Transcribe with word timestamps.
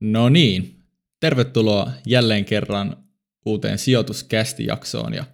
No 0.00 0.28
niin, 0.28 0.84
tervetuloa 1.20 1.90
jälleen 2.06 2.44
kerran 2.44 2.96
uuteen 3.46 3.78
sijoituskästijaksoon 3.78 5.14
ja 5.14 5.24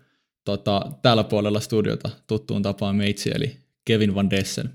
tota, 0.45 0.93
täällä 1.03 1.25
puolella 1.25 1.61
studiota 1.61 2.11
tuttuun 2.27 2.63
tapaan 2.63 2.97
meitsi 2.97 3.31
eli 3.35 3.57
Kevin 3.85 4.15
Van 4.15 4.31
Dessen. 4.31 4.71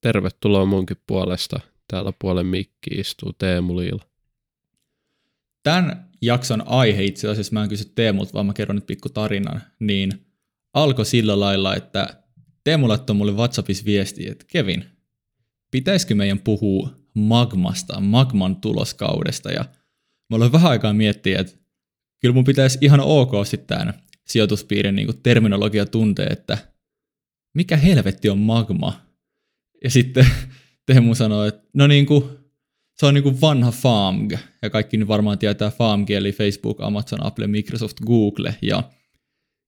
Tervetuloa 0.00 0.64
munkin 0.64 0.96
puolesta. 1.06 1.60
Täällä 1.88 2.12
puolen 2.18 2.46
mikki 2.46 2.90
istuu 2.90 3.32
Teemu 3.32 3.76
Liila. 3.76 4.02
Tämän 5.62 6.10
jakson 6.22 6.68
aihe 6.68 7.04
itse 7.04 7.28
asiassa, 7.28 7.52
mä 7.52 7.62
en 7.62 7.68
kysy 7.68 7.92
Teemulta, 7.94 8.32
vaan 8.32 8.46
mä 8.46 8.52
kerron 8.52 8.76
nyt 8.76 8.86
pikku 8.86 9.08
tarinan, 9.08 9.62
niin 9.80 10.26
alkoi 10.74 11.06
sillä 11.06 11.40
lailla, 11.40 11.76
että 11.76 12.22
Teemu 12.64 12.88
laittoi 12.88 13.16
mulle 13.16 13.32
WhatsAppissa 13.32 13.84
viesti, 13.84 14.28
että 14.28 14.44
Kevin, 14.48 14.84
pitäisikö 15.70 16.14
meidän 16.14 16.38
puhua 16.38 16.90
magmasta, 17.18 18.00
magman 18.00 18.56
tuloskaudesta, 18.56 19.52
ja 19.52 19.64
mä 20.30 20.36
olen 20.36 20.52
vähän 20.52 20.70
aikaa 20.70 20.92
miettiä, 20.92 21.40
että 21.40 21.52
kyllä 22.20 22.34
mun 22.34 22.44
pitäisi 22.44 22.78
ihan 22.80 23.00
ok 23.00 23.32
sitten 23.44 23.78
tämän 23.78 23.94
sijoituspiirin 24.26 24.96
niin 24.96 25.22
terminologia 25.22 25.86
tuntee, 25.86 26.26
että 26.26 26.58
mikä 27.54 27.76
helvetti 27.76 28.28
on 28.28 28.38
magma? 28.38 29.00
Ja 29.84 29.90
sitten 29.90 30.26
Teemu 30.86 31.14
sanoi, 31.14 31.48
että 31.48 31.68
no 31.74 31.86
niin 31.86 32.06
kuin, 32.06 32.24
se 32.94 33.06
on 33.06 33.14
niin 33.14 33.22
kuin 33.22 33.40
vanha 33.40 33.70
FAMG, 33.70 34.32
ja 34.62 34.70
kaikki 34.70 34.96
nyt 34.96 35.08
varmaan 35.08 35.38
tietää 35.38 35.70
FAMG, 35.70 36.10
eli 36.10 36.32
Facebook, 36.32 36.80
Amazon, 36.80 37.26
Apple, 37.26 37.46
Microsoft, 37.46 37.96
Google, 38.06 38.54
ja 38.62 38.82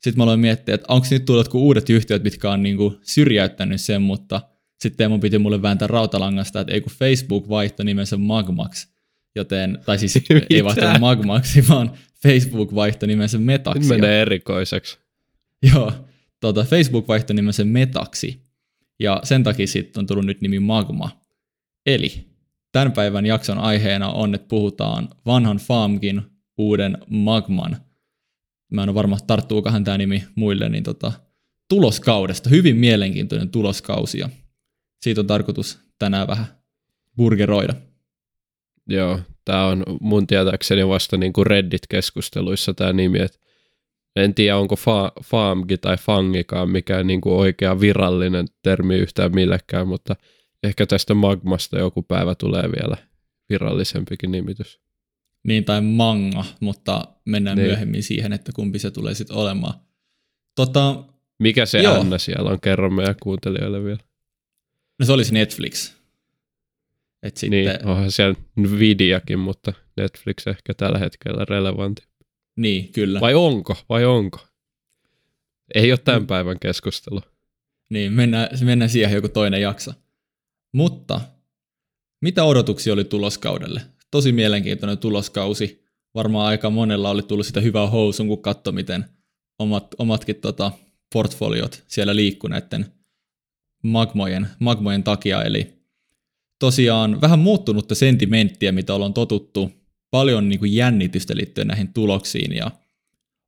sitten 0.01 0.19
mä 0.19 0.23
aloin 0.25 0.41
miettiä, 0.41 0.75
että 0.75 0.87
onko 0.89 1.07
nyt 1.11 1.25
tullut 1.25 1.55
uudet 1.55 1.91
yhtiöt, 1.91 2.25
mitkä 2.25 2.51
on 2.51 2.63
niin 2.63 2.77
kuin 2.77 2.99
syrjäyttänyt 3.03 3.81
sen, 3.81 4.03
mutta 4.03 4.41
sitten 4.81 5.11
mun 5.11 5.21
piti 5.21 5.39
mulle 5.39 5.63
vääntää 5.63 5.89
rautalangasta, 5.89 6.61
että 6.61 6.75
ei 6.75 6.81
kun 6.81 6.93
Facebook 6.93 7.49
vaihtoi 7.49 7.87
nimensä 7.87 8.17
Magmax, 8.17 8.87
joten, 9.35 9.79
tai 9.87 9.99
siis 9.99 10.19
ei 10.51 10.65
vaihtanut 10.65 11.01
Magmaxi, 11.01 11.69
vaan 11.69 11.93
Facebook 12.23 12.75
vaihtoi 12.75 13.07
nimensä 13.07 13.39
Metaksi. 13.39 13.81
Nyt 13.81 13.89
menee 13.89 14.23
erikoiseksi. 14.23 14.99
Joo, 15.73 15.93
tota, 16.41 16.65
Facebook 16.65 17.09
vaihtoi 17.09 17.37
nimensä 17.37 17.65
Metaksi, 17.65 18.49
ja 19.01 19.21
sen 19.25 19.43
takia 19.43 19.67
sitten 19.67 20.01
on 20.01 20.07
tullut 20.07 20.27
nyt 20.27 20.41
nimi 20.41 20.59
Magma. 20.59 21.11
Eli 21.87 22.27
tämän 22.73 22.93
päivän 22.93 23.27
jakson 23.27 23.59
aiheena 23.59 24.11
on, 24.11 24.35
että 24.35 24.49
puhutaan 24.49 25.09
vanhan 25.27 25.57
Faamkin 25.57 26.23
uuden 26.59 26.99
Magman. 27.09 27.77
Mä 28.73 28.83
en 28.83 28.89
ole 28.89 28.95
varma, 28.95 29.19
tarttuukohan 29.27 29.85
tämä 29.85 29.99
nimi 29.99 30.25
muille, 30.35 30.69
niin 30.69 30.85
tota, 30.85 31.13
tuloskaudesta. 31.69 32.51
Hyvin 32.51 32.77
mielenkiintoinen 32.77 33.49
tuloskausi 33.49 34.19
ja 34.19 34.29
siitä 35.03 35.21
on 35.21 35.27
tarkoitus 35.27 35.79
tänään 35.99 36.29
vähän 36.29 36.47
burgeroida. 37.17 37.75
Joo, 38.89 39.21
tämä 39.45 39.67
on 39.67 39.83
mun 40.01 40.27
tietääkseni 40.27 40.89
vasta 40.89 41.17
niin 41.17 41.33
kuin 41.33 41.47
Reddit-keskusteluissa 41.47 42.75
tämä 42.75 42.93
nimi, 42.93 43.19
että 43.19 43.39
en 44.17 44.35
tiedä 44.35 44.57
onko 44.57 44.75
fa- 44.75 45.25
faamgi 45.25 45.79
tai 45.79 45.97
fangikaan 45.97 46.71
mikään 46.71 47.07
niin 47.07 47.21
kuin 47.21 47.35
oikea 47.35 47.81
virallinen 47.81 48.47
termi 48.63 48.97
yhtään 48.97 49.35
millekään, 49.35 49.89
mutta 49.89 50.17
ehkä 50.63 50.87
tästä 50.87 51.15
magmasta 51.15 51.79
joku 51.79 52.03
päivä 52.03 52.35
tulee 52.35 52.63
vielä 52.63 52.97
virallisempikin 53.51 54.31
nimitys. 54.31 54.81
Niin, 55.45 55.65
tai 55.65 55.81
manga, 55.81 56.45
mutta 56.61 57.09
mennään 57.25 57.57
niin. 57.57 57.67
myöhemmin 57.67 58.03
siihen, 58.03 58.33
että 58.33 58.53
kumpi 58.55 58.79
se 58.79 58.91
tulee 58.91 59.15
sitten 59.15 59.37
olemaan. 59.37 59.75
Tota, 60.57 61.05
Mikä 61.39 61.67
se 61.67 61.83
joo. 61.83 62.01
Anna 62.01 62.19
siellä 62.19 62.51
on, 62.51 62.61
kerro 62.61 62.91
meidän 62.91 63.15
kuuntelijoille 63.23 63.85
vielä. 63.85 64.08
No 64.99 65.07
se 65.07 65.13
olisi 65.13 65.35
Netflix. 65.35 65.93
Et 67.23 67.37
sitten... 67.37 67.65
Niin, 67.65 67.87
onhan 67.87 68.13
siellä 68.13 68.35
Nvidiakin, 68.57 69.39
mutta 69.39 69.73
Netflix 69.97 70.47
ehkä 70.47 70.75
tällä 70.75 70.99
hetkellä 70.99 71.45
relevantti. 71.45 72.03
Niin, 72.57 72.93
kyllä. 72.93 73.21
Vai 73.21 73.35
onko, 73.35 73.77
vai 73.89 74.05
onko? 74.05 74.47
Ei 75.75 75.93
ole 75.93 75.99
tämän 75.99 76.27
päivän 76.27 76.59
keskustelu. 76.61 77.21
Niin, 77.91 78.13
mennään, 78.13 78.49
mennään 78.65 78.91
siihen 78.91 79.15
joku 79.15 79.29
toinen 79.29 79.61
jakso. 79.61 79.93
Mutta 80.73 81.21
mitä 82.21 82.45
odotuksia 82.45 82.93
oli 82.93 83.05
tuloskaudelle? 83.05 83.81
Tosi 84.11 84.33
mielenkiintoinen 84.33 84.99
tuloskausi. 84.99 85.85
Varmaan 86.15 86.47
aika 86.47 86.71
monella 86.71 87.11
oli 87.11 87.23
tullut 87.23 87.47
sitä 87.47 87.61
hyvää 87.61 87.87
housun, 87.87 88.29
kun 88.29 88.43
katsoi, 88.43 88.73
miten 88.73 89.05
omat, 89.59 89.95
omatkin 89.99 90.37
tota, 90.37 90.73
portfoliot 91.13 91.85
siellä 91.87 92.17
liikkuu 92.17 92.49
näiden 92.49 92.87
magmojen, 93.83 94.49
magmojen 94.59 95.03
takia. 95.03 95.43
Eli 95.43 95.75
tosiaan 96.59 97.21
vähän 97.21 97.39
muuttunutta 97.39 97.95
sentimenttiä, 97.95 98.73
mitä 98.73 98.95
ollaan 98.95 99.15
totuttu. 99.15 99.73
Paljon 100.11 100.49
niin 100.49 100.59
kuin 100.59 100.75
jännitystä 100.75 101.37
liittyen 101.37 101.67
näihin 101.67 101.93
tuloksiin 101.93 102.57
ja 102.57 102.71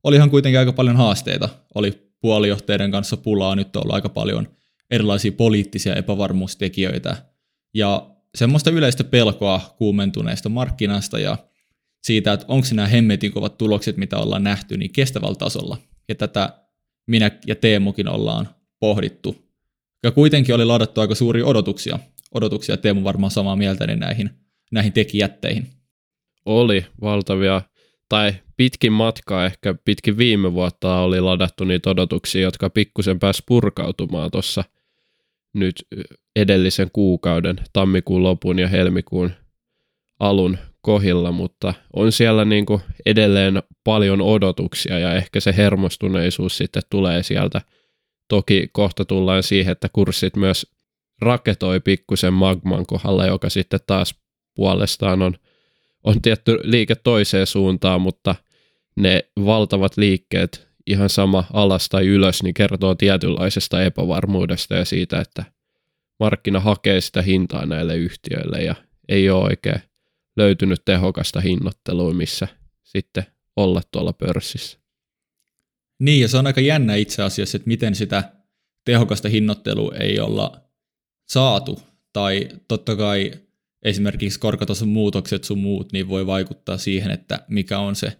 olihan 0.03 0.29
kuitenkin 0.29 0.59
aika 0.59 0.73
paljon 0.73 0.95
haasteita. 0.95 1.49
Oli 1.75 2.11
puolijohteiden 2.21 2.91
kanssa 2.91 3.17
pulaa, 3.17 3.55
nyt 3.55 3.75
on 3.75 3.81
ollut 3.83 3.95
aika 3.95 4.09
paljon 4.09 4.47
erilaisia 4.91 5.31
poliittisia 5.31 5.95
epävarmuustekijöitä 5.95 7.25
ja 7.73 8.09
semmoista 8.35 8.71
yleistä 8.71 9.03
pelkoa 9.03 9.75
kuumentuneesta 9.77 10.49
markkinasta 10.49 11.19
ja 11.19 11.37
siitä, 12.03 12.33
että 12.33 12.45
onko 12.47 12.67
nämä 12.73 12.87
hemmetin 12.87 13.31
kovat 13.31 13.57
tulokset, 13.57 13.97
mitä 13.97 14.17
ollaan 14.17 14.43
nähty, 14.43 14.77
niin 14.77 14.91
kestävällä 14.91 15.35
tasolla. 15.35 15.77
Ja 16.09 16.15
tätä 16.15 16.53
minä 17.07 17.31
ja 17.47 17.55
Teemukin 17.55 18.07
ollaan 18.07 18.49
pohdittu 18.79 19.50
ja 20.03 20.11
kuitenkin 20.11 20.55
oli 20.55 20.65
ladattu 20.65 21.01
aika 21.01 21.15
suuria 21.15 21.45
odotuksia. 21.45 21.99
Odotuksia 22.33 22.77
Teemu 22.77 23.03
varmaan 23.03 23.31
samaa 23.31 23.55
mieltä 23.55 23.87
niin 23.87 23.99
näihin, 23.99 24.29
näihin 24.71 24.93
tekijätteihin. 24.93 25.67
Oli 26.45 26.85
valtavia, 27.01 27.61
tai 28.09 28.33
pitkin 28.57 28.91
matkaa 28.91 29.45
ehkä 29.45 29.75
pitkin 29.85 30.17
viime 30.17 30.53
vuotta 30.53 30.99
oli 30.99 31.21
ladattu 31.21 31.63
niitä 31.63 31.89
odotuksia, 31.89 32.41
jotka 32.41 32.69
pikkusen 32.69 33.19
pääsi 33.19 33.43
purkautumaan 33.45 34.31
tuossa 34.31 34.63
nyt 35.53 35.75
edellisen 36.35 36.89
kuukauden, 36.93 37.55
tammikuun 37.73 38.23
lopun 38.23 38.59
ja 38.59 38.67
helmikuun 38.67 39.31
alun 40.19 40.57
kohilla, 40.81 41.31
mutta 41.31 41.73
on 41.93 42.11
siellä 42.11 42.45
niin 42.45 42.65
kuin 42.65 42.81
edelleen 43.05 43.63
paljon 43.83 44.21
odotuksia 44.21 44.99
ja 44.99 45.13
ehkä 45.13 45.39
se 45.39 45.53
hermostuneisuus 45.57 46.57
sitten 46.57 46.83
tulee 46.89 47.23
sieltä– 47.23 47.61
Toki 48.31 48.69
kohta 48.71 49.05
tullaan 49.05 49.43
siihen, 49.43 49.71
että 49.71 49.89
kurssit 49.93 50.35
myös 50.35 50.71
raketoi 51.21 51.79
pikkusen 51.79 52.33
magman 52.33 52.85
kohdalla, 52.85 53.25
joka 53.25 53.49
sitten 53.49 53.79
taas 53.87 54.15
puolestaan 54.55 55.21
on, 55.21 55.33
on 56.03 56.21
tietty 56.21 56.59
liike 56.63 56.95
toiseen 56.95 57.47
suuntaan, 57.47 58.01
mutta 58.01 58.35
ne 58.95 59.23
valtavat 59.45 59.97
liikkeet, 59.97 60.67
ihan 60.87 61.09
sama 61.09 61.43
alas 61.53 61.89
tai 61.89 62.07
ylös, 62.07 62.43
niin 62.43 62.53
kertoo 62.53 62.95
tietynlaisesta 62.95 63.83
epävarmuudesta 63.83 64.75
ja 64.75 64.85
siitä, 64.85 65.19
että 65.19 65.43
markkina 66.19 66.59
hakee 66.59 67.01
sitä 67.01 67.21
hintaa 67.21 67.65
näille 67.65 67.97
yhtiöille 67.97 68.63
ja 68.63 68.75
ei 69.09 69.29
ole 69.29 69.43
oikein 69.43 69.81
löytynyt 70.37 70.81
tehokasta 70.85 71.41
hinnoittelua, 71.41 72.13
missä 72.13 72.47
sitten 72.83 73.25
olla 73.55 73.81
tuolla 73.91 74.13
pörssissä. 74.13 74.80
Niin, 76.01 76.21
ja 76.21 76.27
se 76.27 76.37
on 76.37 76.47
aika 76.47 76.61
jännä 76.61 76.95
itse 76.95 77.23
asiassa, 77.23 77.57
että 77.57 77.67
miten 77.67 77.95
sitä 77.95 78.31
tehokasta 78.85 79.29
hinnoittelua 79.29 79.95
ei 79.95 80.19
olla 80.19 80.61
saatu. 81.29 81.79
Tai 82.13 82.49
totta 82.67 82.95
kai 82.95 83.31
esimerkiksi 83.83 84.39
korkotason 84.39 84.87
muutokset 84.87 85.43
sun 85.43 85.59
muut, 85.59 85.91
niin 85.91 86.09
voi 86.09 86.25
vaikuttaa 86.25 86.77
siihen, 86.77 87.11
että 87.11 87.45
mikä 87.47 87.79
on 87.79 87.95
se 87.95 88.17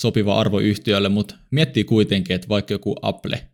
sopiva 0.00 0.40
arvo 0.40 0.58
yhtiölle, 0.58 1.08
mutta 1.08 1.34
miettii 1.50 1.84
kuitenkin, 1.84 2.36
että 2.36 2.48
vaikka 2.48 2.74
joku 2.74 2.96
Apple, 3.02 3.48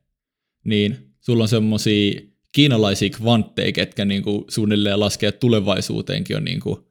niin 0.65 1.15
sulla 1.21 1.45
on 1.45 1.49
semmoisia 1.49 2.21
kiinalaisia 2.53 3.11
kvantteja, 3.11 3.73
ketkä 3.73 4.05
niinku 4.05 4.45
suunnilleen 4.49 5.01
laskee 5.01 5.33
tulevaisuuteenkin 5.33 6.37
on 6.37 6.45
niinku 6.45 6.88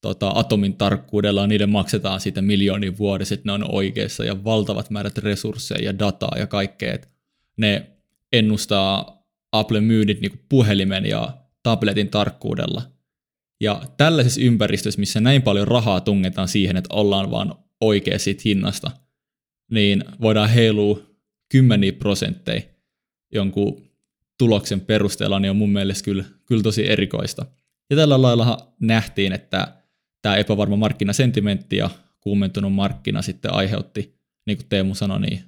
tota, 0.00 0.32
atomin 0.34 0.76
tarkkuudella, 0.76 1.46
niiden 1.46 1.70
maksetaan 1.70 2.20
siitä 2.20 2.42
miljoonin 2.42 2.98
vuodessa, 2.98 3.34
että 3.34 3.48
ne 3.48 3.52
on 3.52 3.74
oikeassa 3.74 4.24
ja 4.24 4.44
valtavat 4.44 4.90
määrät 4.90 5.18
resursseja 5.18 5.84
ja 5.84 5.98
dataa 5.98 6.38
ja 6.38 6.46
kaikkea. 6.46 6.94
Että 6.94 7.08
ne 7.56 7.86
ennustaa 8.32 9.22
Apple 9.52 9.80
myynnit 9.80 10.20
niin 10.20 10.44
puhelimen 10.48 11.06
ja 11.06 11.36
tabletin 11.62 12.08
tarkkuudella. 12.08 12.82
Ja 13.60 13.82
tällaisessa 13.96 14.40
ympäristössä, 14.40 15.00
missä 15.00 15.20
näin 15.20 15.42
paljon 15.42 15.68
rahaa 15.68 16.00
tungetaan 16.00 16.48
siihen, 16.48 16.76
että 16.76 16.94
ollaan 16.94 17.30
vaan 17.30 17.54
oikea 17.80 18.18
siitä 18.18 18.42
hinnasta, 18.44 18.90
niin 19.70 20.04
voidaan 20.20 20.48
heilua 20.48 21.00
kymmeniä 21.48 21.92
prosentteja 21.92 22.62
jonkun 23.34 23.82
tuloksen 24.38 24.80
perusteella, 24.80 25.40
niin 25.40 25.50
on 25.50 25.56
mun 25.56 25.70
mielestä 25.70 26.04
kyllä, 26.04 26.24
kyllä 26.46 26.62
tosi 26.62 26.90
erikoista. 26.90 27.46
Ja 27.90 27.96
tällä 27.96 28.22
lailla 28.22 28.74
nähtiin, 28.80 29.32
että 29.32 29.79
tämä 30.22 30.36
epävarma 30.36 30.76
markkinasentimentti 30.76 31.76
ja 31.76 31.90
kuumentunut 32.20 32.72
markkina 32.72 33.22
sitten 33.22 33.54
aiheutti, 33.54 34.14
niin 34.46 34.58
kuin 34.58 34.68
Teemu 34.68 34.94
sanoi, 34.94 35.20
niin 35.20 35.40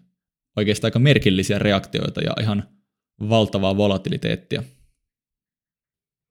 oikeastaan 0.56 0.86
aika 0.86 0.98
merkillisiä 0.98 1.58
reaktioita 1.58 2.20
ja 2.20 2.32
ihan 2.40 2.69
valtavaa 3.28 3.76
volatiliteettia. 3.76 4.62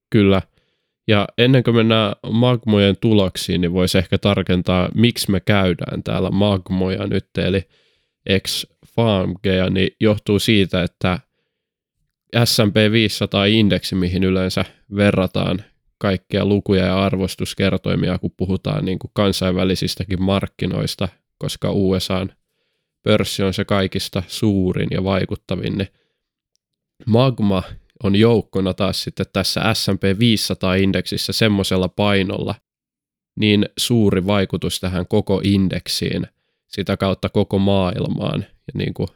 Kyllä, 0.10 0.42
Ja 1.08 1.28
ennen 1.38 1.64
kuin 1.64 1.76
mennään 1.76 2.16
Magmojen 2.32 2.98
tuloksiin, 3.02 3.62
niin 3.62 3.74
voisi 3.74 3.98
ehkä 3.98 4.18
tarkentaa, 4.18 4.90
miksi 4.96 5.32
me 5.32 5.40
käydään 5.40 6.04
täällä 6.04 6.32
Magmoja 6.32 7.08
nyt, 7.08 7.28
eli 7.38 7.68
ex 8.26 8.66
Farmgeja, 8.96 9.70
niin 9.70 9.96
johtuu 10.00 10.40
siitä, 10.40 10.84
että 10.84 11.20
S&P 12.46 12.76
500-indeksi, 12.76 13.96
mihin 13.96 14.24
yleensä 14.24 14.66
verrataan 14.96 15.64
kaikkia 16.02 16.46
lukuja 16.46 16.86
ja 16.86 17.04
arvostuskertoimia, 17.04 18.18
kun 18.18 18.34
puhutaan 18.38 18.86
niin 18.86 19.00
kuin 19.00 19.12
kansainvälisistäkin 19.14 20.24
markkinoista, 20.24 21.08
koska 21.38 21.72
USAn 21.72 22.34
pörssi 23.04 23.44
on 23.44 23.54
se 23.54 23.66
kaikista 23.66 24.24
suurin 24.28 24.88
ja 24.92 25.04
vaikuttavin, 25.04 25.78
niin 25.78 25.88
Magma 27.06 27.64
on 28.04 28.16
joukkona 28.16 28.74
taas 28.74 29.04
sitten 29.04 29.26
tässä 29.34 29.74
S&P 29.74 30.04
500-indeksissä 30.04 31.34
semmoisella 31.34 31.90
painolla 31.90 32.56
niin 33.40 33.66
suuri 33.78 34.28
vaikutus 34.28 34.80
tähän 34.80 35.08
koko 35.08 35.42
indeksiin, 35.44 36.28
sitä 36.68 36.98
kautta 36.98 37.30
koko 37.30 37.60
maailmaan 37.60 38.46
ja 38.50 38.74
niin 38.74 38.94
kuin 38.94 39.08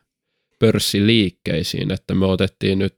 pörssiliikkeisiin, 0.59 1.91
että 1.91 2.15
me 2.15 2.25
otettiin 2.25 2.79
nyt 2.79 2.95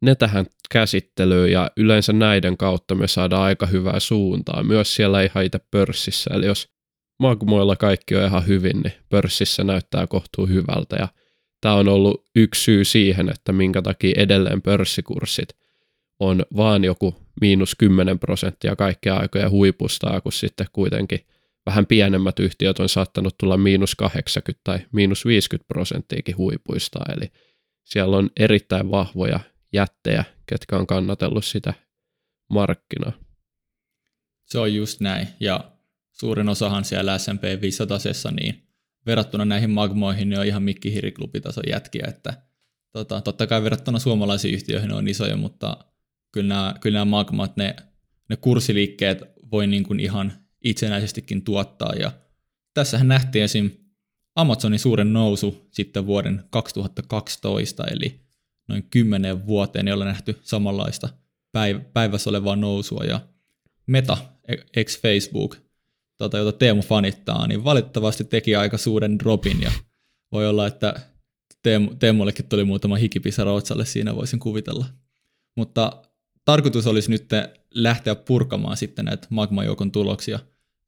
ne 0.00 0.14
tähän 0.14 0.46
käsittelyyn 0.70 1.52
ja 1.52 1.70
yleensä 1.76 2.12
näiden 2.12 2.56
kautta 2.56 2.94
me 2.94 3.08
saadaan 3.08 3.42
aika 3.42 3.66
hyvää 3.66 4.00
suuntaa 4.00 4.62
myös 4.62 4.94
siellä 4.94 5.22
ihan 5.22 5.44
itse 5.44 5.60
pörssissä. 5.70 6.30
Eli 6.34 6.46
jos 6.46 6.68
magmoilla 7.18 7.76
kaikki 7.76 8.16
on 8.16 8.24
ihan 8.24 8.46
hyvin, 8.46 8.80
niin 8.82 8.92
pörssissä 9.08 9.64
näyttää 9.64 10.06
kohtuu 10.06 10.46
hyvältä 10.46 10.96
ja 10.96 11.08
tämä 11.60 11.74
on 11.74 11.88
ollut 11.88 12.24
yksi 12.36 12.62
syy 12.62 12.84
siihen, 12.84 13.28
että 13.28 13.52
minkä 13.52 13.82
takia 13.82 14.14
edelleen 14.16 14.62
pörssikurssit 14.62 15.48
on 16.20 16.44
vaan 16.56 16.84
joku 16.84 17.14
miinus 17.40 17.74
10 17.74 18.18
prosenttia 18.18 18.76
kaikkea 18.76 19.16
aikoja 19.16 19.50
huipustaa, 19.50 20.20
kun 20.20 20.32
sitten 20.32 20.66
kuitenkin 20.72 21.20
vähän 21.66 21.86
pienemmät 21.86 22.38
yhtiöt 22.38 22.80
on 22.80 22.88
saattanut 22.88 23.38
tulla 23.38 23.56
miinus 23.56 23.94
80 23.94 24.60
tai 24.64 24.78
miinus 24.92 25.26
50 25.26 25.68
prosenttiakin 25.68 26.36
huipuistaa, 26.36 27.04
eli 27.16 27.32
siellä 27.84 28.16
on 28.16 28.30
erittäin 28.40 28.90
vahvoja 28.90 29.40
jättejä, 29.72 30.24
ketkä 30.46 30.76
on 30.76 30.86
kannatellut 30.86 31.44
sitä 31.44 31.74
markkinaa. 32.50 33.12
Se 34.44 34.58
on 34.58 34.74
just 34.74 35.00
näin, 35.00 35.28
ja 35.40 35.72
suurin 36.12 36.48
osahan 36.48 36.84
siellä 36.84 37.18
S&P 37.18 37.60
500 37.60 37.98
niin 38.40 38.68
verrattuna 39.06 39.44
näihin 39.44 39.70
magmoihin 39.70 40.28
ne 40.28 40.38
on 40.38 40.46
ihan 40.46 40.62
mikkihiriklubitason 40.62 41.64
jätkiä, 41.70 42.04
että 42.08 42.42
tota, 42.92 43.20
totta 43.20 43.46
kai 43.46 43.62
verrattuna 43.62 43.98
suomalaisiin 43.98 44.54
yhtiöihin 44.54 44.88
ne 44.88 44.94
on 44.94 45.08
isoja, 45.08 45.36
mutta 45.36 45.76
kyllä 46.32 46.54
nämä, 46.54 46.74
kyllä 46.80 46.98
nämä 46.98 47.04
magmat, 47.04 47.56
ne, 47.56 47.76
ne 48.28 48.36
kurssiliikkeet 48.36 49.22
voi 49.50 49.66
niin 49.66 49.84
kuin 49.84 50.00
ihan 50.00 50.32
itsenäisestikin 50.64 51.42
tuottaa. 51.42 51.92
Ja 51.92 52.12
tässähän 52.74 53.08
nähtiin 53.08 53.44
esim. 53.44 53.70
Amazonin 54.36 54.78
suuren 54.78 55.12
nousu 55.12 55.68
sitten 55.70 56.06
vuoden 56.06 56.44
2012, 56.50 57.84
eli 57.86 58.23
noin 58.68 58.82
kymmenen 58.90 59.46
vuoteen 59.46 59.88
ei 59.88 59.94
ole 59.94 60.04
nähty 60.04 60.38
samanlaista 60.42 61.08
päivässä 61.92 62.30
olevaa 62.30 62.56
nousua. 62.56 63.04
Ja 63.04 63.20
Meta, 63.86 64.16
ex 64.76 65.00
Facebook, 65.00 65.56
tota, 66.18 66.38
jota 66.38 66.58
Teemu 66.58 66.82
fanittaa, 66.82 67.46
niin 67.46 67.64
valitettavasti 67.64 68.24
teki 68.24 68.56
aika 68.56 68.78
suuren 68.78 69.18
dropin 69.18 69.62
ja 69.62 69.72
voi 70.32 70.48
olla, 70.48 70.66
että 70.66 70.94
Teemu, 71.62 71.94
Teemullekin 71.94 72.48
tuli 72.48 72.64
muutama 72.64 72.96
hikipisara 72.96 73.52
otsalle 73.52 73.84
siinä 73.84 74.16
voisin 74.16 74.40
kuvitella. 74.40 74.86
Mutta 75.56 76.02
tarkoitus 76.44 76.86
olisi 76.86 77.10
nyt 77.10 77.28
lähteä 77.74 78.14
purkamaan 78.14 78.76
sitten 78.76 79.04
näitä 79.04 79.26
Magma-joukon 79.30 79.92
tuloksia 79.92 80.38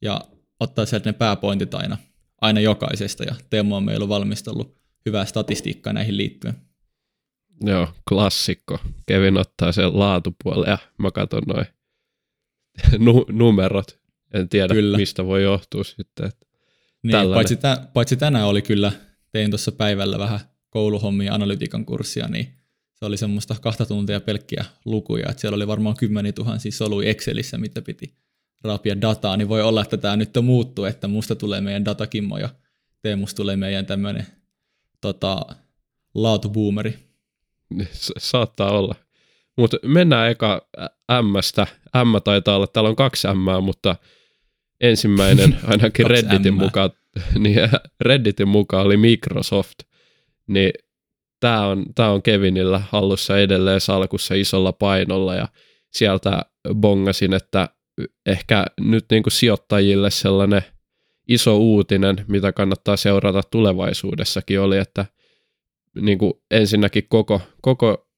ja 0.02 0.20
ottaa 0.60 0.86
sieltä 0.86 1.08
ne 1.08 1.12
pääpointit 1.12 1.74
aina, 1.74 1.96
aina 2.40 2.60
jokaisesta 2.60 3.24
ja 3.24 3.34
Teemu 3.50 3.76
on 3.76 3.84
meillä 3.84 4.08
valmistellut 4.08 4.76
hyvää 5.06 5.24
statistiikkaa 5.24 5.92
näihin 5.92 6.16
liittyen. 6.16 6.65
Joo, 7.60 7.88
klassikko. 8.08 8.78
Kevin 9.06 9.38
ottaa 9.38 9.72
sen 9.72 9.98
laatupuolen 9.98 10.70
ja 10.70 10.78
mä 10.98 11.10
katson 11.10 11.42
noin 11.46 11.66
nu- 12.98 13.26
numerot 13.28 13.98
en 14.34 14.48
tiedä, 14.48 14.74
kyllä. 14.74 14.96
mistä 14.96 15.26
voi 15.26 15.42
johtua 15.42 15.84
sitten. 15.84 16.26
Että 16.26 16.46
niin, 17.02 17.34
paitsi, 17.34 17.56
tä, 17.56 17.88
paitsi 17.92 18.16
tänään 18.16 18.46
oli 18.46 18.62
kyllä, 18.62 18.92
tein 19.32 19.50
tuossa 19.50 19.72
päivällä 19.72 20.18
vähän 20.18 20.40
kouluhommia 20.70 21.34
analytiikan 21.34 21.84
kurssia, 21.84 22.28
niin 22.28 22.48
se 22.94 23.04
oli 23.04 23.16
semmoista 23.16 23.56
kahta 23.60 23.86
tuntia 23.86 24.20
pelkkiä 24.20 24.64
lukuja, 24.84 25.28
että 25.30 25.40
siellä 25.40 25.56
oli 25.56 25.66
varmaan 25.66 25.96
kymmeni 25.96 26.32
tuhansia 26.32 26.72
soluja 26.72 27.10
Excelissä, 27.10 27.58
mitä 27.58 27.82
piti 27.82 28.14
raapia 28.64 29.00
dataa, 29.00 29.36
niin 29.36 29.48
voi 29.48 29.62
olla, 29.62 29.82
että 29.82 29.96
tämä 29.96 30.16
nyt 30.16 30.30
muuttuu, 30.42 30.84
että 30.84 31.08
musta 31.08 31.34
tulee 31.34 31.60
meidän 31.60 31.84
datakimmo 31.84 32.38
ja 32.38 32.48
Teemusta 33.02 33.36
tulee 33.36 33.56
meidän 33.56 33.86
tämmöinen 33.86 34.26
tota, 35.00 35.46
laatuboomeri. 36.14 36.98
Saattaa 38.18 38.70
olla. 38.70 38.94
Mutta 39.56 39.76
mennään 39.82 40.30
eka 40.30 40.68
M-stä. 41.22 41.66
M 42.04 42.16
taitaa 42.24 42.56
olla, 42.56 42.66
täällä 42.66 42.90
on 42.90 42.96
kaksi 42.96 43.28
M, 43.28 43.64
mutta 43.64 43.96
ensimmäinen 44.80 45.56
ainakin 45.70 46.06
Redditin 46.06 46.54
mukaan, 46.54 46.90
niin 47.38 47.68
Redditin 48.00 48.48
mukaan 48.48 48.86
oli 48.86 48.96
Microsoft, 48.96 49.78
niin 50.46 50.72
tämä 51.40 51.66
on, 51.66 51.84
tää 51.94 52.10
on 52.10 52.22
Kevinillä 52.22 52.82
hallussa 52.90 53.38
edelleen 53.38 53.80
salkussa 53.80 54.34
isolla 54.34 54.72
painolla 54.72 55.34
ja 55.34 55.48
sieltä 55.92 56.42
bongasin, 56.74 57.34
että 57.34 57.68
ehkä 58.26 58.64
nyt 58.80 59.04
niin 59.10 59.22
kuin 59.22 59.32
sijoittajille 59.32 60.10
sellainen 60.10 60.62
iso 61.28 61.56
uutinen, 61.56 62.24
mitä 62.28 62.52
kannattaa 62.52 62.96
seurata 62.96 63.42
tulevaisuudessakin 63.50 64.60
oli, 64.60 64.78
että 64.78 65.06
niin 66.00 66.18
kuin 66.18 66.32
ensinnäkin 66.50 67.06
koko, 67.08 67.40
koko 67.62 68.08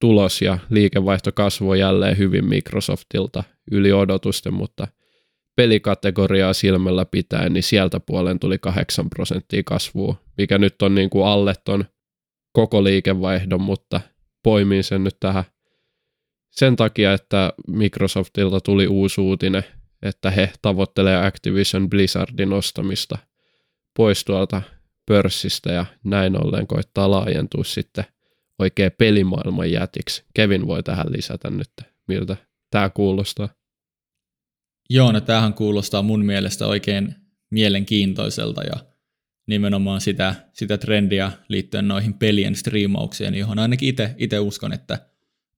tulos 0.00 0.42
ja 0.42 0.58
liikevaihto 0.70 1.32
kasvoi 1.32 1.78
jälleen 1.78 2.18
hyvin 2.18 2.44
Microsoftilta 2.44 3.44
yli 3.70 3.92
odotusten, 3.92 4.54
mutta– 4.54 4.88
pelikategoriaa 5.60 6.52
silmällä 6.52 7.04
pitäen, 7.04 7.52
niin 7.52 7.62
sieltä 7.62 8.00
puolen 8.00 8.38
tuli 8.38 8.58
8 8.58 9.10
prosenttia 9.10 9.62
kasvua, 9.64 10.14
mikä 10.38 10.58
nyt 10.58 10.82
on 10.82 10.94
niin 10.94 11.10
kuin 11.10 11.26
alle 11.26 11.54
ton 11.64 11.84
koko 12.52 12.84
liikevaihdon, 12.84 13.60
mutta 13.60 14.00
poimin 14.42 14.84
sen 14.84 15.04
nyt 15.04 15.16
tähän 15.20 15.44
sen 16.50 16.76
takia, 16.76 17.12
että 17.12 17.52
Microsoftilta 17.66 18.60
tuli 18.60 18.86
uusi 18.86 19.20
uutinen, 19.20 19.64
että 20.02 20.30
he 20.30 20.52
tavoittelee 20.62 21.26
Activision 21.26 21.90
Blizzardin 21.90 22.52
ostamista 22.52 23.18
pois 23.96 24.24
tuolta 24.24 24.62
pörssistä 25.10 25.72
ja 25.72 25.86
näin 26.04 26.44
ollen 26.44 26.66
koittaa 26.66 27.10
laajentua 27.10 27.64
sitten 27.64 28.04
oikein 28.58 28.92
pelimaailman 28.98 29.72
jätiksi. 29.72 30.24
Kevin 30.34 30.66
voi 30.66 30.82
tähän 30.82 31.12
lisätä 31.12 31.50
nyt, 31.50 31.70
miltä 32.08 32.36
tämä 32.70 32.90
kuulostaa. 32.90 33.48
Joo, 34.90 35.12
no 35.12 35.20
tämähän 35.20 35.54
kuulostaa 35.54 36.02
mun 36.02 36.24
mielestä 36.24 36.66
oikein 36.66 37.14
mielenkiintoiselta 37.50 38.62
ja 38.62 38.72
nimenomaan 39.46 40.00
sitä, 40.00 40.34
sitä 40.52 40.78
trendiä 40.78 41.32
liittyen 41.48 41.88
noihin 41.88 42.14
pelien 42.14 42.56
striimaukseen, 42.56 43.34
johon 43.34 43.58
ainakin 43.58 43.94
itse 44.18 44.38
uskon, 44.38 44.72
että 44.72 44.98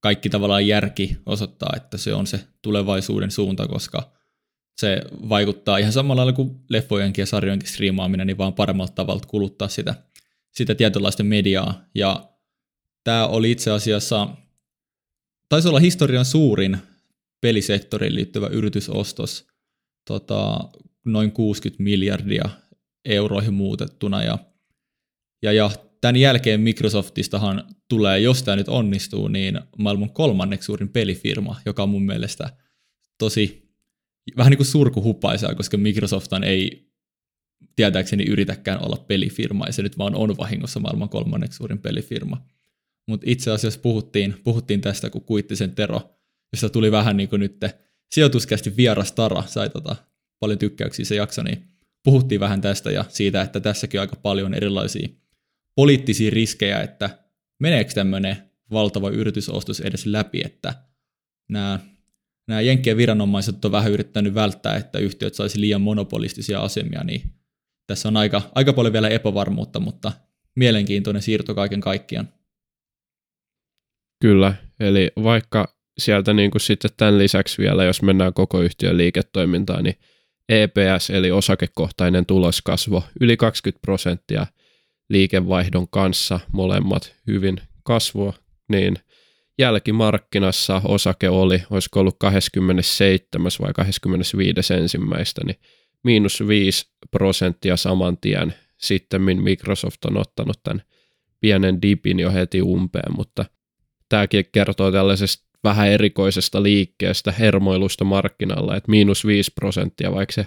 kaikki 0.00 0.30
tavallaan 0.30 0.66
järki 0.66 1.16
osoittaa, 1.26 1.72
että 1.76 1.96
se 1.96 2.14
on 2.14 2.26
se 2.26 2.40
tulevaisuuden 2.62 3.30
suunta, 3.30 3.68
koska 3.68 4.12
se 4.76 5.02
vaikuttaa 5.28 5.78
ihan 5.78 5.92
samalla 5.92 6.20
lailla 6.20 6.32
kuin 6.32 6.60
leffojenkin 6.68 7.22
ja 7.22 7.26
sarjojenkin 7.26 7.68
striimaaminen, 7.68 8.26
niin 8.26 8.38
vaan 8.38 8.54
paremmalta 8.54 8.92
tavalla 8.92 9.22
kuluttaa 9.28 9.68
sitä, 9.68 9.94
sitä 10.50 10.74
tietynlaista 10.74 11.22
mediaa. 11.24 11.84
Ja 11.94 12.28
tämä 13.04 13.26
oli 13.26 13.50
itse 13.50 13.70
asiassa, 13.70 14.28
taisi 15.48 15.68
olla 15.68 15.80
historian 15.80 16.24
suurin 16.24 16.78
pelisektoriin 17.40 18.14
liittyvä 18.14 18.46
yritysostos 18.46 19.46
tota, 20.06 20.60
noin 21.04 21.32
60 21.32 21.82
miljardia 21.82 22.48
euroihin 23.04 23.54
muutettuna. 23.54 24.22
Ja, 24.22 24.38
ja, 25.42 25.52
ja 25.52 25.70
tämän 26.00 26.16
jälkeen 26.16 26.60
Microsoftistahan 26.60 27.64
tulee, 27.88 28.18
jos 28.18 28.42
tämä 28.42 28.56
nyt 28.56 28.68
onnistuu, 28.68 29.28
niin 29.28 29.60
maailman 29.78 30.10
kolmanneksi 30.10 30.66
suurin 30.66 30.88
pelifirma, 30.88 31.60
joka 31.66 31.82
on 31.82 31.88
mun 31.88 32.02
mielestä 32.02 32.50
tosi 33.18 33.61
vähän 34.36 34.50
niin 34.50 34.58
kuin 34.58 34.66
surkuhupaisaa, 34.66 35.54
koska 35.54 35.76
Microsofthan 35.76 36.44
ei 36.44 36.92
tietääkseni 37.76 38.24
yritäkään 38.24 38.84
olla 38.84 39.04
pelifirma, 39.08 39.66
ja 39.66 39.72
se 39.72 39.82
nyt 39.82 39.98
vaan 39.98 40.14
on 40.14 40.36
vahingossa 40.36 40.80
maailman 40.80 41.08
kolmanneksi 41.08 41.56
suurin 41.56 41.78
pelifirma. 41.78 42.46
Mutta 43.08 43.24
itse 43.30 43.50
asiassa 43.50 43.80
puhuttiin, 43.80 44.34
puhuttiin 44.44 44.80
tästä, 44.80 45.10
kun 45.10 45.24
Kuittisen 45.24 45.74
Tero 45.74 46.12
jossa 46.52 46.68
tuli 46.68 46.92
vähän 46.92 47.16
niin 47.16 47.28
kuin 47.28 47.40
nyt 47.40 47.60
sijoituskästi 48.12 48.76
vieras 48.76 49.12
Tara, 49.12 49.42
sai 49.46 49.70
tota, 49.70 49.96
paljon 50.40 50.58
tykkäyksiä 50.58 51.04
se 51.04 51.14
jakso, 51.14 51.42
niin 51.42 51.68
puhuttiin 52.04 52.40
vähän 52.40 52.60
tästä 52.60 52.90
ja 52.90 53.04
siitä, 53.08 53.42
että 53.42 53.60
tässäkin 53.60 54.00
on 54.00 54.02
aika 54.02 54.16
paljon 54.16 54.54
erilaisia 54.54 55.08
poliittisia 55.74 56.30
riskejä, 56.30 56.80
että 56.80 57.18
meneekö 57.60 57.92
tämmöinen 57.92 58.36
valtava 58.70 59.10
yritysostos 59.10 59.80
edes 59.80 60.06
läpi, 60.06 60.42
että 60.44 60.74
nämä 61.48 61.80
nämä 62.48 62.60
Jenkkien 62.60 62.96
viranomaiset 62.96 63.64
on 63.64 63.72
vähän 63.72 63.92
yrittänyt 63.92 64.34
välttää, 64.34 64.76
että 64.76 64.98
yhtiöt 64.98 65.34
saisi 65.34 65.60
liian 65.60 65.80
monopolistisia 65.80 66.60
asemia, 66.60 67.04
niin 67.04 67.22
tässä 67.86 68.08
on 68.08 68.16
aika, 68.16 68.42
aika 68.54 68.72
paljon 68.72 68.92
vielä 68.92 69.08
epävarmuutta, 69.08 69.80
mutta 69.80 70.12
mielenkiintoinen 70.56 71.22
siirto 71.22 71.54
kaiken 71.54 71.80
kaikkiaan. 71.80 72.28
Kyllä, 74.20 74.54
eli 74.80 75.12
vaikka 75.22 75.74
sieltä 75.98 76.32
niin 76.32 76.50
kuin 76.50 76.60
sitten 76.60 76.90
tämän 76.96 77.18
lisäksi 77.18 77.62
vielä, 77.62 77.84
jos 77.84 78.02
mennään 78.02 78.34
koko 78.34 78.60
yhtiön 78.60 78.96
liiketoimintaan, 78.96 79.84
niin 79.84 79.96
EPS 80.48 81.10
eli 81.10 81.30
osakekohtainen 81.30 82.26
tuloskasvo 82.26 83.04
yli 83.20 83.36
20 83.36 83.82
prosenttia 83.82 84.46
liikevaihdon 85.08 85.88
kanssa 85.88 86.40
molemmat 86.52 87.14
hyvin 87.26 87.60
kasvua, 87.82 88.32
niin 88.68 88.96
jälkimarkkinassa 89.58 90.82
osake 90.84 91.28
oli, 91.28 91.62
olisiko 91.70 92.00
ollut 92.00 92.16
27. 92.18 93.50
vai 93.60 93.72
25. 93.72 94.74
ensimmäistä, 94.74 95.40
niin 95.44 95.56
miinus 96.04 96.42
5 96.48 96.86
prosenttia 97.10 97.76
saman 97.76 98.18
tien. 98.18 98.54
Sitten 98.78 99.22
Microsoft 99.22 100.04
on 100.04 100.16
ottanut 100.16 100.62
tämän 100.62 100.82
pienen 101.40 101.82
dipin 101.82 102.20
jo 102.20 102.32
heti 102.32 102.62
umpeen, 102.62 103.16
mutta 103.16 103.44
tämäkin 104.08 104.44
kertoo 104.52 104.92
tällaisesta 104.92 105.52
vähän 105.64 105.88
erikoisesta 105.88 106.62
liikkeestä, 106.62 107.32
hermoilusta 107.32 108.04
markkinalla, 108.04 108.76
että 108.76 108.90
miinus 108.90 109.26
5 109.26 109.52
prosenttia, 109.54 110.12
vaikka 110.12 110.32
se 110.32 110.46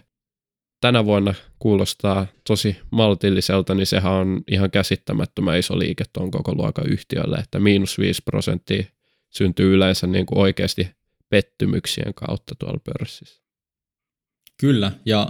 tänä 0.81 1.05
vuonna 1.05 1.33
kuulostaa 1.59 2.27
tosi 2.47 2.77
maltilliselta, 2.91 3.75
niin 3.75 3.85
sehän 3.85 4.13
on 4.13 4.41
ihan 4.51 4.71
käsittämättömän 4.71 5.59
iso 5.59 5.79
liike 5.79 6.03
tuon 6.13 6.31
koko 6.31 6.55
luokan 6.55 6.88
yhtiölle, 6.88 7.38
että 7.38 7.59
miinus 7.59 7.97
5 8.00 8.21
prosenttia 8.25 8.83
syntyy 9.29 9.74
yleensä 9.74 10.08
niin 10.08 10.25
kuin 10.25 10.39
oikeasti 10.39 10.88
pettymyksien 11.29 12.13
kautta 12.13 12.55
tuolla 12.55 12.79
pörssissä. 12.84 13.41
Kyllä, 14.60 14.91
ja 15.05 15.29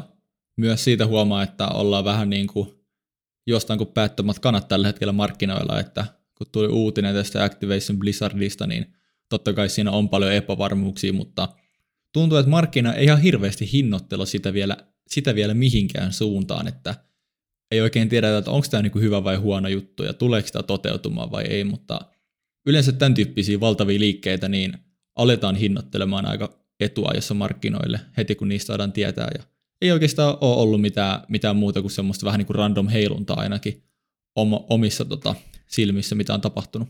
myös 0.57 0.83
siitä 0.83 1.05
huomaa, 1.05 1.43
että 1.43 1.67
ollaan 1.67 2.05
vähän 2.05 2.29
niin 2.29 2.47
kuin 2.47 2.69
jostain 3.47 3.77
kuin 3.77 3.93
päättömät 3.93 4.39
kanat 4.39 4.67
tällä 4.67 4.87
hetkellä 4.87 5.13
markkinoilla, 5.13 5.79
että 5.79 6.05
kun 6.37 6.47
tuli 6.51 6.67
uutinen 6.67 7.15
tästä 7.15 7.43
Activation 7.43 7.99
Blizzardista, 7.99 8.67
niin 8.67 8.93
totta 9.29 9.53
kai 9.53 9.69
siinä 9.69 9.91
on 9.91 10.09
paljon 10.09 10.33
epävarmuuksia, 10.33 11.13
mutta 11.13 11.49
tuntuu, 12.13 12.37
että 12.37 12.49
markkina 12.49 12.93
ei 12.93 13.05
ihan 13.05 13.21
hirveästi 13.21 13.71
hinnoittelu 13.71 14.25
sitä 14.25 14.53
vielä, 14.53 14.77
sitä 15.07 15.35
vielä 15.35 15.53
mihinkään 15.53 16.13
suuntaan, 16.13 16.67
että 16.67 16.95
ei 17.71 17.81
oikein 17.81 18.09
tiedä, 18.09 18.37
että 18.37 18.51
onko 18.51 18.67
tämä 18.71 18.83
niin 18.83 19.01
hyvä 19.01 19.23
vai 19.23 19.35
huono 19.35 19.67
juttu 19.67 20.03
ja 20.03 20.13
tuleeko 20.13 20.47
sitä 20.47 20.63
toteutumaan 20.63 21.31
vai 21.31 21.43
ei, 21.43 21.63
mutta 21.63 22.01
yleensä 22.65 22.91
tämän 22.91 23.13
tyyppisiä 23.13 23.59
valtavia 23.59 23.99
liikkeitä 23.99 24.49
niin 24.49 24.77
aletaan 25.15 25.55
hinnoittelemaan 25.55 26.25
aika 26.25 26.59
etuajassa 26.79 27.33
markkinoille 27.33 27.99
heti 28.17 28.35
kun 28.35 28.49
niistä 28.49 28.67
saadaan 28.67 28.91
tietää 28.91 29.27
ja 29.37 29.43
ei 29.81 29.91
oikeastaan 29.91 30.37
ole 30.41 30.55
ollut 30.55 30.81
mitään, 30.81 31.19
mitään 31.29 31.55
muuta 31.55 31.81
kuin 31.81 31.91
semmoista 31.91 32.25
vähän 32.25 32.37
niin 32.37 32.45
kuin 32.47 32.55
random 32.55 32.87
heiluntaa 32.87 33.39
ainakin 33.39 33.83
omissa 34.69 35.05
tota, 35.05 35.35
silmissä, 35.67 36.15
mitä 36.15 36.33
on 36.33 36.41
tapahtunut. 36.41 36.89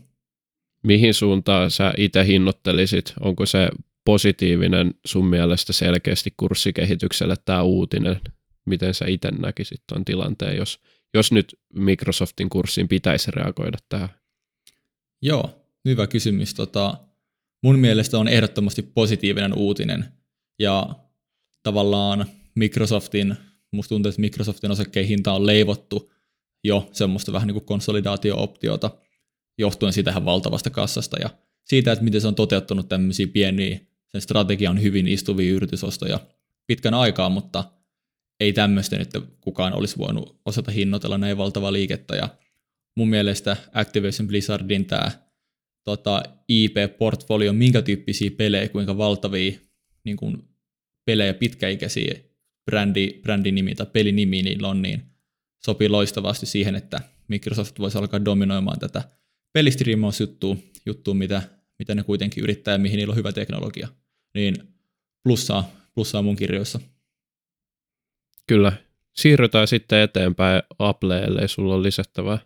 Mihin 0.82 1.14
suuntaan 1.14 1.70
sä 1.70 1.92
itse 1.96 2.26
hinnoittelisit? 2.26 3.14
Onko 3.20 3.46
se 3.46 3.68
positiivinen 4.04 4.94
sun 5.06 5.26
mielestä 5.26 5.72
selkeästi 5.72 6.34
kurssikehitykselle 6.36 7.34
tämä 7.44 7.62
uutinen? 7.62 8.20
Miten 8.64 8.94
sä 8.94 9.04
itse 9.08 9.30
näkisit 9.30 9.82
tuon 9.88 10.04
tilanteen, 10.04 10.56
jos, 10.56 10.80
jos 11.14 11.32
nyt 11.32 11.58
Microsoftin 11.74 12.48
kurssiin 12.48 12.88
pitäisi 12.88 13.30
reagoida 13.30 13.78
tähän? 13.88 14.08
Joo, 15.22 15.65
hyvä 15.90 16.06
kysymys. 16.06 16.54
Tota, 16.54 16.98
mun 17.62 17.78
mielestä 17.78 18.18
on 18.18 18.28
ehdottomasti 18.28 18.82
positiivinen 18.82 19.54
uutinen. 19.54 20.04
Ja 20.58 20.88
tavallaan 21.62 22.26
Microsoftin, 22.54 23.36
musta 23.70 23.88
tuntuu, 23.88 24.08
että 24.10 24.20
Microsoftin 24.20 24.70
osakkeen 24.70 25.06
hinta 25.06 25.32
on 25.32 25.46
leivottu 25.46 26.12
jo 26.64 26.88
semmoista 26.92 27.32
vähän 27.32 27.46
niin 27.46 27.54
kuin 27.54 27.64
konsolidaatio-optiota, 27.64 28.90
johtuen 29.58 29.92
siitä 29.92 30.24
valtavasta 30.24 30.70
kassasta 30.70 31.16
ja 31.20 31.30
siitä, 31.64 31.92
että 31.92 32.04
miten 32.04 32.20
se 32.20 32.28
on 32.28 32.34
toteuttanut 32.34 32.88
tämmöisiä 32.88 33.26
pieniä, 33.26 33.80
sen 34.08 34.20
strategia 34.20 34.70
on 34.70 34.82
hyvin 34.82 35.08
istuvia 35.08 35.52
yritysostoja 35.52 36.20
pitkän 36.66 36.94
aikaa, 36.94 37.28
mutta 37.28 37.64
ei 38.40 38.52
tämmöistä 38.52 38.98
nyt 38.98 39.10
kukaan 39.40 39.72
olisi 39.72 39.98
voinut 39.98 40.40
osata 40.44 40.70
hinnoitella 40.70 41.18
näin 41.18 41.36
valtavaa 41.36 41.72
liikettä 41.72 42.16
ja 42.16 42.28
mun 42.96 43.08
mielestä 43.08 43.56
Activision 43.72 44.28
Blizzardin 44.28 44.84
tämä 44.84 45.10
tota, 45.86 46.22
IP-portfolio, 46.48 47.52
minkä 47.52 47.82
tyyppisiä 47.82 48.30
pelejä, 48.30 48.68
kuinka 48.68 48.98
valtavia 48.98 49.58
niin 50.04 50.16
kuin 50.16 50.42
pelejä 51.04 51.34
pitkäikäisiä 51.34 52.14
brändi, 52.64 53.20
brändinimi 53.22 53.74
tai 53.74 53.86
pelinimi 53.92 54.42
niillä 54.42 54.68
on, 54.68 54.82
niin 54.82 55.02
sopii 55.64 55.88
loistavasti 55.88 56.46
siihen, 56.46 56.74
että 56.74 57.00
Microsoft 57.28 57.78
voisi 57.78 57.98
alkaa 57.98 58.24
dominoimaan 58.24 58.78
tätä 58.78 59.02
pelistriimausjuttua, 59.52 60.56
juttua, 60.86 61.14
mitä, 61.14 61.42
mitä 61.78 61.94
ne 61.94 62.02
kuitenkin 62.02 62.44
yrittää 62.44 62.72
ja 62.74 62.78
mihin 62.78 62.96
niillä 62.96 63.12
on 63.12 63.16
hyvä 63.16 63.32
teknologia. 63.32 63.88
Niin 64.34 64.56
plussaa, 65.22 65.70
plussaa 65.94 66.22
mun 66.22 66.36
kirjoissa. 66.36 66.80
Kyllä. 68.46 68.72
Siirrytään 69.12 69.68
sitten 69.68 70.00
eteenpäin 70.00 70.62
Appleelle, 70.78 71.26
ellei 71.26 71.48
sulla 71.48 71.74
ole 71.74 71.82
lisättävää. 71.82 72.38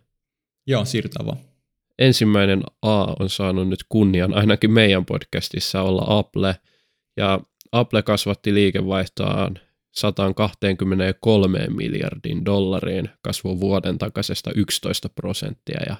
Joo, 0.67 0.85
siirrytään 0.85 1.25
vaan. 1.25 1.50
Ensimmäinen 2.01 2.63
A 2.81 3.15
on 3.19 3.29
saanut 3.29 3.67
nyt 3.67 3.85
kunnian 3.89 4.33
ainakin 4.33 4.71
meidän 4.71 5.05
podcastissa 5.05 5.81
olla 5.81 6.03
Apple, 6.07 6.55
ja 7.17 7.39
Apple 7.71 8.01
kasvatti 8.01 8.53
liikevaihtoaan 8.53 9.59
123 9.91 11.67
miljardin 11.67 12.45
dollariin 12.45 13.09
kasvu 13.21 13.59
vuoden 13.59 13.97
takaisesta 13.97 14.51
11 14.55 15.09
prosenttia. 15.09 15.79
Ja 15.89 15.95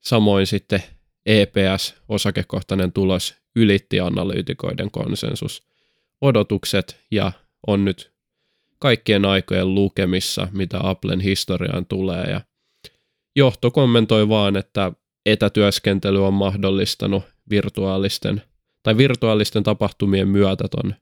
samoin 0.00 0.46
sitten 0.46 0.82
EPS, 1.26 1.94
osakekohtainen 2.08 2.92
tulos, 2.92 3.34
ylitti 3.56 4.00
analyytikoiden 4.00 4.90
konsensus 4.90 5.62
odotukset 6.20 7.00
ja 7.10 7.32
on 7.66 7.84
nyt 7.84 8.12
kaikkien 8.78 9.24
aikojen 9.24 9.74
lukemissa, 9.74 10.48
mitä 10.52 10.78
Applen 10.82 11.20
historiaan 11.20 11.86
tulee. 11.86 12.24
Ja 12.24 12.40
johto 13.36 13.70
kommentoi 13.70 14.28
vaan, 14.28 14.56
että 14.56 14.92
etätyöskentely 15.26 16.26
on 16.26 16.34
mahdollistanut 16.34 17.22
virtuaalisten 17.50 18.42
tai 18.82 18.96
virtuaalisten 18.96 19.62
tapahtumien 19.62 20.28
myötä 20.28 20.68
ton 20.68 20.94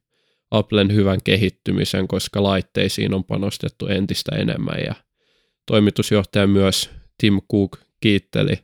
Applen 0.51 0.95
hyvän 0.95 1.19
kehittymisen, 1.25 2.09
koska 2.09 2.43
laitteisiin 2.43 3.15
on 3.15 3.25
panostettu 3.25 3.87
entistä 3.87 4.37
enemmän. 4.37 4.81
Ja 4.87 4.95
toimitusjohtaja 5.67 6.47
myös 6.47 6.91
Tim 7.19 7.41
Cook 7.53 7.79
kiitteli 8.01 8.59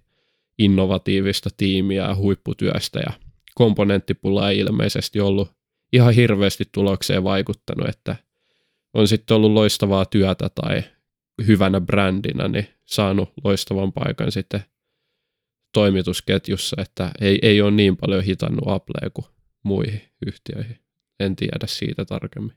innovatiivista 0.59 1.51
tiimiä 1.57 2.03
ja 2.03 2.15
huipputyöstä 2.15 2.99
ja 2.99 3.13
komponenttipula 3.55 4.51
ei 4.51 4.59
ilmeisesti 4.59 5.21
ollut 5.21 5.51
ihan 5.93 6.15
hirveästi 6.15 6.65
tulokseen 6.73 7.25
vaikuttanut, 7.25 7.89
että 7.89 8.17
on 8.95 9.09
sitten 9.09 9.37
ollut 9.37 9.53
loistavaa 9.53 10.05
työtä 10.05 10.51
tai 10.55 10.83
hyvänä 11.47 11.81
brändinä, 11.81 12.49
niin 12.49 12.69
saanut 12.85 13.33
loistavan 13.45 13.93
paikan 13.93 14.33
sitten 14.33 14.65
toimitusketjussa, 15.75 16.77
että 16.83 17.11
ei, 17.21 17.39
ei 17.43 17.63
ole 17.63 17.71
niin 17.71 17.97
paljon 17.97 18.23
hitannut 18.23 18.65
Applea 18.67 19.11
kuin 19.11 19.27
muihin 19.63 20.01
yhtiöihin. 20.27 20.79
En 21.21 21.37
tiedä 21.37 21.67
siitä 21.67 22.05
tarkemmin. 22.05 22.57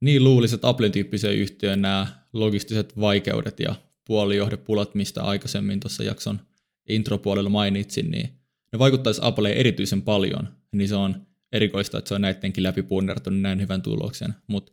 Niin 0.00 0.24
luulisin, 0.24 0.54
että 0.54 0.68
Apple-tyyppiseen 0.68 1.36
yhtiöön 1.38 1.82
nämä 1.82 2.06
logistiset 2.32 3.00
vaikeudet 3.00 3.60
ja 3.60 3.74
puolijohdepulat, 4.04 4.94
mistä 4.94 5.22
aikaisemmin 5.22 5.80
tuossa 5.80 6.04
jakson 6.04 6.40
intropuolella 6.88 7.50
mainitsin, 7.50 8.10
niin 8.10 8.28
ne 8.72 8.78
vaikuttaisi 8.78 9.20
Appleen 9.24 9.56
erityisen 9.56 10.02
paljon, 10.02 10.48
niin 10.72 10.88
se 10.88 10.94
on 10.94 11.26
erikoista, 11.52 11.98
että 11.98 12.08
se 12.08 12.14
on 12.14 12.20
näidenkin 12.20 12.62
läpi 12.62 12.82
punnertunut 12.82 13.40
näin 13.40 13.60
hyvän 13.60 13.82
tuloksen. 13.82 14.34
Mutta 14.46 14.72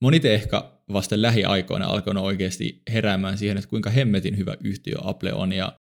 moni 0.00 0.20
ehkä 0.24 0.64
vasta 0.92 1.22
lähiaikoina 1.22 1.86
alkanut 1.86 2.24
oikeasti 2.24 2.82
heräämään 2.92 3.38
siihen, 3.38 3.56
että 3.56 3.70
kuinka 3.70 3.90
hemmetin 3.90 4.36
hyvä 4.36 4.56
yhtiö 4.64 4.96
Apple 5.04 5.32
on 5.32 5.52
ja 5.52 5.79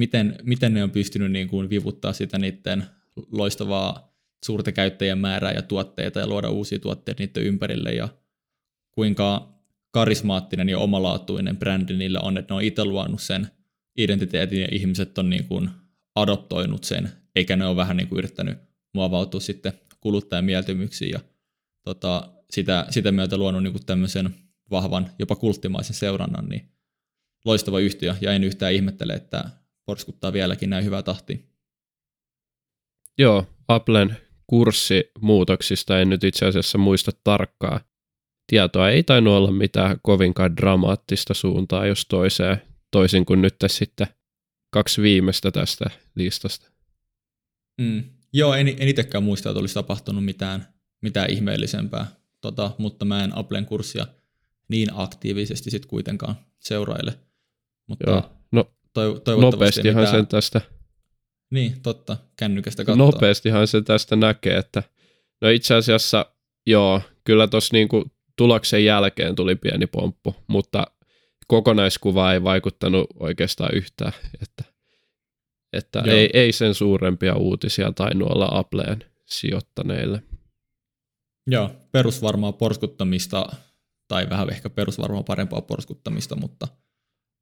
miten, 0.00 0.38
miten 0.42 0.74
ne 0.74 0.82
on 0.82 0.90
pystynyt 0.90 1.32
niin 1.32 1.48
kuin 1.48 1.70
vivuttaa 1.70 2.12
sitä 2.12 2.38
niiden 2.38 2.84
loistavaa 3.32 4.14
suurta 4.44 4.72
käyttäjän 4.72 5.18
määrää 5.18 5.52
ja 5.52 5.62
tuotteita 5.62 6.20
ja 6.20 6.26
luoda 6.26 6.50
uusia 6.50 6.78
tuotteita 6.78 7.22
niiden 7.22 7.42
ympärille 7.42 7.92
ja 7.92 8.08
kuinka 8.90 9.54
karismaattinen 9.90 10.68
ja 10.68 10.78
omalaatuinen 10.78 11.56
brändi 11.56 11.96
niillä 11.96 12.20
on, 12.20 12.38
että 12.38 12.54
ne 12.54 12.56
on 12.56 12.62
itse 12.62 12.84
luonut 12.84 13.22
sen 13.22 13.48
identiteetin 13.96 14.60
ja 14.60 14.68
ihmiset 14.72 15.18
on 15.18 15.30
niin 15.30 15.44
kuin 15.44 15.70
adoptoinut 16.14 16.84
sen, 16.84 17.08
eikä 17.36 17.56
ne 17.56 17.66
ole 17.66 17.76
vähän 17.76 17.96
niin 17.96 18.08
kuin 18.08 18.18
yrittänyt 18.18 18.58
muovautua 18.92 19.40
sitten 19.40 19.72
kuluttajan 20.00 20.44
mieltymyksiin 20.44 21.10
ja 21.10 21.20
tota, 21.82 22.32
sitä, 22.50 22.86
sitä 22.90 23.12
myötä 23.12 23.36
luonut 23.36 23.62
niin 23.62 23.72
kuin 23.72 23.86
tämmöisen 23.86 24.34
vahvan, 24.70 25.10
jopa 25.18 25.36
kulttimaisen 25.36 25.96
seurannan, 25.96 26.48
niin 26.48 26.68
loistava 27.44 27.78
yhtiö. 27.78 28.14
Ja 28.20 28.32
en 28.32 28.44
yhtään 28.44 28.72
ihmettele, 28.72 29.12
että 29.12 29.50
porskuttaa 29.86 30.32
vieläkin 30.32 30.70
näin 30.70 30.84
hyvää 30.84 31.02
tahtia. 31.02 31.36
Joo, 33.18 33.46
Applen 33.68 34.16
kurssimuutoksista 34.46 36.00
en 36.00 36.10
nyt 36.10 36.24
itse 36.24 36.46
asiassa 36.46 36.78
muista 36.78 37.10
tarkkaa. 37.24 37.80
Tietoa 38.46 38.90
ei 38.90 39.02
tainnut 39.02 39.34
olla 39.34 39.50
mitään 39.50 39.96
kovinkaan 40.02 40.56
dramaattista 40.56 41.34
suuntaa 41.34 41.86
jos 41.86 42.06
toiseen, 42.06 42.62
toisin 42.90 43.26
kuin 43.26 43.42
nyt 43.42 43.56
sitten 43.66 44.06
kaksi 44.70 45.02
viimeistä 45.02 45.50
tästä 45.50 45.84
listasta. 46.14 46.70
Mm. 47.80 48.04
Joo, 48.32 48.54
en, 48.54 48.68
en 48.68 48.88
itsekään 48.88 49.24
muista, 49.24 49.50
että 49.50 49.60
olisi 49.60 49.74
tapahtunut 49.74 50.24
mitään, 50.24 50.68
mitään 51.00 51.30
ihmeellisempää, 51.30 52.06
tota, 52.40 52.70
mutta 52.78 53.04
mä 53.04 53.24
en 53.24 53.38
Applen 53.38 53.66
kurssia 53.66 54.06
niin 54.68 54.88
aktiivisesti 54.94 55.70
sitten 55.70 55.88
kuitenkaan 55.88 56.34
seuraile. 56.58 57.18
Mutta 57.86 58.10
Joo. 58.10 58.33
No, 58.96 59.12
toiv- 59.14 59.40
nopeastihan 59.40 60.02
mitään... 60.02 60.16
sen 60.16 60.26
tästä 60.26 60.60
niin, 61.50 61.80
totta, 61.82 62.16
kännykästä 62.36 62.84
katsoa. 62.84 63.06
Nopeastihan 63.06 63.66
se 63.66 63.82
tästä 63.82 64.16
näkee, 64.16 64.56
että 64.56 64.82
no 65.40 65.48
itse 65.48 65.74
asiassa 65.74 66.26
joo, 66.66 67.00
kyllä 67.24 67.46
tuossa 67.46 67.74
niinku 67.76 68.04
tuloksen 68.36 68.84
jälkeen 68.84 69.34
tuli 69.34 69.56
pieni 69.56 69.86
pomppu, 69.86 70.36
mutta 70.46 70.86
kokonaiskuva 71.46 72.32
ei 72.32 72.42
vaikuttanut 72.42 73.06
oikeastaan 73.20 73.74
yhtään, 73.74 74.12
että, 74.42 74.64
että 75.72 76.02
ei, 76.06 76.30
ei 76.32 76.52
sen 76.52 76.74
suurempia 76.74 77.36
uutisia 77.36 77.92
tainnut 77.92 78.30
olla 78.30 78.48
Appleen 78.50 79.04
sijoittaneille. 79.24 80.22
Joo, 81.46 81.70
perusvarmaa 81.92 82.52
porskuttamista, 82.52 83.46
tai 84.08 84.30
vähän 84.30 84.50
ehkä 84.50 84.70
perusvarmaa 84.70 85.22
parempaa 85.22 85.60
porskuttamista, 85.60 86.36
mutta 86.36 86.68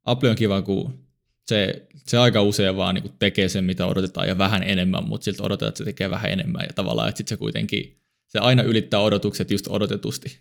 Apple 0.05 0.31
on 0.31 0.37
kiva, 0.37 0.63
kun 0.63 1.12
se, 1.47 1.87
se 2.07 2.19
aika 2.19 2.43
usein 2.43 2.77
vaan 2.77 2.95
niin 2.95 3.13
tekee 3.19 3.49
sen, 3.49 3.65
mitä 3.65 3.87
odotetaan 3.87 4.29
ja 4.29 4.39
vähän 4.39 4.63
enemmän, 4.63 5.09
mutta 5.09 5.25
siltä 5.25 5.43
odotetaan, 5.43 5.69
että 5.69 5.79
se 5.79 5.85
tekee 5.85 6.11
vähän 6.11 6.33
enemmän 6.33 6.65
ja 6.69 6.73
tavallaan, 6.75 7.09
että 7.09 7.17
sitten 7.17 7.37
se 7.37 7.39
kuitenkin, 7.39 7.97
se 8.27 8.39
aina 8.39 8.63
ylittää 8.63 9.01
odotukset 9.01 9.51
just 9.51 9.67
odotetusti. 9.69 10.39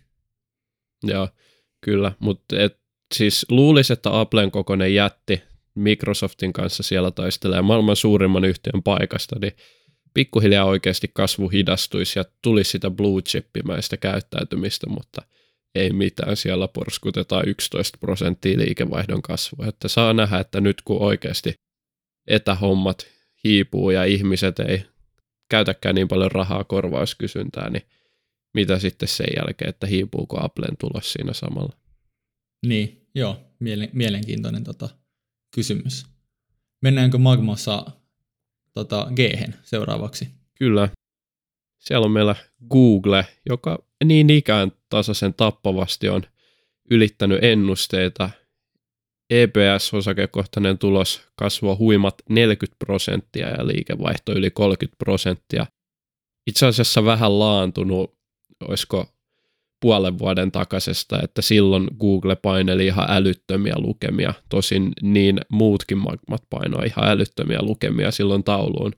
Joo, 1.04 1.28
kyllä, 1.80 2.12
mutta 2.18 2.56
siis 3.14 3.46
luulisi, 3.48 3.92
että 3.92 4.20
Applen 4.20 4.50
kokoinen 4.50 4.94
jätti 4.94 5.42
Microsoftin 5.74 6.52
kanssa 6.52 6.82
siellä 6.82 7.10
taistelee 7.10 7.62
maailman 7.62 7.96
suurimman 7.96 8.44
yhtiön 8.44 8.82
paikasta, 8.82 9.38
niin 9.38 9.52
pikkuhiljaa 10.14 10.64
oikeasti 10.64 11.10
kasvu 11.14 11.48
hidastuisi 11.48 12.18
ja 12.18 12.24
tulisi 12.42 12.70
sitä 12.70 12.90
blue 12.90 13.22
chippimäistä 13.22 13.96
käyttäytymistä, 13.96 14.86
mutta– 14.86 15.22
ei 15.74 15.92
mitään, 15.92 16.36
siellä 16.36 16.68
porskutetaan 16.68 17.48
11 17.48 17.98
prosenttia 17.98 18.58
liikevaihdon 18.58 19.22
kasvua. 19.22 19.66
Että 19.66 19.88
saa 19.88 20.12
nähdä, 20.12 20.38
että 20.38 20.60
nyt 20.60 20.82
kun 20.82 21.02
oikeasti 21.02 21.54
etähommat 22.26 23.06
hiipuu 23.44 23.90
ja 23.90 24.04
ihmiset 24.04 24.60
ei 24.60 24.84
käytäkään 25.50 25.94
niin 25.94 26.08
paljon 26.08 26.32
rahaa 26.32 26.64
korvauskysyntää, 26.64 27.70
niin 27.70 27.82
mitä 28.54 28.78
sitten 28.78 29.08
sen 29.08 29.26
jälkeen, 29.36 29.68
että 29.68 29.86
hiipuuko 29.86 30.44
Applen 30.44 30.76
tulos 30.78 31.12
siinä 31.12 31.32
samalla? 31.32 31.76
Niin, 32.66 33.06
joo, 33.14 33.40
mielenkiintoinen 33.92 34.64
tota, 34.64 34.88
kysymys. 35.54 36.06
Mennäänkö 36.82 37.18
Magmassa 37.18 37.86
tota, 38.74 39.06
g 39.16 39.18
seuraavaksi? 39.62 40.28
Kyllä. 40.58 40.88
Siellä 41.78 42.04
on 42.04 42.10
meillä 42.10 42.36
Google, 42.70 43.26
joka 43.48 43.84
niin 44.04 44.30
ikään 44.30 44.72
tasaisen 44.88 45.34
tappavasti 45.34 46.08
on 46.08 46.22
ylittänyt 46.90 47.44
ennusteita. 47.44 48.30
EPS-osakekohtainen 49.30 50.78
tulos 50.78 51.22
kasvoi 51.36 51.76
huimat 51.76 52.14
40 52.28 52.76
prosenttia 52.78 53.48
ja 53.48 53.66
liikevaihto 53.66 54.32
yli 54.32 54.50
30 54.50 54.96
prosenttia. 54.98 55.66
Itse 56.46 56.66
asiassa 56.66 57.04
vähän 57.04 57.38
laantunut, 57.38 58.14
olisiko 58.68 59.06
puolen 59.80 60.18
vuoden 60.18 60.52
takaisesta, 60.52 61.22
että 61.22 61.42
silloin 61.42 61.88
Google 62.00 62.36
paineli 62.36 62.86
ihan 62.86 63.06
älyttömiä 63.08 63.74
lukemia. 63.76 64.34
Tosin 64.48 64.92
niin 65.02 65.40
muutkin 65.48 65.98
magmat 65.98 66.42
painoi 66.50 66.86
ihan 66.86 67.08
älyttömiä 67.08 67.58
lukemia 67.62 68.10
silloin 68.10 68.44
tauluun, 68.44 68.92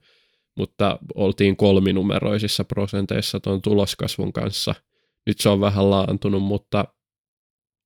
mutta 0.57 0.99
oltiin 1.15 1.57
kolminumeroisissa 1.57 2.65
prosenteissa 2.65 3.41
tuon 3.41 3.63
tuloskasvun 3.63 4.33
kanssa– 4.33 4.75
nyt 5.27 5.41
se 5.41 5.49
on 5.49 5.61
vähän 5.61 5.91
laantunut, 5.91 6.43
mutta 6.43 6.85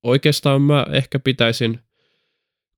oikeastaan 0.02 0.62
mä 0.62 0.86
ehkä 0.92 1.18
pitäisin 1.18 1.80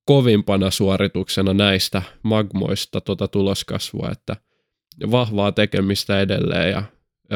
kovimpana 0.07 0.71
suorituksena 0.71 1.55
näistä 1.55 2.03
magmoista 2.23 3.01
tuota 3.01 3.29
tuloskasvua, 3.29 4.11
että 4.13 4.37
vahvaa 5.11 5.53
tekemistä 5.53 6.21
edelleen 6.21 6.71
ja 6.71 6.85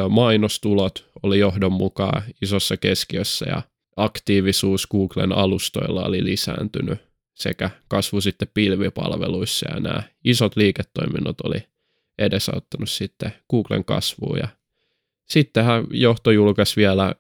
mainostulot 0.09 1.11
oli 1.23 1.39
johdonmukaan 1.39 2.23
isossa 2.43 2.77
keskiössä 2.77 3.47
ja 3.49 3.63
aktiivisuus 3.97 4.87
Googlen 4.87 5.33
alustoilla 5.33 6.05
oli 6.05 6.25
lisääntynyt 6.25 6.99
sekä 7.35 7.71
kasvu 7.89 8.21
sitten 8.21 8.49
pilvipalveluissa 8.55 9.71
ja 9.75 9.81
nämä 9.81 10.03
isot 10.25 10.57
liiketoiminnot 10.57 11.41
oli 11.41 11.67
edesauttanut 12.19 12.91
sitten 12.91 13.33
Googlen 13.51 13.85
kasvuun 13.85 14.39
ja 14.39 14.49
Sittenhän 15.29 15.85
johto 15.91 16.31
julkaisi 16.31 16.77
vielä 16.77 17.15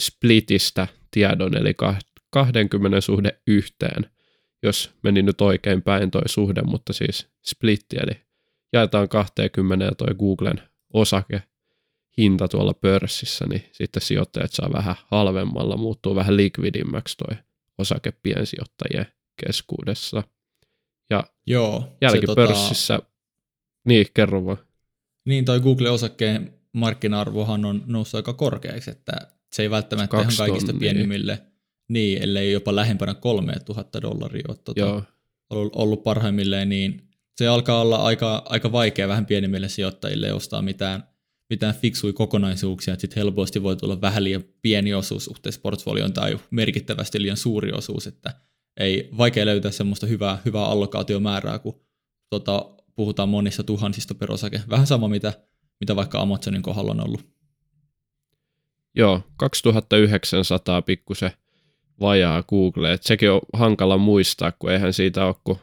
Splitistä 0.00 0.88
tiedon, 1.10 1.56
eli 1.56 1.74
20 2.30 3.00
suhde 3.00 3.40
yhteen, 3.46 4.10
jos 4.62 4.90
meni 5.02 5.22
nyt 5.22 5.40
oikein 5.40 5.82
päin 5.82 6.10
toi 6.10 6.28
suhde, 6.28 6.62
mutta 6.62 6.92
siis 6.92 7.28
splitti, 7.42 7.96
eli 7.96 8.20
jaetaan 8.72 9.08
20 9.08 9.84
ja 9.84 9.94
toi 9.94 10.14
Googlen 10.14 10.62
osake 10.92 11.42
hinta 12.18 12.48
tuolla 12.48 12.74
pörssissä, 12.74 13.46
niin 13.46 13.64
sitten 13.72 14.02
sijoittajat 14.02 14.52
saa 14.52 14.72
vähän 14.72 14.94
halvemmalla, 15.06 15.76
muuttuu 15.76 16.14
vähän 16.14 16.36
likvidimmäksi 16.36 17.16
toi 17.16 17.36
osake 17.78 18.12
piensijoittajien 18.12 19.06
keskuudessa. 19.46 20.22
Ja 21.10 21.24
Joo, 21.46 21.96
jälkipörssissä, 22.00 22.94
tota... 22.94 23.10
niin 23.86 24.06
kerro 24.14 24.44
vaan. 24.44 24.58
Niin, 25.24 25.44
toi 25.44 25.60
Google-osakkeen 25.60 26.61
markkina-arvohan 26.72 27.64
on 27.64 27.82
noussut 27.86 28.14
aika 28.14 28.32
korkeaksi, 28.32 28.90
että 28.90 29.12
se 29.52 29.62
ei 29.62 29.70
välttämättä 29.70 30.20
ihan 30.20 30.32
kaikista 30.38 30.72
pienimmille, 30.72 31.42
niin, 31.88 32.22
ellei 32.22 32.52
jopa 32.52 32.76
lähempänä 32.76 33.14
3000 33.14 34.02
dollaria 34.02 34.44
ole 34.48 34.56
tota, 34.64 35.02
ollut, 35.50 35.76
ollut 35.76 36.02
parhaimmilleen, 36.02 36.68
niin 36.68 37.08
se 37.36 37.46
alkaa 37.46 37.80
olla 37.80 37.96
aika, 37.96 38.42
aika 38.44 38.72
vaikea 38.72 39.08
vähän 39.08 39.26
pienimmille 39.26 39.68
sijoittajille 39.68 40.32
ostaa 40.32 40.62
mitään, 40.62 41.08
mitään 41.50 41.74
fiksui 41.74 42.12
kokonaisuuksia, 42.12 42.94
että 42.94 43.00
sitten 43.00 43.16
helposti 43.16 43.62
voi 43.62 43.76
tulla 43.76 44.00
vähän 44.00 44.24
liian 44.24 44.44
pieni 44.62 44.94
osuus 44.94 45.24
suhteessa 45.24 45.60
portfolioon 45.60 46.12
tai 46.12 46.38
merkittävästi 46.50 47.22
liian 47.22 47.36
suuri 47.36 47.72
osuus, 47.72 48.06
että 48.06 48.34
ei 48.76 49.08
vaikea 49.18 49.46
löytää 49.46 49.70
semmoista 49.70 50.06
hyvää, 50.06 50.38
hyvää 50.44 50.64
allokaatiomäärää, 50.64 51.58
kun 51.58 51.80
tota, 52.30 52.70
puhutaan 52.94 53.28
monissa 53.28 53.62
tuhansista 53.62 54.14
per 54.14 54.32
osake. 54.32 54.60
Vähän 54.70 54.86
sama, 54.86 55.08
mitä 55.08 55.32
mitä 55.82 55.96
vaikka 55.96 56.20
Amazonin 56.20 56.62
kohdalla 56.62 56.90
on 56.90 57.04
ollut. 57.04 57.26
Joo, 58.94 59.22
2900 59.36 60.82
pikkusen 60.82 61.30
vajaa 62.00 62.42
Google. 62.42 62.92
Et 62.92 63.02
sekin 63.02 63.30
on 63.30 63.40
hankala 63.52 63.98
muistaa, 63.98 64.52
kun 64.52 64.72
eihän 64.72 64.92
siitä 64.92 65.26
ole, 65.26 65.34
kun 65.44 65.58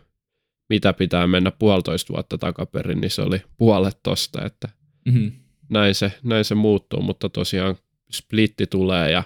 mitä 0.70 0.94
pitää 0.94 1.28
mennä 1.28 1.52
puolitoista 1.52 2.14
vuotta 2.14 2.38
takaperin, 2.38 3.02
niin 3.02 3.12
se 3.12 3.22
oli 3.22 3.42
puolet 3.58 4.00
tosta, 4.04 4.46
että 4.46 4.70
mm-hmm. 5.06 5.32
näin, 5.70 5.96
se, 5.96 6.12
näin 6.24 6.46
se 6.46 6.56
muuttuu, 6.56 7.02
mutta 7.02 7.30
tosiaan 7.30 7.76
splitti 8.12 8.68
tulee 8.68 9.12
ja 9.12 9.24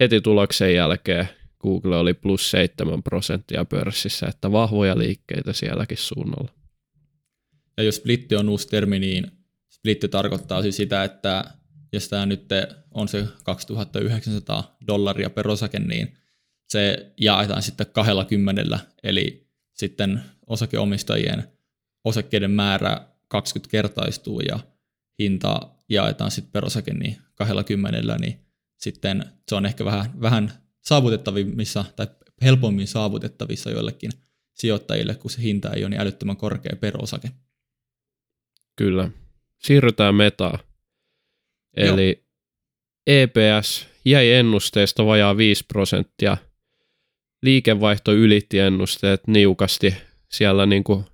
heti 0.00 0.20
tuloksen 0.20 0.74
jälkeen 0.74 1.28
Google 1.62 1.96
oli 1.96 2.14
plus 2.14 2.50
7 2.50 3.02
prosenttia 3.02 3.64
pörssissä, 3.64 4.26
että 4.26 4.52
vahvoja 4.52 4.98
liikkeitä 4.98 5.52
sielläkin 5.52 5.98
suunnalla. 5.98 6.52
Ja 7.76 7.82
jos 7.82 7.96
splitti 7.96 8.36
on 8.36 8.48
uusi 8.48 8.68
termi, 8.68 8.98
niin 8.98 9.26
splitti 9.84 10.08
tarkoittaa 10.08 10.62
siis 10.62 10.76
sitä, 10.76 11.04
että 11.04 11.44
jos 11.92 12.08
tämä 12.08 12.26
nyt 12.26 12.48
on 12.90 13.08
se 13.08 13.26
2900 13.42 14.76
dollaria 14.86 15.30
per 15.30 15.48
osake, 15.48 15.78
niin 15.78 16.16
se 16.68 17.12
jaetaan 17.20 17.62
sitten 17.62 17.86
20, 17.92 18.78
eli 19.02 19.48
sitten 19.72 20.22
osakeomistajien 20.46 21.44
osakkeiden 22.04 22.50
määrä 22.50 23.08
20 23.28 23.70
kertaistuu 23.70 24.40
ja 24.40 24.58
hinta 25.18 25.60
jaetaan 25.88 26.30
sitten 26.30 26.52
per 26.52 26.64
osake 26.64 26.94
niin 26.94 27.16
20, 27.34 28.18
niin 28.18 28.40
sitten 28.76 29.24
se 29.48 29.54
on 29.54 29.66
ehkä 29.66 29.84
vähän, 29.84 30.20
vähän 30.20 30.52
saavutettavimmissa 30.80 31.84
tai 31.96 32.06
helpommin 32.42 32.88
saavutettavissa 32.88 33.70
joillekin 33.70 34.10
sijoittajille, 34.54 35.14
kun 35.14 35.30
se 35.30 35.42
hinta 35.42 35.72
ei 35.72 35.82
ole 35.84 35.90
niin 35.90 36.00
älyttömän 36.00 36.36
korkea 36.36 36.76
per 36.80 36.94
osake. 37.02 37.30
Kyllä, 38.76 39.10
siirrytään 39.58 40.14
metaan. 40.14 40.58
Eli 41.76 42.08
Joo. 42.08 42.24
EPS 43.06 43.88
jäi 44.04 44.30
ennusteesta 44.30 45.06
vajaa 45.06 45.36
5 45.36 45.64
prosenttia. 45.68 46.36
Liikevaihto 47.42 48.12
ylitti 48.12 48.58
ennusteet 48.58 49.26
niukasti. 49.26 49.94
Siellä 50.30 50.66
niin 50.66 50.84
kuin 50.84 51.04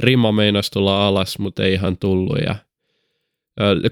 rima 0.00 0.32
meinasi 0.32 0.70
tulla 0.70 1.06
alas, 1.06 1.38
mutta 1.38 1.64
ei 1.64 1.72
ihan 1.72 1.96
tullut. 1.98 2.38
Ja 2.46 2.56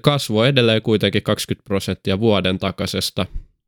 Kasvu 0.01 0.41
edelleen 0.41 0.81
kuitenkin 0.81 1.23
20 1.23 1.63
prosenttia 1.63 2.19
vuoden 2.19 2.59
takaisesta, 2.59 3.25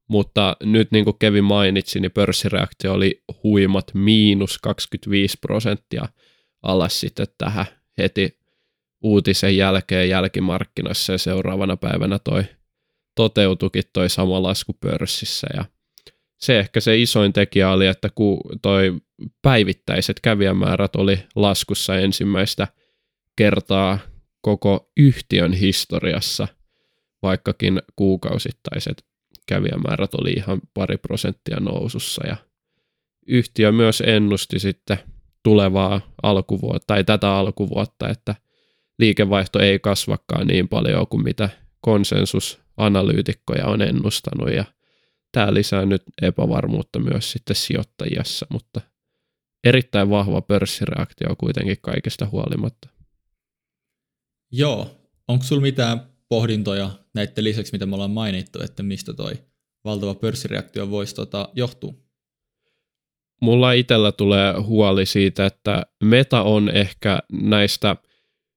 mutta 0.07 0.57
nyt 0.63 0.91
niin 0.91 1.03
kuin 1.05 1.19
Kevin 1.19 1.43
mainitsi, 1.43 1.99
niin 1.99 2.11
pörssireaktio 2.11 2.93
oli 2.93 3.23
huimat 3.43 3.85
miinus 3.93 4.57
25 4.57 5.37
prosenttia 5.41 6.05
alas 6.63 6.99
sitten 6.99 7.27
tähän 7.37 7.65
heti 7.97 8.42
uutisen 9.03 9.57
jälkeen 9.57 10.09
jälkimarkkinassa 10.09 11.11
ja 11.11 11.17
seuraavana 11.17 11.77
päivänä 11.77 12.19
toi 12.19 12.43
toteutukin 13.15 13.83
toi 13.93 14.09
sama 14.09 14.43
lasku 14.43 14.73
pörssissä. 14.73 15.47
Ja 15.53 15.65
se 16.37 16.59
ehkä 16.59 16.79
se 16.79 16.97
isoin 16.97 17.33
tekijä 17.33 17.69
oli, 17.69 17.87
että 17.87 18.09
kun 18.15 18.39
toi 18.61 18.93
päivittäiset 19.41 20.19
kävijämäärät 20.19 20.95
oli 20.95 21.19
laskussa 21.35 21.95
ensimmäistä 21.95 22.67
kertaa 23.35 23.99
koko 24.41 24.91
yhtiön 24.97 25.53
historiassa, 25.53 26.47
vaikkakin 27.21 27.81
kuukausittaiset 27.95 29.05
kävijämäärät 29.47 30.13
oli 30.13 30.31
ihan 30.31 30.61
pari 30.73 30.97
prosenttia 30.97 31.59
nousussa. 31.59 32.27
Ja 32.27 32.37
yhtiö 33.27 33.71
myös 33.71 34.03
ennusti 34.05 34.59
sitten 34.59 34.97
tulevaa 35.43 36.01
alkuvuotta 36.23 36.87
tai 36.87 37.03
tätä 37.03 37.35
alkuvuotta, 37.35 38.09
että 38.09 38.35
liikevaihto 38.99 39.60
ei 39.60 39.79
kasvakaan 39.79 40.47
niin 40.47 40.67
paljon 40.67 41.08
kuin 41.08 41.23
mitä 41.23 41.49
konsensusanalyytikkoja 41.82 43.65
on 43.65 43.82
ennustanut 43.82 44.53
ja 44.53 44.65
tämä 45.32 45.53
lisää 45.53 45.86
nyt 45.86 46.03
epävarmuutta 46.21 46.99
myös 46.99 47.32
sitten 47.32 47.56
sijoittajassa, 47.56 48.45
mutta 48.49 48.82
erittäin 49.63 50.10
vahva 50.10 50.41
pörssireaktio 50.41 51.36
kuitenkin 51.36 51.77
kaikesta 51.82 52.27
huolimatta. 52.32 52.89
Joo, 54.51 54.91
onko 55.27 55.43
sulla 55.43 55.62
mitään 55.62 56.01
pohdintoja 56.29 56.89
näiden 57.13 57.43
lisäksi, 57.43 57.71
mitä 57.71 57.86
me 57.86 57.95
ollaan 57.95 58.12
mainittu, 58.12 58.63
että 58.63 58.84
mistä 58.84 59.13
toi 59.13 59.34
valtava 59.86 60.15
pörssireaktio 60.15 60.89
voisi 60.89 61.15
tota, 61.15 61.49
johtua? 61.56 61.93
Mulla 63.41 63.71
itsellä 63.71 64.12
tulee 64.12 64.53
huoli 64.60 65.06
siitä, 65.06 65.45
että 65.45 65.86
Meta 66.03 66.41
on 66.41 66.69
ehkä 66.69 67.19
näistä, 67.32 67.95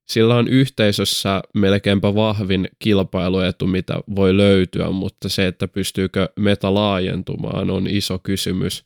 sillä 0.09 0.35
on 0.35 0.47
yhteisössä 0.47 1.41
melkeinpä 1.53 2.15
vahvin 2.15 2.67
kilpailuetu, 2.79 3.67
mitä 3.67 3.99
voi 4.15 4.37
löytyä, 4.37 4.89
mutta 4.89 5.29
se, 5.29 5.47
että 5.47 5.67
pystyykö 5.67 6.29
Meta 6.39 6.73
laajentumaan 6.73 7.69
on 7.69 7.87
iso 7.87 8.19
kysymys. 8.19 8.85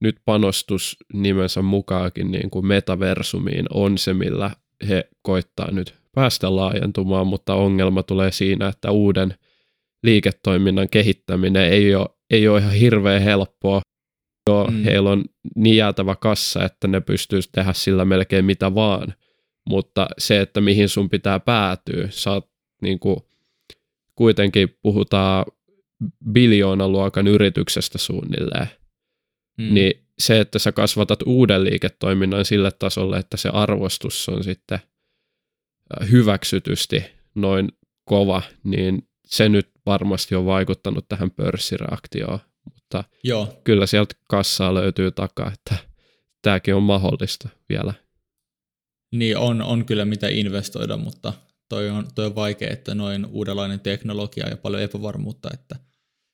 Nyt 0.00 0.16
panostus 0.24 0.96
nimensä 1.12 1.62
mukaakin 1.62 2.30
niin 2.30 2.50
kuin 2.50 2.66
metaversumiin 2.66 3.66
on 3.70 3.98
se, 3.98 4.14
millä 4.14 4.50
he 4.88 5.08
koittaa 5.22 5.70
nyt 5.70 5.94
päästä 6.14 6.56
laajentumaan, 6.56 7.26
mutta 7.26 7.54
ongelma 7.54 8.02
tulee 8.02 8.32
siinä, 8.32 8.68
että 8.68 8.90
uuden 8.90 9.34
liiketoiminnan 10.02 10.88
kehittäminen 10.88 11.72
ei 11.72 11.94
ole, 11.94 12.08
ei 12.30 12.48
ole 12.48 12.58
ihan 12.58 12.72
hirveän 12.72 13.22
helppoa. 13.22 13.80
Joo, 14.50 14.66
mm. 14.70 14.84
Heillä 14.84 15.10
on 15.10 15.24
niin 15.56 15.76
jäätävä 15.76 16.16
kassa, 16.16 16.64
että 16.64 16.88
ne 16.88 17.00
pystyisi 17.00 17.48
tehdä 17.52 17.72
sillä 17.72 18.04
melkein 18.04 18.44
mitä 18.44 18.74
vaan, 18.74 19.14
mutta 19.68 20.06
se, 20.18 20.40
että 20.40 20.60
mihin 20.60 20.88
sun 20.88 21.10
pitää 21.10 21.40
päätyä, 21.40 22.08
saat 22.10 22.50
niin 22.82 22.98
kuin, 22.98 23.16
kuitenkin 24.14 24.78
puhutaan 24.82 25.44
biljoonaluokan 26.32 27.26
yrityksestä 27.26 27.98
suunnilleen, 27.98 28.68
mm. 29.58 29.74
niin 29.74 30.06
se, 30.18 30.40
että 30.40 30.58
sä 30.58 30.72
kasvatat 30.72 31.22
uuden 31.26 31.64
liiketoiminnan 31.64 32.44
sille 32.44 32.70
tasolle, 32.78 33.18
että 33.18 33.36
se 33.36 33.48
arvostus 33.48 34.28
on 34.28 34.44
sitten– 34.44 34.78
hyväksytysti 36.10 37.04
noin 37.34 37.68
kova, 38.04 38.42
niin 38.64 39.08
se 39.26 39.48
nyt 39.48 39.70
varmasti 39.86 40.34
on 40.34 40.46
vaikuttanut 40.46 41.08
tähän 41.08 41.30
pörssireaktioon, 41.30 42.38
mutta 42.74 43.04
Joo. 43.24 43.60
kyllä 43.64 43.86
sieltä 43.86 44.14
kassaa 44.28 44.74
löytyy 44.74 45.10
takaa, 45.10 45.52
että 45.52 45.76
tämäkin 46.42 46.74
on 46.74 46.82
mahdollista 46.82 47.48
vielä. 47.68 47.94
Niin 49.14 49.38
on, 49.38 49.62
on 49.62 49.84
kyllä 49.84 50.04
mitä 50.04 50.28
investoida, 50.28 50.96
mutta 50.96 51.32
toi 51.68 51.90
on, 51.90 52.08
toi 52.14 52.26
on 52.26 52.34
vaikea, 52.34 52.70
että 52.70 52.94
noin 52.94 53.26
uudenlainen 53.26 53.80
teknologia 53.80 54.48
ja 54.48 54.56
paljon 54.56 54.82
epävarmuutta, 54.82 55.48
että 55.54 55.76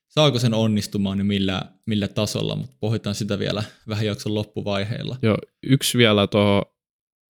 saako 0.07 0.39
sen 0.39 0.53
onnistumaan 0.53 1.17
niin 1.17 1.25
millä, 1.25 1.61
millä 1.85 2.07
tasolla, 2.07 2.55
mutta 2.55 2.75
pohditaan 2.79 3.15
sitä 3.15 3.39
vielä 3.39 3.63
vähän 3.87 4.05
jakson 4.05 4.35
loppuvaiheilla. 4.35 5.17
Joo, 5.21 5.37
yksi 5.63 5.97
vielä 5.97 6.27
tuohon 6.27 6.61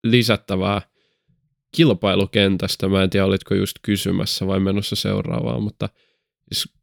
lisättävää 0.04 0.82
kilpailukentästä. 1.76 2.88
Mä 2.88 3.04
en 3.04 3.10
tiedä, 3.10 3.26
olitko 3.26 3.56
just 3.56 3.76
kysymässä 3.82 4.48
vai 4.48 4.60
menossa 4.60 4.96
seuraavaan, 4.96 5.64
mutta 5.64 5.90
siis 6.52 6.74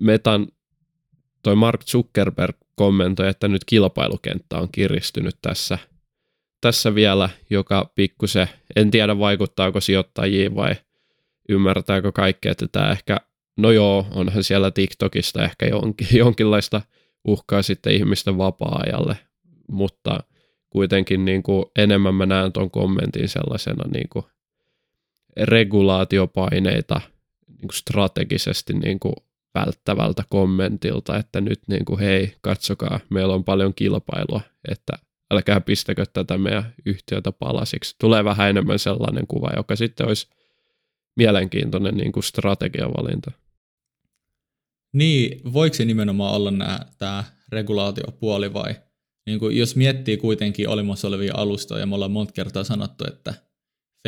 Metan 0.00 0.46
toi 1.42 1.56
Mark 1.56 1.84
Zuckerberg 1.84 2.56
kommentoi, 2.74 3.28
että 3.28 3.48
nyt 3.48 3.64
kilpailukenttä 3.64 4.58
on 4.58 4.68
kiristynyt 4.72 5.36
tässä, 5.42 5.78
tässä 6.60 6.94
vielä, 6.94 7.28
joka 7.50 7.92
pikkusen, 7.94 8.46
en 8.76 8.90
tiedä 8.90 9.18
vaikuttaako 9.18 9.80
sijoittajiin 9.80 10.54
vai 10.54 10.74
ymmärtääkö 11.48 12.12
kaikki, 12.12 12.48
että 12.48 12.66
tämä 12.72 12.90
ehkä, 12.90 13.16
no 13.56 13.70
joo, 13.70 14.06
onhan 14.10 14.44
siellä 14.44 14.70
TikTokista 14.70 15.44
ehkä 15.44 15.66
jonkin, 15.66 16.06
jonkinlaista 16.18 16.82
uhkaa 17.24 17.62
sitten 17.62 17.92
ihmisten 17.92 18.38
vapaa-ajalle, 18.38 19.16
mutta 19.68 20.20
kuitenkin 20.70 21.24
niin 21.24 21.42
kuin 21.42 21.64
enemmän 21.78 22.14
mä 22.14 22.26
näen 22.26 22.52
tuon 22.52 22.70
kommentin 22.70 23.28
sellaisena 23.28 23.84
niin 23.92 24.08
kuin 24.08 24.24
regulaatiopaineita 25.36 27.00
niin 27.48 27.68
kuin 27.68 27.74
strategisesti 27.74 28.72
niin 28.72 29.00
kuin 29.00 29.14
välttävältä 29.54 30.24
kommentilta, 30.28 31.16
että 31.16 31.40
nyt 31.40 31.60
niin 31.68 31.84
kuin, 31.84 32.00
hei, 32.00 32.34
katsokaa, 32.40 33.00
meillä 33.10 33.34
on 33.34 33.44
paljon 33.44 33.74
kilpailua, 33.74 34.40
että 34.68 34.92
älkää 35.30 35.60
pistäkö 35.60 36.06
tätä 36.06 36.38
meidän 36.38 36.74
yhtiötä 36.86 37.32
palasiksi. 37.32 37.96
Tulee 37.98 38.24
vähän 38.24 38.50
enemmän 38.50 38.78
sellainen 38.78 39.26
kuva, 39.26 39.50
joka 39.56 39.76
sitten 39.76 40.08
olisi 40.08 40.28
mielenkiintoinen 41.16 41.96
niin 41.96 42.12
kuin 42.12 42.24
strategiavalinta. 42.24 43.30
Niin, 44.92 45.52
voiko 45.52 45.74
se 45.74 45.84
nimenomaan 45.84 46.34
olla 46.34 46.52
tämä 46.98 47.24
regulaatiopuoli 47.48 48.52
vai 48.52 48.74
niin 49.26 49.38
kuin 49.38 49.56
jos 49.56 49.76
miettii 49.76 50.16
kuitenkin 50.16 50.68
olemassa 50.68 51.08
olevia 51.08 51.34
alustoja, 51.36 51.86
me 51.86 51.94
ollaan 51.94 52.10
monta 52.10 52.32
kertaa 52.32 52.64
sanottu, 52.64 53.04
että 53.06 53.34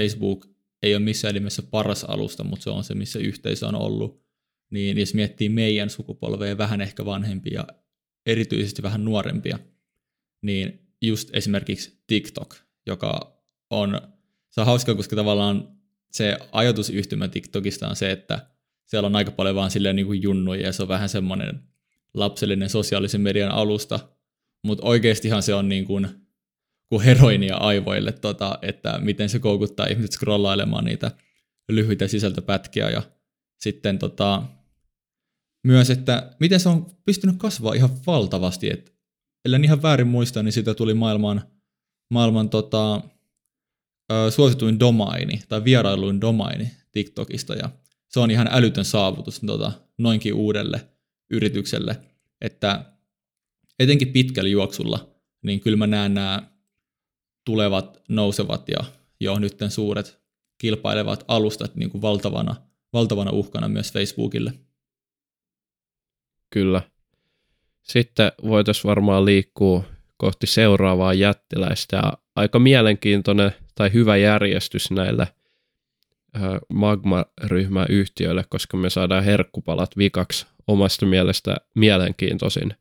Facebook 0.00 0.46
ei 0.82 0.94
ole 0.94 1.04
missään 1.04 1.34
nimessä 1.34 1.62
paras 1.62 2.04
alusta, 2.04 2.44
mutta 2.44 2.64
se 2.64 2.70
on 2.70 2.84
se, 2.84 2.94
missä 2.94 3.18
yhteisö 3.18 3.66
on 3.66 3.74
ollut, 3.74 4.22
niin 4.70 4.98
jos 4.98 5.14
miettii 5.14 5.48
meidän 5.48 5.90
sukupolveja, 5.90 6.58
vähän 6.58 6.80
ehkä 6.80 7.04
vanhempia, 7.04 7.64
erityisesti 8.26 8.82
vähän 8.82 9.04
nuorempia, 9.04 9.58
niin 10.42 10.81
just 11.02 11.30
esimerkiksi 11.32 12.02
TikTok, 12.06 12.56
joka 12.86 13.38
on, 13.70 14.00
se 14.50 14.60
on 14.60 14.66
hauska, 14.66 14.94
koska 14.94 15.16
tavallaan 15.16 15.68
se 16.10 16.36
ajatusyhtymä 16.52 17.28
TikTokista 17.28 17.88
on 17.88 17.96
se, 17.96 18.10
että 18.10 18.46
siellä 18.86 19.06
on 19.06 19.16
aika 19.16 19.30
paljon 19.30 19.56
vaan 19.56 19.70
silleen 19.70 19.96
niin 19.96 20.06
kuin 20.06 20.22
junnuja 20.22 20.66
ja 20.66 20.72
se 20.72 20.82
on 20.82 20.88
vähän 20.88 21.08
semmoinen 21.08 21.62
lapsellinen 22.14 22.70
sosiaalisen 22.70 23.20
median 23.20 23.50
alusta, 23.50 24.00
mutta 24.64 24.86
oikeastihan 24.86 25.42
se 25.42 25.54
on 25.54 25.68
niin 25.68 25.84
kuin, 25.84 26.08
kuin 26.88 27.02
heroinia 27.04 27.56
aivoille, 27.56 28.12
tota, 28.12 28.58
että 28.62 28.98
miten 28.98 29.28
se 29.28 29.38
koukuttaa 29.38 29.86
ihmiset 29.86 30.12
scrollailemaan 30.12 30.84
niitä 30.84 31.10
lyhyitä 31.68 32.08
sisältöpätkiä 32.08 32.90
ja 32.90 33.02
sitten 33.58 33.98
tota, 33.98 34.42
myös, 35.64 35.90
että 35.90 36.36
miten 36.40 36.60
se 36.60 36.68
on 36.68 36.86
pystynyt 37.04 37.36
kasvaa 37.38 37.74
ihan 37.74 37.90
valtavasti, 38.06 38.70
että 38.70 38.91
ellen 39.44 39.64
ihan 39.64 39.82
väärin 39.82 40.06
muista, 40.06 40.42
niin 40.42 40.52
siitä 40.52 40.74
tuli 40.74 40.94
maailman, 40.94 41.42
maailman 42.10 42.50
tota, 42.50 43.00
suosituin 44.30 44.80
domaini 44.80 45.42
tai 45.48 45.64
vierailuin 45.64 46.20
domaini 46.20 46.70
TikTokista 46.92 47.54
ja 47.54 47.70
se 48.08 48.20
on 48.20 48.30
ihan 48.30 48.48
älytön 48.50 48.84
saavutus 48.84 49.40
tota, 49.46 49.72
noinkin 49.98 50.34
uudelle 50.34 50.88
yritykselle, 51.30 52.00
että 52.40 52.84
etenkin 53.78 54.12
pitkällä 54.12 54.50
juoksulla, 54.50 55.16
niin 55.42 55.60
kyllä 55.60 55.76
mä 55.76 55.86
näen 55.86 56.14
nämä 56.14 56.52
tulevat, 57.46 58.02
nousevat 58.08 58.68
ja 58.68 58.84
jo 59.20 59.38
nyt 59.38 59.56
suuret 59.68 60.22
kilpailevat 60.58 61.24
alustat 61.28 61.76
niin 61.76 61.90
kuin 61.90 62.02
valtavana, 62.02 62.56
valtavana 62.92 63.30
uhkana 63.30 63.68
myös 63.68 63.92
Facebookille. 63.92 64.52
Kyllä. 66.50 66.91
Sitten 67.82 68.32
voitaisiin 68.42 68.88
varmaan 68.88 69.24
liikkua 69.24 69.84
kohti 70.16 70.46
seuraavaa 70.46 71.14
jättiläistä. 71.14 71.96
Ja 71.96 72.12
aika 72.36 72.58
mielenkiintoinen 72.58 73.52
tai 73.74 73.92
hyvä 73.92 74.16
järjestys 74.16 74.90
näille 74.90 75.28
Magma-ryhmän 76.74 77.86
yhtiöille, 77.88 78.44
koska 78.48 78.76
me 78.76 78.90
saadaan 78.90 79.24
herkkupalat 79.24 79.96
vikaksi 79.96 80.46
omasta 80.66 81.06
mielestä 81.06 81.56
mielenkiintoisin. 81.74 82.74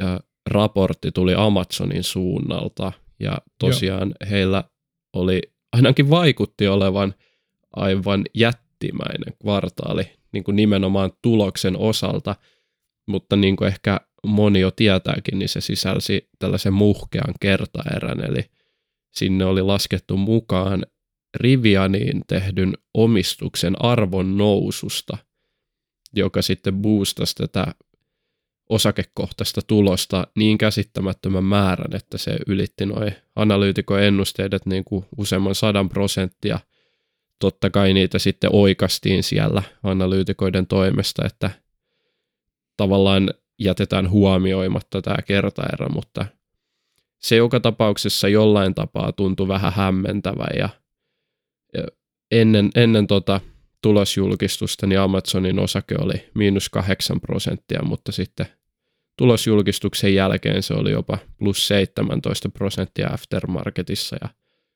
Ja 0.00 0.20
raportti 0.50 1.12
tuli 1.12 1.34
Amazonin 1.36 2.04
suunnalta. 2.04 2.92
Ja 3.20 3.38
tosiaan 3.58 4.14
Joo. 4.20 4.30
heillä 4.30 4.64
oli, 5.12 5.40
ainakin 5.72 6.10
vaikutti 6.10 6.68
olevan 6.68 7.14
aivan 7.76 8.24
jät, 8.34 8.68
jättimäinen 8.84 9.34
kvartaali 9.42 10.02
niin 10.32 10.44
kuin 10.44 10.56
nimenomaan 10.56 11.12
tuloksen 11.22 11.76
osalta, 11.76 12.36
mutta 13.08 13.36
niin 13.36 13.56
kuin 13.56 13.68
ehkä 13.68 14.00
moni 14.26 14.60
jo 14.60 14.70
tietääkin, 14.70 15.38
niin 15.38 15.48
se 15.48 15.60
sisälsi 15.60 16.28
tällaisen 16.38 16.72
muhkean 16.72 17.34
kertaerän, 17.40 18.24
eli 18.24 18.44
sinne 19.10 19.44
oli 19.44 19.62
laskettu 19.62 20.16
mukaan 20.16 20.86
Rivianiin 21.36 22.22
tehdyn 22.26 22.72
omistuksen 22.94 23.84
arvon 23.84 24.36
noususta, 24.36 25.18
joka 26.14 26.42
sitten 26.42 26.74
boostasi 26.74 27.34
tätä 27.34 27.66
osakekohtaista 28.68 29.60
tulosta 29.66 30.26
niin 30.36 30.58
käsittämättömän 30.58 31.44
määrän, 31.44 31.96
että 31.96 32.18
se 32.18 32.36
ylitti 32.46 32.86
noin 32.86 33.12
analyytikon 33.36 34.02
ennusteet 34.02 34.66
niin 34.66 34.84
kuin 34.84 35.04
useamman 35.18 35.54
sadan 35.54 35.88
prosenttia. 35.88 36.60
Totta 37.38 37.70
kai 37.70 37.92
niitä 37.92 38.18
sitten 38.18 38.50
oikastiin 38.52 39.22
siellä 39.22 39.62
analyytikoiden 39.82 40.66
toimesta, 40.66 41.26
että 41.26 41.50
tavallaan 42.78 43.30
jätetään 43.58 44.10
huomioimatta 44.10 45.02
tämä 45.02 45.22
kertaerä, 45.22 45.88
mutta 45.88 46.26
se 47.18 47.36
joka 47.36 47.60
tapauksessa 47.60 48.28
jollain 48.28 48.74
tapaa 48.74 49.12
tuntui 49.12 49.48
vähän 49.48 49.72
hämmentävä 49.72 50.46
ja 50.58 50.68
ennen, 52.30 52.70
ennen 52.74 53.06
tota 53.06 53.40
tulosjulkistusta 53.82 54.86
niin 54.86 55.00
Amazonin 55.00 55.58
osake 55.58 55.94
oli 56.00 56.28
miinus 56.34 56.68
8 56.68 57.20
prosenttia, 57.20 57.82
mutta 57.82 58.12
sitten 58.12 58.46
tulosjulkistuksen 59.16 60.14
jälkeen 60.14 60.62
se 60.62 60.74
oli 60.74 60.90
jopa 60.90 61.18
plus 61.38 61.68
17 61.68 62.48
prosenttia 62.48 63.08
aftermarketissa 63.12 64.16
ja 64.20 64.28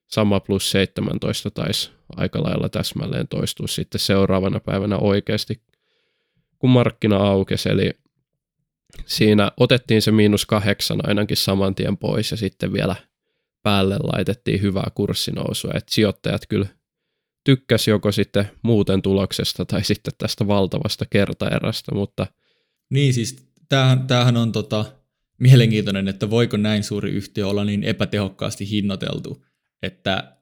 sama 0.07 0.41
plus 0.41 0.71
17 0.71 1.51
taisi 1.51 1.91
aika 2.17 2.43
lailla 2.43 2.69
täsmälleen 2.69 3.29
toistua 3.29 3.67
sitten 3.67 3.99
seuraavana 3.99 4.61
päivänä 4.61 4.97
oikeasti, 4.97 5.63
kun 6.63 6.71
markkina 6.71 7.17
aukesi. 7.17 7.69
Eli 7.69 7.91
siinä 9.07 9.53
otettiin 9.57 10.03
se 10.03 10.13
miinus 10.13 10.47
kahdeksan 10.47 11.09
ainakin 11.09 11.37
saman 11.37 11.75
tien 11.75 11.97
pois 11.97 12.31
ja 12.31 12.37
sitten 12.37 12.73
vielä 12.73 12.97
päälle 13.63 13.97
laitettiin 14.03 14.63
hyvää 14.63 14.91
kurssinousua. 14.95 15.71
että 15.75 15.95
sijoittajat 15.95 16.47
kyllä 16.49 16.67
tykkäsi 17.45 17.91
joko 17.91 18.13
sitten 18.13 18.51
muuten 18.63 19.03
tuloksesta 19.03 19.65
tai 19.65 19.85
sitten 19.85 20.13
tästä 20.19 20.47
valtavasta 20.47 21.05
kertaerästä, 21.11 21.95
mutta... 21.95 22.27
Niin 22.91 23.15
siis 23.15 23.47
tämähän, 23.69 24.07
tämähän 24.07 24.37
on 24.37 24.53
tota, 24.53 24.85
mielenkiintoinen, 25.39 26.09
että 26.09 26.31
voiko 26.31 26.57
näin 26.57 26.85
suuri 26.85 27.11
yhtiö 27.11 27.49
olla 27.49 27.65
niin 27.65 27.85
epätehokkaasti 27.85 28.71
hinnoiteltu, 28.71 29.45
että 29.83 30.37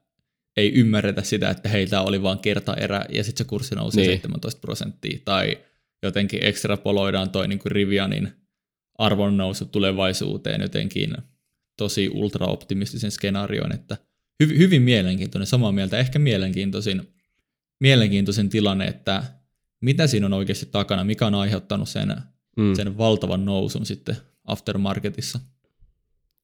ei 0.57 0.73
ymmärretä 0.73 1.21
sitä, 1.21 1.49
että 1.49 1.69
heiltä 1.69 2.01
oli 2.01 2.23
vain 2.23 2.39
kertaerä 2.39 3.05
ja 3.09 3.23
sitten 3.23 3.45
se 3.45 3.49
kurssi 3.49 3.75
nousi 3.75 3.97
niin. 3.97 4.09
17 4.09 4.61
prosenttia, 4.61 5.19
tai 5.25 5.57
jotenkin 6.03 6.43
ekstrapoloidaan 6.43 7.29
toi 7.29 7.47
niin 7.47 7.59
kuin 7.59 7.71
Rivianin 7.71 8.31
arvonnousu 8.97 9.65
tulevaisuuteen 9.65 10.61
jotenkin 10.61 11.17
tosi 11.77 12.09
ultraoptimistisen 12.13 13.11
skenaarioon, 13.11 13.71
että 13.71 13.97
hy, 14.43 14.57
hyvin 14.57 14.81
mielenkiintoinen, 14.81 15.47
samaa 15.47 15.71
mieltä, 15.71 15.97
ehkä 15.97 16.19
mielenkiintoisin, 16.19 17.13
mielenkiintoisin 17.79 18.49
tilanne, 18.49 18.85
että 18.85 19.23
mitä 19.81 20.07
siinä 20.07 20.25
on 20.25 20.33
oikeasti 20.33 20.65
takana, 20.65 21.03
mikä 21.03 21.27
on 21.27 21.35
aiheuttanut 21.35 21.89
sen 21.89 22.15
mm. 22.57 22.75
sen 22.75 22.97
valtavan 22.97 23.45
nousun 23.45 23.85
sitten 23.85 24.15
aftermarketissa. 24.45 25.39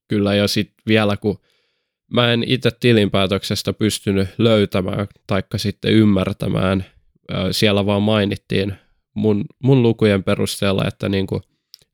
Kyllä, 0.08 0.36
ja 0.36 0.48
sitten 0.48 0.84
vielä 0.88 1.18
kun 1.18 1.40
mä 2.14 2.34
en 2.34 2.44
itse 2.48 2.72
tilinpäätöksestä 2.80 3.74
pystynyt 3.74 4.30
löytämään 4.38 5.08
taikka 5.28 5.58
sitten 5.58 5.92
ymmärtämään, 5.92 6.86
siellä 7.52 7.86
vaan 7.86 8.02
mainittiin 8.02 8.74
mun, 9.18 9.46
mun 9.64 9.84
lukujen 9.84 10.24
perusteella, 10.24 10.88
että 10.88 11.10
niin 11.10 11.28
kuin 11.28 11.42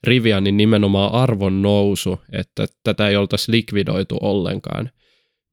Rivianin 0.03 0.57
nimenomaan 0.57 1.13
arvon 1.13 1.61
nousu, 1.61 2.19
että 2.31 2.65
tätä 2.83 3.07
ei 3.07 3.15
oltaisi 3.15 3.51
likvidoitu 3.51 4.17
ollenkaan. 4.21 4.89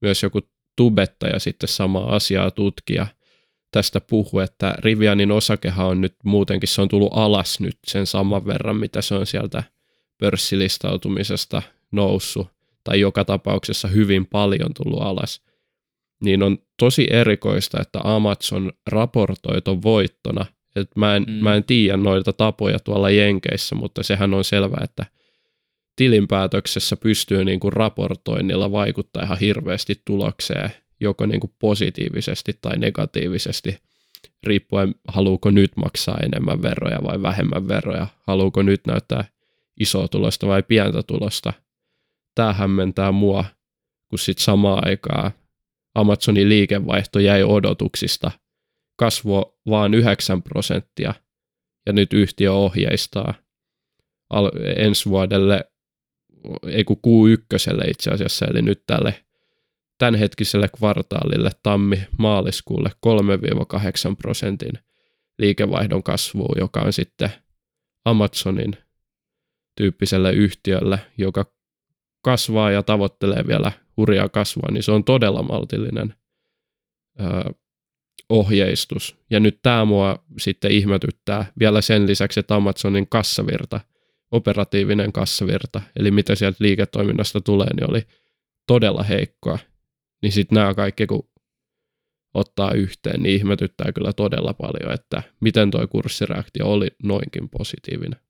Myös 0.03 0.23
joku 0.23 0.41
tubettaja 0.77 1.39
sitten 1.39 1.69
samaa 1.69 2.15
asiaa 2.15 2.51
tutkija– 2.51 3.07
tästä 3.71 4.01
puhu, 4.01 4.39
että 4.39 4.75
Rivianin 4.79 5.33
osakehan 5.33 5.87
on 5.87 6.01
nyt 6.01 6.15
muutenkin, 6.25 6.69
se 6.69 6.83
on 6.83 6.89
tullut 6.89 7.13
alas 7.15 7.61
nyt 7.61 7.79
sen 7.87 8.07
saman 8.07 8.47
verran, 8.47 8.77
mitä 8.77 9.03
se 9.03 9.15
on 9.15 9.27
sieltä 9.27 9.63
pörssilistautumisesta 10.19 11.63
noussut, 11.93 12.49
tai 12.85 13.01
joka 13.01 13.25
tapauksessa 13.25 13.89
hyvin 13.89 14.27
paljon 14.27 14.75
tullut 14.75 15.03
alas, 15.03 15.43
niin 16.25 16.43
on 16.43 16.59
tosi 16.79 17.07
erikoista, 17.11 17.81
että 17.81 18.01
Amazon 18.05 18.73
raportoi 18.87 19.63
ton 19.63 19.83
voittona. 19.83 20.47
Et 20.77 20.91
mä, 20.97 21.17
en, 21.17 21.25
mm. 21.29 21.33
mä 21.33 21.55
en 21.55 21.65
tiedä 21.65 21.97
noita 21.97 22.33
tapoja 22.33 22.79
tuolla 22.79 23.11
Jenkeissä, 23.11 23.75
mutta 23.75 24.03
sehän 24.03 24.35
on 24.35 24.45
selvä, 24.45 24.77
että 24.85 25.07
tilinpäätöksessä 25.97 26.97
pystyy 26.97 27.45
niinku 27.45 27.71
raportoinnilla 27.71 28.73
vaikuttaa 28.73 29.23
ihan 29.23 29.39
hirveästi 29.39 30.03
tulokseen 30.05 30.71
joko 31.01 31.27
niin 31.27 31.41
kuin 31.41 31.53
positiivisesti 31.59 32.59
tai 32.61 32.79
negatiivisesti, 32.79 33.79
riippuen 34.43 34.95
haluuko 35.09 35.51
nyt 35.51 35.77
maksaa 35.77 36.19
enemmän 36.23 36.63
veroja 36.63 36.99
vai 37.03 37.23
vähemmän 37.23 37.69
veroja, 37.69 38.07
haluuko 38.27 38.63
nyt 38.63 38.81
näyttää 38.87 39.25
isoa 39.81 40.09
tulosta 40.09 40.47
vai 40.47 40.63
pientä 40.63 41.03
tulosta. 41.03 41.53
Tämä 42.35 42.53
hämmentää 42.53 43.13
mua, 43.13 43.45
kun 44.09 44.19
sitten 44.19 44.45
samaan 44.45 44.87
aikaan 44.87 45.31
Amazonin 45.95 46.49
liikevaihto 46.49 47.19
jäi 47.19 47.43
odotuksista, 47.43 48.31
kasvo 49.01 49.59
vaan 49.71 49.95
9 49.95 50.43
prosenttia, 50.43 51.15
ja 51.87 51.93
nyt 51.93 52.13
yhtiö 52.13 52.53
ohjeistaa 52.53 53.35
ensi 54.77 55.11
vuodelle, 55.11 55.65
ei 56.67 56.85
kun 56.85 56.97
Q1 56.97 57.91
itse 57.91 58.11
asiassa, 58.11 58.47
eli 58.47 58.63
nyt 58.63 58.83
tälle 58.87 59.25
tämänhetkiselle 59.99 60.69
kvartaalille 60.69 61.51
tammi-maaliskuulle 61.63 62.91
3-8 64.13 64.17
prosentin 64.17 64.73
liikevaihdon 65.39 66.03
kasvua, 66.03 66.55
joka 66.59 66.81
on 66.81 66.93
sitten 66.93 67.31
Amazonin 68.05 68.77
tyyppiselle 69.77 70.33
yhtiölle, 70.33 70.99
joka 71.19 71.55
kasvaa 72.25 72.71
ja 72.71 72.83
tavoittelee 72.83 73.47
vielä 73.47 73.73
hurjaa 73.97 74.29
kasvua, 74.29 74.69
niin 74.71 74.83
se 74.83 74.93
on 74.93 75.05
todella 75.05 75.43
maltillinen 75.43 76.15
ohjeistus. 78.31 79.17
Ja 79.31 79.41
nyt 79.41 79.59
tämä 79.63 79.85
mua 79.85 80.25
sitten 80.39 80.71
ihmetyttää 80.71 81.53
vielä 81.59 81.81
sen 81.81 82.07
lisäksi, 82.07 82.41
että 82.41 82.55
Amazonin 82.55 83.09
kassavirta, 83.09 83.81
operatiivinen 84.31 85.13
kassavirta, 85.13 85.83
eli 85.97 86.11
mitä 86.11 86.35
sieltä 86.35 86.57
liiketoiminnasta 86.61 87.41
tulee, 87.41 87.75
niin 87.75 87.91
oli 87.91 88.03
todella 88.67 89.03
heikkoa 89.03 89.59
niin 90.23 90.33
sitten 90.33 90.57
nämä 90.57 90.75
kaikki 90.75 91.07
kun 91.07 91.29
ottaa 92.35 92.73
yhteen, 92.73 93.23
niin 93.23 93.35
ihmetyttää 93.35 93.93
kyllä 93.93 94.13
todella 94.13 94.55
paljon, 94.55 94.95
että 94.95 95.23
miten 95.41 95.71
tuo 95.71 95.89
kurssireaktio 95.89 96.67
oli 96.67 96.89
noinkin 97.03 97.49
positiivinen. 97.49 98.21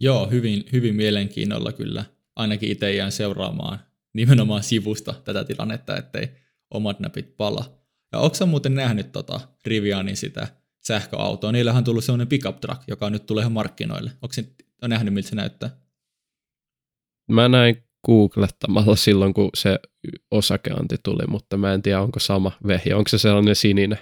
Joo, 0.00 0.26
hyvin, 0.26 0.64
hyvin 0.72 0.94
mielenkiinnolla 0.94 1.72
kyllä. 1.72 2.04
Ainakin 2.36 2.70
itse 2.70 2.94
jään 2.94 3.12
seuraamaan 3.12 3.78
nimenomaan 4.14 4.62
sivusta 4.62 5.14
tätä 5.24 5.44
tilannetta, 5.44 5.96
ettei 5.96 6.28
omat 6.70 7.00
näpit 7.00 7.36
pala. 7.36 7.79
Ja 8.12 8.18
onko 8.18 8.46
muuten 8.46 8.74
nähnyt 8.74 9.12
tota 9.12 9.40
Rivianin 9.66 10.16
sitä 10.16 10.48
sähköautoa? 10.80 11.52
Niillähän 11.52 11.78
on 11.78 11.84
tullut 11.84 12.04
sellainen 12.04 12.28
pickup 12.28 12.60
truck, 12.60 12.82
joka 12.88 13.10
nyt 13.10 13.26
tulee 13.26 13.42
ihan 13.42 13.52
markkinoille. 13.52 14.10
Onko 14.10 14.34
on 14.82 14.90
nähnyt, 14.90 15.14
miltä 15.14 15.28
se 15.28 15.36
näyttää? 15.36 15.70
Mä 17.30 17.48
näin 17.48 17.84
googlettamalla 18.06 18.96
silloin, 18.96 19.34
kun 19.34 19.50
se 19.54 19.78
osakeanti 20.30 20.96
tuli, 21.02 21.26
mutta 21.26 21.56
mä 21.56 21.74
en 21.74 21.82
tiedä, 21.82 22.00
onko 22.00 22.20
sama 22.20 22.52
vehje. 22.66 22.94
Onko 22.94 23.08
se 23.08 23.18
sellainen 23.18 23.56
sininen? 23.56 23.98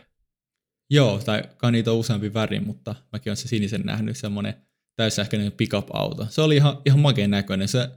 Joo, 0.90 1.18
tai 1.18 1.42
kai 1.56 1.72
niitä 1.72 1.92
on 1.92 1.98
useampi 1.98 2.34
väri, 2.34 2.60
mutta 2.60 2.94
mäkin 3.12 3.30
olen 3.30 3.36
se 3.36 3.48
sinisen 3.48 3.82
nähnyt, 3.84 4.16
semmoinen 4.16 4.54
täyssähköinen 4.96 5.52
pickup-auto. 5.52 6.26
Se 6.30 6.42
oli 6.42 6.56
ihan, 6.56 6.78
ihan 6.86 7.00
makeen 7.00 7.30
näköinen. 7.30 7.68
Se, 7.68 7.90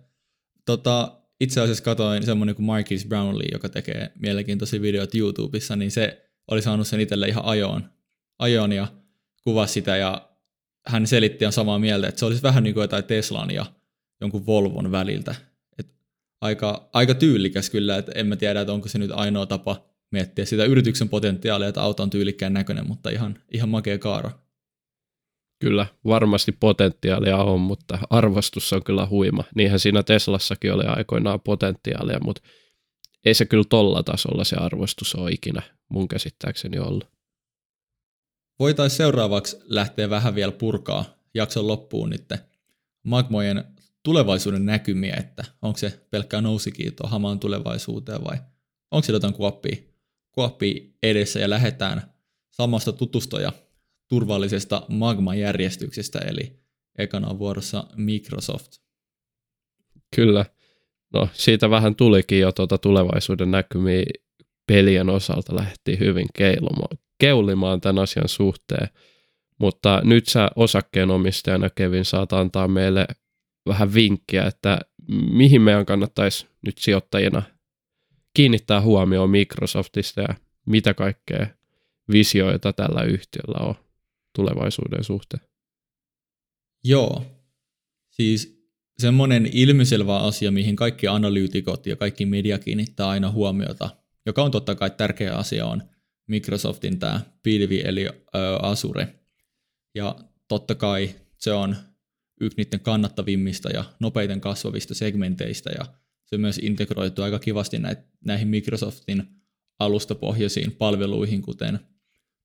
tota, 0.66 1.21
itse 1.42 1.62
asiassa 1.62 1.84
katsoin 1.84 2.24
semmoinen 2.24 2.56
kuin 2.56 2.66
Marquis 2.66 3.06
Brownlee, 3.06 3.50
joka 3.52 3.70
tekee 3.70 4.12
mielenkiintoisia 4.20 4.82
videoita 4.82 5.18
YouTubessa, 5.18 5.76
niin 5.76 5.92
se 5.92 6.32
oli 6.52 6.62
saanut 6.62 6.88
sen 6.88 7.00
itselle 7.00 7.28
ihan 7.28 7.46
ajoon, 7.46 7.90
ajoon 8.40 8.72
ja 8.72 8.88
kuvasi 9.44 9.74
sitä 9.74 9.98
ja 9.98 10.30
hän 10.88 11.08
selitti 11.08 11.46
on 11.46 11.52
samaa 11.52 11.80
mieltä, 11.80 12.08
että 12.08 12.20
se 12.20 12.26
olisi 12.26 12.44
vähän 12.44 12.64
niin 12.64 12.74
kuin 12.74 12.82
jotain 12.82 13.04
Teslan 13.04 13.52
ja 13.52 13.66
jonkun 14.22 14.46
Volvon 14.46 14.92
väliltä 14.92 15.36
aika, 16.42 16.90
aika 16.94 17.14
tyylikäs 17.14 17.70
kyllä, 17.70 17.98
että 17.98 18.12
en 18.16 18.28
mä 18.28 18.36
tiedä, 18.36 18.62
että 18.62 18.74
onko 18.74 18.88
se 18.88 18.98
nyt 18.98 19.12
ainoa 19.14 19.46
tapa 19.46 19.86
miettiä 20.12 20.46
sitä 20.46 20.66
yrityksen 20.66 21.10
potentiaalia, 21.10 21.68
että 21.68 21.82
auto 21.82 22.04
on 22.04 22.10
tyylikkään 22.10 22.54
näköinen, 22.54 22.88
mutta 22.88 23.10
ihan, 23.10 23.40
ihan 23.54 23.70
makea 23.70 23.98
kaara. 23.98 24.32
Kyllä, 25.62 25.86
varmasti 26.06 26.52
potentiaalia 26.52 27.38
on, 27.38 27.60
mutta 27.60 28.00
arvostus 28.10 28.74
on 28.74 28.84
kyllä 28.84 29.08
huima. 29.08 29.44
Niinhän 29.56 29.80
siinä 29.80 30.04
Teslassakin 30.04 30.74
oli 30.74 30.84
aikoinaan 30.84 31.42
potentiaalia, 31.42 32.20
mutta 32.20 32.42
ei 33.26 33.34
se 33.34 33.46
kyllä 33.46 33.64
tolla 33.70 34.04
tasolla 34.04 34.44
se 34.44 34.56
arvostus 34.56 35.16
ole 35.16 35.32
ikinä 35.32 35.62
mun 35.90 36.08
käsittääkseni 36.08 36.80
ollut. 36.80 37.08
voitaisiin 38.60 38.98
seuraavaksi 38.98 39.58
lähteä 39.64 40.10
vähän 40.10 40.36
vielä 40.36 40.52
purkaa 40.52 41.06
jakson 41.34 41.68
loppuun 41.68 42.10
nyt 42.10 42.34
Magmojen 43.04 43.64
tulevaisuuden 44.04 44.66
näkymiä, 44.66 45.16
että 45.16 45.46
onko 45.62 45.78
se 45.78 46.08
pelkkää 46.12 46.42
nousikiitoa 46.42 47.10
hamaan 47.10 47.40
tulevaisuuteen 47.40 48.24
vai 48.24 48.38
onko 48.92 49.04
siellä 49.04 49.16
jotain 49.16 49.34
kuoppia, 49.34 49.76
kuoppia 50.32 50.82
edessä 51.04 51.40
ja 51.40 51.50
lähdetään 51.50 52.14
samasta 52.52 52.92
tutustoja 52.92 53.52
turvallisesta 54.12 54.86
Magma-järjestyksestä, 54.88 56.20
eli 56.20 56.60
ekana 56.98 57.28
on 57.28 57.40
vuorossa 57.40 57.88
Microsoft. 57.96 58.72
Kyllä. 60.16 60.46
No 61.14 61.28
siitä 61.34 61.70
vähän 61.70 61.96
tulikin 61.96 62.40
jo 62.40 62.52
tuota 62.52 62.78
tulevaisuuden 62.78 63.52
näkymiä 63.52 64.04
pelien 64.68 65.10
osalta 65.10 65.56
lähti 65.56 66.00
hyvin 66.00 66.28
keilumaan, 66.34 66.98
keulimaan 67.20 67.82
tämän 67.82 68.04
asian 68.04 68.28
suhteen. 68.30 68.88
Mutta 69.60 70.02
nyt 70.04 70.28
sä 70.28 70.50
osakkeenomistajana, 70.56 71.70
Kevin, 71.70 72.06
saat 72.06 72.34
antaa 72.34 72.68
meille 72.68 73.08
vähän 73.66 73.94
vinkkiä, 73.94 74.44
että 74.44 74.80
mihin 75.32 75.62
meidän 75.62 75.86
kannattaisi 75.86 76.48
nyt 76.66 76.78
sijoittajina 76.78 77.44
kiinnittää 78.34 78.82
huomioon 78.82 79.30
Microsoftista 79.30 80.22
ja 80.22 80.36
mitä 80.66 80.94
kaikkea 80.94 81.48
visioita 82.12 82.74
tällä 82.74 83.04
yhtiöllä 83.04 83.68
on 83.68 83.76
tulevaisuuden 84.36 85.04
suhteen. 85.04 85.44
Joo, 86.84 87.26
siis 88.10 88.62
semmoinen 88.98 89.50
ilmiselvä 89.54 90.20
asia, 90.20 90.52
mihin 90.52 90.76
kaikki 90.76 91.08
analyytikot 91.08 91.86
ja 91.86 91.96
kaikki 91.96 92.26
media 92.26 92.60
kiinnittää 92.60 93.08
aina 93.10 93.32
huomiota, 93.32 93.90
joka 94.26 94.44
on 94.44 94.52
totta 94.52 94.76
kai 94.76 94.92
tärkeä 94.92 95.36
asia, 95.36 95.66
on 95.66 95.84
Microsoftin 96.28 97.00
tämä 97.00 97.22
pilvi 97.44 97.82
eli 97.86 98.08
Azure. 98.62 99.16
Ja 99.96 100.16
totta 100.48 100.76
kai 100.76 101.16
se 101.38 101.54
on 101.54 101.76
yksi 102.42 102.58
niiden 102.58 102.80
kannattavimmista 102.80 103.70
ja 103.70 103.84
nopeiten 104.00 104.42
kasvavista 104.42 104.94
segmenteistä 104.94 105.70
ja 105.78 105.86
se 106.26 106.38
myös 106.38 106.58
integroitu 106.58 107.22
aika 107.22 107.40
kivasti 107.40 107.78
näihin 108.26 108.48
Microsoftin 108.48 109.24
alustapohjaisiin 109.80 110.72
palveluihin, 110.72 111.42
kuten, 111.42 111.80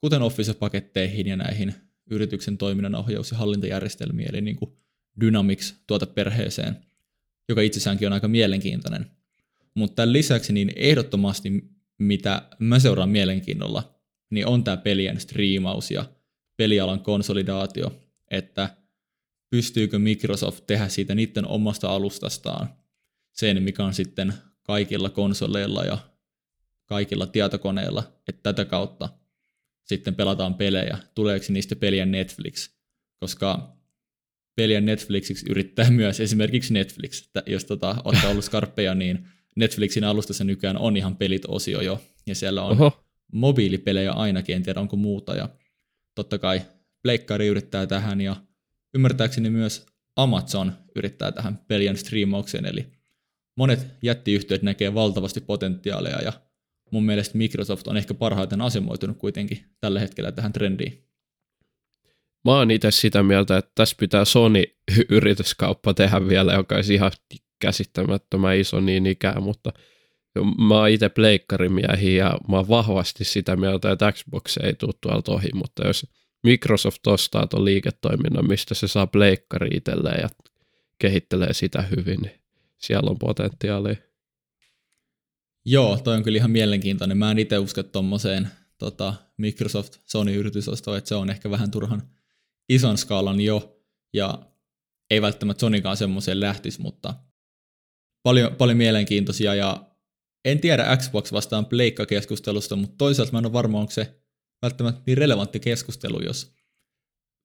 kuten 0.01 0.23
Office-paketteihin 0.23 1.27
ja 1.27 1.37
näihin 1.37 1.75
yrityksen 2.11 2.59
toiminnan 2.59 2.95
ohjaus- 2.95 3.31
ja 3.31 3.39
hallintajärjestelmiin, 3.39 4.29
eli 4.29 4.41
niin 4.41 4.57
kuin 4.57 4.77
Dynamics 5.21 5.75
tuoteperheeseen, 5.87 6.77
joka 7.49 7.61
itsessäänkin 7.61 8.07
on 8.09 8.13
aika 8.13 8.29
mielenkiintoinen. 8.29 9.11
Mutta 9.75 9.95
tämän 9.95 10.13
lisäksi 10.13 10.53
niin 10.53 10.73
ehdottomasti, 10.77 11.51
mitä 11.99 12.43
mä 12.59 12.79
seuraan 12.79 13.09
mielenkiinnolla, 13.09 13.95
niin 14.31 14.47
on 14.47 14.65
tämä 14.65 14.77
pelien 14.77 15.21
striimaus 15.21 15.91
ja 15.91 16.05
pelialan 16.57 17.01
konsolidaatio, 17.01 17.93
että 18.31 18.77
pystyykö 19.51 19.99
Microsoft 19.99 20.65
tehdä 20.67 20.89
siitä 20.89 21.15
niiden 21.15 21.47
omasta 21.47 21.89
alustastaan 21.89 22.69
sen, 23.33 23.63
mikä 23.63 23.85
on 23.85 23.95
sitten 23.95 24.35
kaikilla 24.63 25.11
konsoleilla 25.11 25.85
ja 25.85 25.99
kaikilla 26.87 27.27
tietokoneilla, 27.27 28.13
että 28.29 28.43
tätä 28.43 28.65
kautta 28.65 29.09
sitten 29.87 30.15
pelataan 30.15 30.55
pelejä. 30.55 30.99
Tuleeko 31.15 31.47
niistä 31.49 31.77
peliä 31.77 32.07
Netflix? 32.07 32.71
Koska 33.21 33.77
peliä 34.57 34.81
Netflixiksi 34.81 35.47
yrittää 35.51 35.91
myös 36.01 36.21
esimerkiksi 36.21 36.73
Netflix. 36.73 37.27
Että 37.27 37.43
jos 37.47 37.65
tota, 37.65 37.97
olette 38.05 38.27
ollut 38.33 38.45
skarppeja, 38.45 38.95
niin 38.95 39.29
Netflixin 39.57 40.05
alustassa 40.05 40.45
nykyään 40.45 40.79
on 40.79 40.97
ihan 40.97 41.17
pelit-osio 41.17 41.81
jo, 41.81 42.03
ja 42.27 42.35
siellä 42.35 42.63
on 42.63 42.73
Oho. 42.73 43.05
mobiilipelejä 43.33 44.13
ainakin, 44.13 44.57
en 44.57 44.63
tiedä 44.63 44.81
onko 44.81 44.97
muuta, 44.97 45.35
ja 45.35 45.49
totta 46.15 46.39
kai 46.39 46.63
Pleikkari 47.03 47.47
yrittää 47.47 47.87
tähän, 47.87 48.21
ja 48.21 48.37
ymmärtääkseni 48.95 49.51
myös 49.51 49.87
Amazon 50.17 50.73
yrittää 50.97 51.33
tähän 51.33 51.59
pelien 51.69 51.97
striimaukseen, 51.97 52.67
eli 52.67 52.87
monet 53.57 53.87
jättiyhtiöt 54.03 54.63
näkee 54.63 54.95
valtavasti 54.95 55.41
potentiaalia, 55.41 56.23
ja 56.23 56.33
mun 56.91 57.05
mielestä 57.05 57.39
Microsoft 57.39 57.87
on 57.87 57.97
ehkä 57.97 58.15
parhaiten 58.15 58.61
asemoitunut 58.61 59.19
kuitenkin 59.19 59.65
tällä 59.81 60.01
hetkellä 60.01 60.33
tähän 60.33 60.53
trendiin. 60.53 61.05
Mä 62.45 62.53
oon 62.53 62.71
itse 62.71 62.91
sitä 62.91 63.23
mieltä, 63.23 63.57
että 63.57 63.71
tässä 63.75 63.97
pitää 64.01 64.25
Sony-yrityskauppa 64.25 65.95
tehdä 65.95 66.29
vielä, 66.29 66.53
joka 66.53 66.75
olisi 66.75 66.95
ihan 66.95 67.11
käsittämättömän 67.59 68.57
iso 68.57 68.81
niin 68.81 69.07
ikään, 69.07 69.43
mutta 69.43 69.73
mä 70.69 70.79
oon 70.79 70.89
itse 70.89 71.09
pleikkarimiehi 71.09 72.17
ja 72.17 72.39
mä 72.49 72.57
oon 72.57 72.69
vahvasti 72.69 73.25
sitä 73.25 73.57
mieltä, 73.57 73.93
että 73.93 74.13
Xbox 74.13 74.57
ei 74.57 74.75
tule 74.75 74.95
tuolta 75.01 75.33
ohi, 75.33 75.49
mutta 75.55 75.87
jos 75.87 76.07
Microsoft 76.45 77.07
ostaa 77.07 77.47
tuon 77.47 77.65
liiketoiminnan, 77.65 78.49
mistä 78.49 78.75
se 78.75 78.89
saa 78.89 79.07
pleikkari 79.07 79.69
itselleen 79.75 80.21
ja 80.23 80.29
kehittelee 80.99 81.53
sitä 81.53 81.83
hyvin, 81.83 82.21
niin 82.23 82.41
siellä 82.77 83.11
on 83.11 83.19
potentiaalia. 83.19 83.97
Joo, 85.69 85.97
toi 85.97 86.17
on 86.17 86.23
kyllä 86.23 86.37
ihan 86.37 86.51
mielenkiintoinen. 86.51 87.19
Mä 87.19 87.31
en 87.31 87.39
itse 87.39 87.59
usko 87.59 87.83
tuommoiseen 87.83 88.49
tota, 88.79 89.15
Microsoft 89.37 89.97
Sony-yritysostoon, 90.05 90.99
että 90.99 91.09
se 91.09 91.15
on 91.15 91.31
ehkä 91.31 91.51
vähän 91.51 91.71
turhan 91.71 92.03
ison 92.69 92.99
skaalan 92.99 93.41
jo, 93.41 93.83
ja 94.13 94.39
ei 95.11 95.23
välttämättä 95.23 95.61
Sonykaan 95.61 95.97
semmoiseen 95.97 96.41
lähtisi, 96.41 96.81
mutta 96.81 97.15
paljon, 98.23 98.57
paljon 98.57 98.77
mielenkiintoisia, 98.77 99.55
ja 99.55 99.91
en 100.45 100.61
tiedä 100.61 100.97
Xbox 100.97 101.33
vastaan 101.33 101.67
Pleikka-keskustelusta, 101.67 102.77
mutta 102.77 102.95
toisaalta 102.99 103.33
mä 103.33 103.39
en 103.39 103.47
ole 103.47 103.53
varma, 103.53 103.81
onko 103.81 103.91
se 103.91 104.21
välttämättä 104.63 105.03
niin 105.07 105.19
relevantti 105.19 105.61
keskustelu, 105.61 106.23
jos 106.23 106.53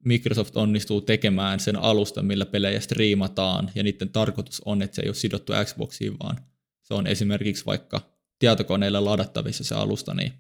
Microsoft 0.06 0.58
onnistuu 0.58 1.02
tekemään 1.02 1.60
sen 1.60 1.76
alusta, 1.76 2.24
millä 2.24 2.46
pelejä 2.46 2.80
striimataan, 2.80 3.72
ja 3.76 3.84
niiden 3.84 4.10
tarkoitus 4.10 4.62
on, 4.66 4.82
että 4.82 4.96
se 4.96 5.02
ei 5.02 5.10
ole 5.10 5.16
sidottu 5.16 5.54
Xboxiin, 5.66 6.20
vaan 6.20 6.38
se 6.84 6.94
on 6.94 7.08
esimerkiksi 7.08 7.66
vaikka 7.66 8.02
tietokoneilla 8.40 9.06
ladattavissa 9.06 9.64
se 9.64 9.76
alusta, 9.76 10.14
niin 10.14 10.34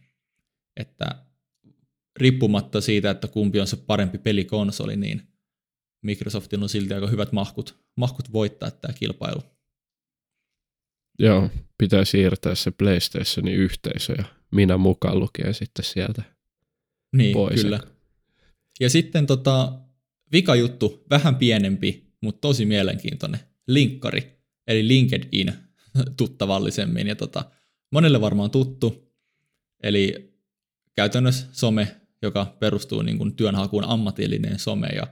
että 0.77 1.25
riippumatta 2.19 2.81
siitä, 2.81 3.09
että 3.09 3.27
kumpi 3.27 3.59
on 3.59 3.67
se 3.67 3.77
parempi 3.77 4.17
pelikonsoli, 4.17 4.95
niin 4.95 5.21
Microsoftilla 6.01 6.65
on 6.65 6.69
silti 6.69 6.93
aika 6.93 7.07
hyvät 7.07 7.31
mahkut, 7.31 7.79
mahkut 7.95 8.33
voittaa 8.33 8.71
tämä 8.71 8.93
kilpailu. 8.93 9.41
Joo, 11.19 11.49
pitää 11.77 12.05
siirtää 12.05 12.55
se 12.55 12.71
PlayStationin 12.71 13.55
yhteisö 13.55 14.13
ja 14.17 14.23
minä 14.51 14.77
mukaan 14.77 15.19
lukien 15.19 15.53
sitten 15.53 15.85
sieltä 15.85 16.23
niin, 17.15 17.33
pois. 17.33 17.61
kyllä. 17.61 17.79
Ja 18.79 18.89
sitten 18.89 19.27
tota, 19.27 19.79
vika 20.31 20.55
juttu, 20.55 21.05
vähän 21.09 21.35
pienempi, 21.35 22.03
mutta 22.21 22.41
tosi 22.41 22.65
mielenkiintoinen, 22.65 23.39
linkkari, 23.67 24.39
eli 24.67 24.87
LinkedIn 24.87 25.53
tuttavallisemmin. 26.17 27.07
Ja 27.07 27.15
tota, 27.15 27.43
monelle 27.91 28.21
varmaan 28.21 28.51
tuttu, 28.51 29.13
eli 29.83 30.33
käytännössä 30.93 31.47
some, 31.51 32.01
joka 32.21 32.55
perustuu 32.59 33.01
niin 33.01 33.17
kuin 33.17 33.35
työnhakuun 33.35 33.83
ammatillinen 33.83 34.59
some, 34.59 34.87
ja 34.87 35.07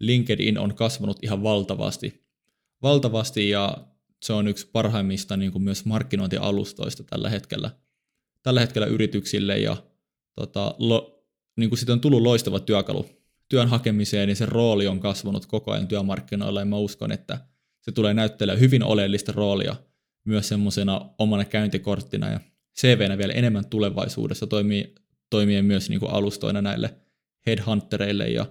LinkedIn 0.00 0.58
on 0.58 0.74
kasvanut 0.74 1.18
ihan 1.22 1.42
valtavasti, 1.42 2.26
valtavasti 2.82 3.48
ja 3.48 3.76
se 4.22 4.32
on 4.32 4.48
yksi 4.48 4.68
parhaimmista 4.72 5.36
niin 5.36 5.52
kuin 5.52 5.62
myös 5.62 5.84
markkinointialustoista 5.84 7.04
tällä 7.04 7.30
hetkellä, 7.30 7.70
tällä 8.42 8.60
hetkellä 8.60 8.86
yrityksille, 8.86 9.58
ja 9.58 9.76
tota, 10.34 10.74
lo, 10.78 11.24
niin 11.56 11.70
kuin 11.70 11.78
siitä 11.78 11.92
on 11.92 12.00
tullut 12.00 12.22
loistava 12.22 12.60
työkalu 12.60 13.06
työn 13.48 13.68
hakemiseen, 13.68 14.28
niin 14.28 14.36
se 14.36 14.46
rooli 14.46 14.86
on 14.86 15.00
kasvanut 15.00 15.46
koko 15.46 15.72
ajan 15.72 15.88
työmarkkinoilla, 15.88 16.60
ja 16.60 16.66
mä 16.66 16.76
uskon, 16.76 17.12
että 17.12 17.40
se 17.80 17.92
tulee 17.92 18.14
näyttelemään 18.14 18.60
hyvin 18.60 18.82
oleellista 18.82 19.32
roolia 19.32 19.76
myös 20.24 20.48
semmoisena 20.48 21.10
omana 21.18 21.44
käyntikorttina 21.44 22.30
ja 22.30 22.40
CVnä 22.78 23.18
vielä 23.18 23.32
enemmän 23.32 23.66
tulevaisuudessa 23.66 24.46
toimii, 24.46 24.94
toimii 25.30 25.62
myös 25.62 25.90
niin 25.90 26.00
kuin 26.00 26.12
alustoina 26.12 26.62
näille 26.62 26.94
headhuntereille. 27.46 28.28
Ja 28.28 28.46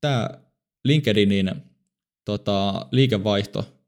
tämä 0.00 0.30
LinkedInin 0.84 1.50
tota, 2.24 2.86
liikevaihto, 2.92 3.82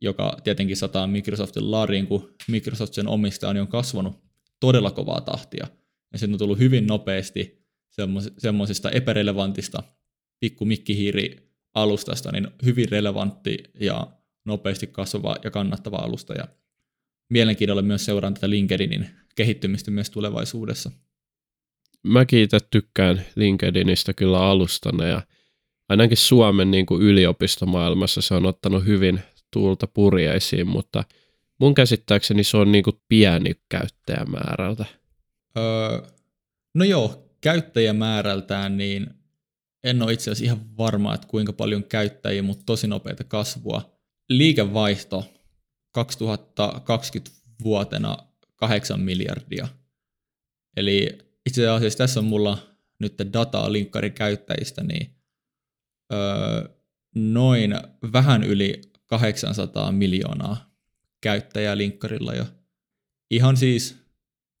joka 0.00 0.36
tietenkin 0.44 0.76
sataa 0.76 1.06
Microsoftin 1.06 1.70
laariin, 1.70 2.06
kun 2.06 2.34
Microsoft 2.48 2.94
sen 2.94 3.08
omistaja 3.08 3.50
on, 3.50 3.56
on 3.56 3.68
kasvanut 3.68 4.20
todella 4.60 4.90
kovaa 4.90 5.20
tahtia. 5.20 5.66
Ja 6.12 6.18
se 6.18 6.26
on 6.26 6.38
tullut 6.38 6.58
hyvin 6.58 6.86
nopeasti 6.86 7.66
semmoisista 8.38 8.90
epärelevantista 8.90 9.82
pikku 10.40 10.66
alustasta, 11.74 12.32
niin 12.32 12.48
hyvin 12.64 12.88
relevantti 12.88 13.58
ja 13.80 14.06
nopeasti 14.46 14.86
kasvava 14.86 15.36
ja 15.44 15.50
kannattava 15.50 15.96
alusta. 15.96 16.34
Ja 16.34 16.48
mielenkiinnolla 17.28 17.82
myös 17.82 18.04
seuraan 18.04 18.34
tätä 18.34 18.50
LinkedInin 18.50 19.06
kehittymistä 19.34 19.90
myös 19.90 20.10
tulevaisuudessa. 20.10 20.90
Mäkin 22.02 22.38
itse 22.38 22.58
tykkään 22.70 23.24
LinkedInistä 23.36 24.12
kyllä 24.14 24.40
alustana 24.40 25.06
ja 25.06 25.22
ainakin 25.88 26.16
Suomen 26.16 26.70
niin 26.70 26.86
kuin 26.86 27.02
yliopistomaailmassa 27.02 28.20
se 28.20 28.34
on 28.34 28.46
ottanut 28.46 28.84
hyvin 28.84 29.20
tuulta 29.52 29.86
purjeisiin, 29.86 30.68
mutta 30.68 31.04
mun 31.58 31.74
käsittääkseni 31.74 32.44
se 32.44 32.56
on 32.56 32.72
niin 32.72 32.84
kuin 32.84 33.00
pieni 33.08 33.52
käyttäjämäärältä. 33.68 34.84
Öö, 35.56 36.00
no 36.74 36.84
joo, 36.84 37.32
käyttäjämäärältään, 37.40 38.76
niin 38.76 39.06
en 39.84 40.02
ole 40.02 40.12
itse 40.12 40.30
asiassa 40.30 40.44
ihan 40.44 40.76
varma, 40.78 41.14
että 41.14 41.28
kuinka 41.28 41.52
paljon 41.52 41.84
käyttäjiä, 41.84 42.42
mutta 42.42 42.62
tosi 42.66 42.86
nopeita 42.86 43.24
kasvua. 43.24 43.95
Liikevaihto 44.28 45.24
2020 45.92 47.30
vuotena 47.64 48.16
8 48.56 49.00
miljardia. 49.00 49.68
Eli 50.76 51.18
itse 51.46 51.68
asiassa 51.68 51.98
tässä 51.98 52.20
on 52.20 52.26
mulla 52.26 52.58
nyt 52.98 53.14
dataa 53.32 53.72
linkkari 53.72 54.10
käyttäjistä, 54.10 54.82
niin 54.84 55.16
öö, 56.12 56.68
noin 57.14 57.74
vähän 58.12 58.42
yli 58.44 58.80
800 59.06 59.92
miljoonaa 59.92 60.70
käyttäjää 61.20 61.76
linkkarilla 61.76 62.34
jo. 62.34 62.44
Ihan 63.30 63.56
siis, 63.56 63.96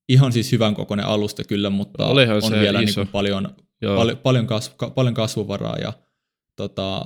ihan 0.08 0.32
siis 0.32 0.52
hyvän 0.52 0.74
kokoinen 0.74 1.06
alusta 1.06 1.44
kyllä, 1.44 1.70
mutta 1.70 2.06
Olihan 2.06 2.36
on 2.44 2.52
vielä 2.52 2.80
iso. 2.80 3.00
niin 3.00 3.12
paljon, 3.12 3.56
Joo. 3.82 3.96
paljon, 3.96 4.18
paljon, 4.18 4.46
kasvu, 4.46 4.74
ka- 4.76 4.90
paljon 4.90 5.14
kasvuvaraa 5.14 5.76
ja 5.76 5.92
tota, 6.56 7.04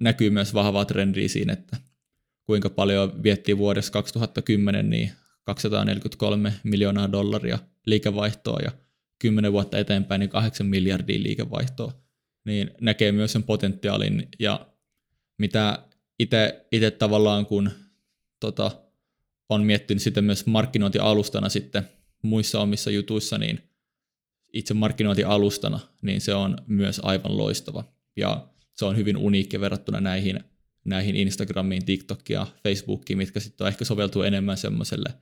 näkyy 0.00 0.30
myös 0.30 0.54
vahvaa 0.54 0.84
trendiä 0.84 1.28
siinä, 1.28 1.52
että 1.52 1.76
kuinka 2.46 2.70
paljon 2.70 3.22
viettiin 3.22 3.58
vuodessa 3.58 3.92
2010 3.92 4.90
niin 4.90 5.10
243 5.44 6.52
miljoonaa 6.64 7.12
dollaria 7.12 7.58
liikevaihtoa 7.86 8.60
ja 8.60 8.72
10 9.18 9.52
vuotta 9.52 9.78
eteenpäin 9.78 10.18
niin 10.18 10.30
8 10.30 10.66
miljardia 10.66 11.22
liikevaihtoa, 11.22 11.92
niin 12.44 12.70
näkee 12.80 13.12
myös 13.12 13.32
sen 13.32 13.42
potentiaalin 13.42 14.28
ja 14.38 14.66
mitä 15.38 15.84
itse 16.72 16.90
tavallaan 16.90 17.46
kun 17.46 17.70
tota, 18.40 18.70
on 19.48 19.64
miettinyt 19.64 20.02
sitä 20.02 20.22
myös 20.22 20.46
markkinointialustana 20.46 21.48
sitten 21.48 21.88
muissa 22.22 22.60
omissa 22.60 22.90
jutuissa, 22.90 23.38
niin 23.38 23.60
itse 24.52 24.74
markkinointialustana, 24.74 25.80
niin 26.02 26.20
se 26.20 26.34
on 26.34 26.58
myös 26.66 27.00
aivan 27.02 27.36
loistava. 27.36 27.84
Ja 28.16 28.48
se 28.76 28.84
on 28.84 28.96
hyvin 28.96 29.16
uniikki 29.16 29.60
verrattuna 29.60 30.00
näihin, 30.00 30.40
näihin 30.84 31.16
Instagramiin, 31.16 31.84
TikTokiin 31.84 32.34
ja 32.34 32.46
Facebookiin, 32.62 33.16
mitkä 33.16 33.40
sitten 33.40 33.66
ehkä 33.66 33.84
soveltuu 33.84 34.22
enemmän 34.22 34.56
semmoiselle 34.56 35.14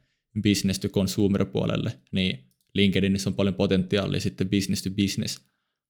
business 0.42 0.80
to 0.80 0.88
consumer 0.88 1.44
puolelle, 1.44 1.98
niin 2.12 2.38
LinkedInissä 2.74 3.30
on 3.30 3.34
paljon 3.34 3.54
potentiaalia 3.54 4.20
sitten 4.20 4.50
business 4.50 4.82
to 4.82 4.90
business 4.90 5.40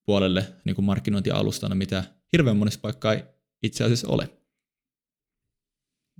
puolelle 0.07 0.47
niin 0.65 0.75
kuin 0.77 0.85
markkinointialustana, 0.85 1.75
mitä 1.75 2.05
hirveän 2.33 2.57
monessa 2.57 2.81
paikkaa 2.81 3.12
ei 3.12 3.23
itse 3.62 3.85
asiassa 3.85 4.09
ole. 4.09 4.29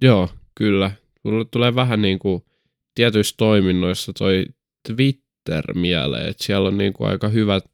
Joo, 0.03 0.29
kyllä. 0.55 0.91
Mulle 1.25 1.45
tulee 1.45 1.75
vähän 1.75 2.03
niin 2.03 2.19
kuin 2.19 2.43
tietyissä 2.95 3.35
toiminnoissa 3.39 4.13
toi 4.13 4.47
Twitter 4.89 5.75
mieleen, 5.75 6.29
että 6.29 6.45
siellä 6.45 6.69
on 6.69 6.79
niin 6.79 6.93
kuin 6.93 7.11
aika 7.11 7.29
hyvät, 7.29 7.65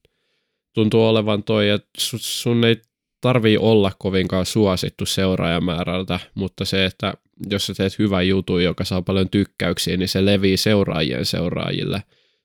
tuntuu 0.75 1.07
olevan 1.07 1.45
toi, 1.45 1.69
että 1.69 1.91
sun 2.19 2.65
ei 2.65 2.77
tarvii 3.21 3.59
olla 3.59 3.93
kovinkaan 3.99 4.47
suosittu 4.47 5.07
seuraajamäärältä, 5.07 6.21
mutta 6.35 6.65
se, 6.65 6.85
että 6.85 7.15
jos 7.51 7.67
sä 7.67 7.75
teet 7.75 7.99
hyvän 7.99 8.29
jutun, 8.29 8.65
joka 8.65 8.85
saa 8.85 9.03
paljon 9.03 9.31
tykkäyksiä, 9.31 9.97
niin 9.97 10.09
se 10.09 10.25
levii 10.25 10.57
seuraajien 10.57 11.27
seuraajille 11.27 12.03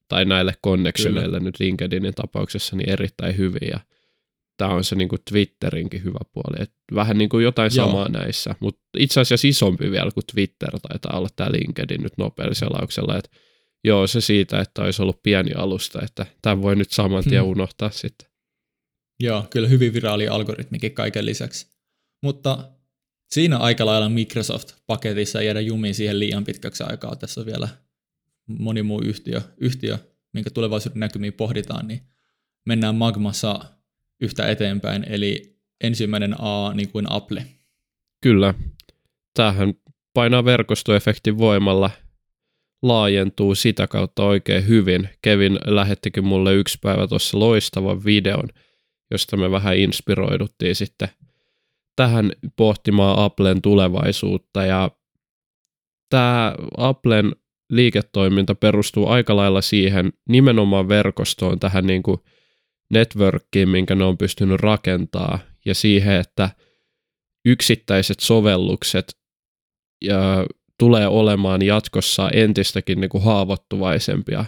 tai 0.07 0.25
näille 0.25 0.53
connectioneille 0.65 1.39
nyt 1.39 1.59
LinkedInin 1.59 2.13
tapauksessa 2.13 2.75
niin 2.75 2.89
erittäin 2.89 3.37
hyvin 3.37 3.69
ja 3.71 3.79
tämä 4.57 4.71
on 4.71 4.83
se 4.83 4.95
niin 4.95 5.09
kuin 5.09 5.21
Twitterinkin 5.29 6.03
hyvä 6.03 6.19
puoli. 6.33 6.63
Et 6.63 6.71
vähän 6.95 7.17
niin 7.17 7.29
kuin 7.29 7.43
jotain 7.43 7.71
Joo. 7.75 7.85
samaa 7.85 8.09
näissä, 8.09 8.55
mutta 8.59 8.81
itse 8.97 9.21
asiassa 9.21 9.47
isompi 9.47 9.91
vielä 9.91 10.11
kuin 10.11 10.23
Twitter 10.33 10.79
taitaa 10.79 11.17
olla 11.17 11.29
tämä 11.35 11.51
LinkedIn 11.51 12.03
nyt 12.03 12.17
nopealla 12.17 13.17
että 13.17 13.29
joo 13.83 14.07
se 14.07 14.21
siitä, 14.21 14.59
että 14.59 14.81
olisi 14.81 15.01
ollut 15.01 15.23
pieni 15.23 15.51
alusta, 15.53 16.01
että 16.01 16.25
tämä 16.41 16.61
voi 16.61 16.75
nyt 16.75 16.91
saman 16.91 17.23
tien 17.23 17.41
Hmm. 17.43 17.51
unohtaa 17.51 17.89
sitten. 17.89 18.34
Joo, 19.19 19.47
kyllä 19.49 19.67
hyvin 19.67 19.93
viraali 19.93 20.27
algoritmikin 20.27 20.93
kaiken 20.93 21.25
lisäksi. 21.25 21.67
Mutta 22.23 22.71
siinä 23.31 23.57
aika 23.57 23.85
lailla 23.85 24.09
Microsoft-paketissa 24.09 25.39
ei 25.39 25.45
jäädä 25.45 25.61
jumiin 25.61 25.95
siihen 25.95 26.19
liian 26.19 26.43
pitkäksi 26.43 26.83
aikaa. 26.83 27.15
Tässä 27.15 27.41
on 27.41 27.45
vielä 27.45 27.67
moni 28.47 28.83
muu 28.83 29.01
yhtiö, 29.01 29.41
yhtiö 29.57 29.97
minkä 30.33 30.49
tulevaisuuden 30.49 30.99
näkymiin 30.99 31.33
pohditaan, 31.33 31.87
niin 31.87 32.01
mennään 32.65 32.95
Magmassa 32.95 33.59
yhtä 34.21 34.47
eteenpäin, 34.47 35.05
eli 35.09 35.59
ensimmäinen 35.81 36.35
A 36.39 36.73
niin 36.73 36.89
kuin 36.91 37.11
Apple. 37.11 37.45
Kyllä, 38.21 38.53
tämähän 39.33 39.73
painaa 40.13 40.45
verkostoefektin 40.45 41.37
voimalla, 41.37 41.91
laajentuu 42.81 43.55
sitä 43.55 43.87
kautta 43.87 44.23
oikein 44.23 44.67
hyvin. 44.67 45.09
Kevin 45.21 45.59
lähettikin 45.65 46.25
mulle 46.25 46.53
yksi 46.53 46.77
päivä 46.81 47.07
tuossa 47.07 47.39
loistavan 47.39 48.05
videon, 48.05 48.49
josta 49.11 49.37
me 49.37 49.51
vähän 49.51 49.77
inspiroiduttiin 49.77 50.75
sitten 50.75 51.09
tähän 51.95 52.31
pohtimaan 52.55 53.19
Applen 53.19 53.61
tulevaisuutta. 53.61 54.65
Ja 54.65 54.91
tämä 56.09 56.55
Applen 56.77 57.35
liiketoiminta 57.69 58.55
perustuu 58.55 59.07
aika 59.07 59.35
lailla 59.35 59.61
siihen 59.61 60.13
nimenomaan 60.29 60.89
verkostoon, 60.89 61.59
tähän 61.59 61.87
niin 61.87 62.03
kuin 62.03 62.17
networkkiin, 62.89 63.69
minkä 63.69 63.95
ne 63.95 64.03
on 64.03 64.17
pystynyt 64.17 64.61
rakentaa 64.61 65.39
ja 65.65 65.75
siihen, 65.75 66.19
että 66.19 66.49
yksittäiset 67.45 68.19
sovellukset 68.19 69.17
ja 70.05 70.45
tulee 70.79 71.07
olemaan 71.07 71.61
jatkossa 71.61 72.29
entistäkin 72.29 73.01
niin 73.01 73.09
kuin 73.09 73.23
haavoittuvaisempia 73.23 74.45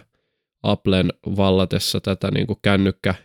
Applen 0.63 1.13
vallatessa 1.37 2.01
tätä 2.01 2.31
niin 2.31 2.47
kuin 2.47 2.59
kännykkä, 2.61 3.15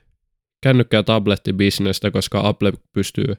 kännykkä- 0.62 0.96
ja 0.96 1.02
tablettibisnestä, 1.02 2.10
koska 2.10 2.48
Apple 2.48 2.72
pystyy 2.92 3.34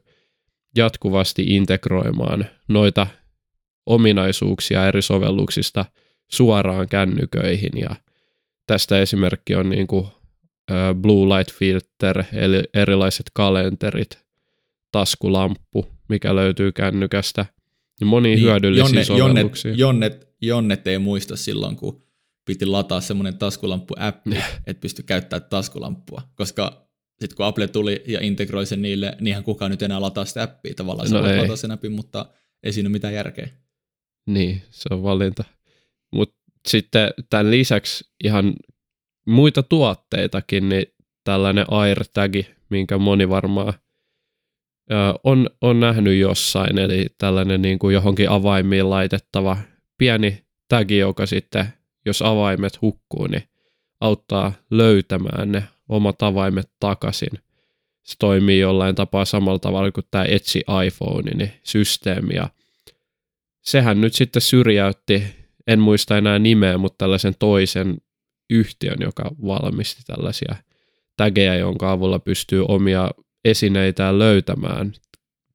jatkuvasti 0.78 1.43
integroimaan 1.43 2.45
noita 2.67 3.07
ominaisuuksia 3.86 4.88
eri 4.88 5.01
sovelluksista 5.01 5.86
suoraan 6.32 6.89
kännyköihin. 6.89 7.71
Ja 7.76 7.95
tästä 8.67 8.99
esimerkki 8.99 9.55
on 9.55 9.69
niin 9.69 9.88
kuin 9.88 10.07
Blue 11.01 11.38
Light 11.38 11.53
Filter, 11.53 12.24
eli 12.34 12.63
erilaiset 12.74 13.26
kalenterit, 13.34 14.19
taskulamppu, 14.91 15.88
mikä 16.09 16.36
löytyy 16.36 16.71
kännykästä, 16.71 17.45
ja 17.99 18.05
monia 18.05 18.36
niin, 18.36 18.45
hyödyllisiä 18.45 18.86
Jonne, 18.86 19.03
sovelluksia. 19.03 19.71
Jonnet, 19.71 20.13
jonnet, 20.13 20.36
jonnet 20.41 20.88
ei 20.88 20.97
muista 20.97 21.36
silloin, 21.36 21.76
kun 21.76 22.03
piti 22.45 22.65
lataa 22.65 23.01
semmoinen 23.01 23.38
taskulamppu-appi, 23.38 24.36
että 24.67 24.82
pystyi 24.82 25.05
käyttämään 25.05 25.49
taskulamppua, 25.49 26.21
koska 26.36 26.82
sitten 27.24 27.38
kun 27.38 27.45
Apple 27.45 27.67
tuli 27.67 28.03
ja 28.07 28.21
integroi 28.21 28.65
sen 28.65 28.82
niille, 28.82 29.15
niin 29.19 29.28
eihän 29.28 29.43
kukaan 29.43 29.71
nyt 29.71 29.82
enää 29.82 30.01
lataa 30.01 30.26
sitä 30.26 30.43
appia. 30.43 30.74
Tavallaan 30.76 31.09
se 31.09 31.15
No 31.15 31.28
ei. 31.28 31.38
lataa 31.41 31.55
sen 31.55 31.71
appin, 31.71 31.91
mutta 31.91 32.26
ei 32.63 32.74
siinä 32.74 32.88
ole 32.88 32.91
mitään 32.91 33.13
järkeä. 33.13 33.47
Niin, 34.30 34.61
se 34.69 34.89
on 34.91 35.03
valinta. 35.03 35.43
Mutta 36.15 36.36
sitten 36.67 37.13
tämän 37.30 37.51
lisäksi 37.51 38.05
ihan 38.24 38.53
muita 39.28 39.63
tuotteitakin, 39.63 40.69
niin 40.69 40.86
tällainen 41.24 41.65
AirTagi, 41.67 42.47
minkä 42.69 42.97
moni 42.97 43.30
varmaan 43.30 43.74
ö, 44.91 44.95
on, 45.24 45.49
on 45.61 45.80
nähnyt 45.80 46.19
jossain, 46.19 46.78
eli 46.78 47.05
tällainen 47.17 47.61
niin 47.61 47.80
kuin 47.80 47.93
johonkin 47.93 48.30
avaimiin 48.30 48.89
laitettava 48.89 49.57
pieni 49.97 50.45
tagi, 50.69 50.97
joka 50.97 51.26
sitten, 51.26 51.65
jos 52.05 52.21
avaimet 52.21 52.82
hukkuu, 52.82 53.28
niin 53.28 53.43
auttaa 54.01 54.53
löytämään 54.71 55.51
ne 55.51 55.63
omat 55.89 56.23
avaimet 56.23 56.69
takaisin. 56.79 57.39
Se 58.03 58.15
toimii 58.19 58.59
jollain 58.59 58.95
tapaa 58.95 59.25
samalla 59.25 59.59
tavalla 59.59 59.91
kuin 59.91 60.05
tämä 60.11 60.25
Etsi 60.27 60.63
iPhone, 60.88 61.31
niin 61.31 61.51
systeemi, 61.63 62.36
ja 62.36 62.49
sehän 63.61 64.01
nyt 64.01 64.13
sitten 64.13 64.41
syrjäytti, 64.41 65.23
en 65.67 65.79
muista 65.79 66.17
enää 66.17 66.39
nimeä, 66.39 66.77
mutta 66.77 66.97
tällaisen 66.97 67.34
toisen 67.39 67.97
yhtiön, 68.49 68.97
joka 69.01 69.31
valmisti 69.45 70.01
tällaisia 70.07 70.55
tägejä, 71.17 71.55
jonka 71.55 71.91
avulla 71.91 72.19
pystyy 72.19 72.65
omia 72.67 73.11
esineitään 73.45 74.19
löytämään, 74.19 74.93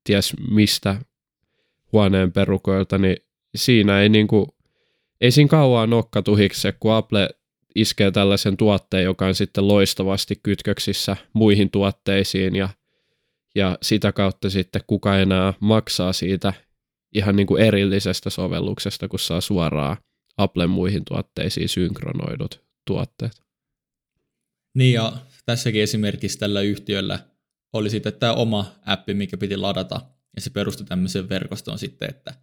ties 0.05 0.33
mistä 0.51 0.97
huoneen 1.93 2.33
perukoilta, 2.33 2.99
niin 2.99 3.17
siinä 3.55 4.01
ei 4.01 4.09
niinku, 4.09 4.57
ei 5.21 5.31
siinä 5.31 5.49
kauan 5.49 5.91
nokka 5.91 6.23
tuhikse, 6.23 6.73
kun 6.73 6.93
Apple 6.93 7.29
iskee 7.81 8.11
tällaisen 8.11 8.57
tuotteen, 8.57 9.05
joka 9.05 9.27
on 9.27 9.35
sitten 9.35 9.69
loistavasti 9.69 10.41
kytköksissä 10.43 11.17
muihin 11.33 11.71
tuotteisiin 11.71 12.57
ja, 12.57 12.69
ja 13.55 13.79
sitä 13.83 14.13
kautta 14.13 14.51
sitten 14.51 14.83
kuka 14.87 15.19
enää 15.19 15.55
maksaa 15.61 16.13
siitä 16.13 16.53
ihan 17.15 17.37
niin 17.37 17.47
kuin 17.47 17.63
erillisestä 17.63 18.31
sovelluksesta, 18.31 19.09
kun 19.09 19.19
saa 19.19 19.41
suoraan 19.41 19.97
Applen 20.37 20.71
muihin 20.71 21.05
tuotteisiin 21.05 21.69
synkronoidut 21.69 22.65
tuotteet. 22.87 23.43
Niin 24.75 24.95
ja 24.95 25.13
tässäkin 25.47 25.83
esimerkiksi 25.83 26.39
tällä 26.39 26.61
yhtiöllä 26.61 27.19
oli 27.73 27.91
sitten 27.91 28.13
tämä 28.13 28.33
oma 28.33 28.73
appi, 28.87 29.15
mikä 29.15 29.37
piti 29.37 29.57
ladata, 29.57 30.01
ja 30.37 30.41
se 30.41 30.51
perustui 30.51 30.87
tämmöiseen 30.87 31.29
verkostoon 31.29 31.79
sitten, 31.79 32.11
että 32.11 32.35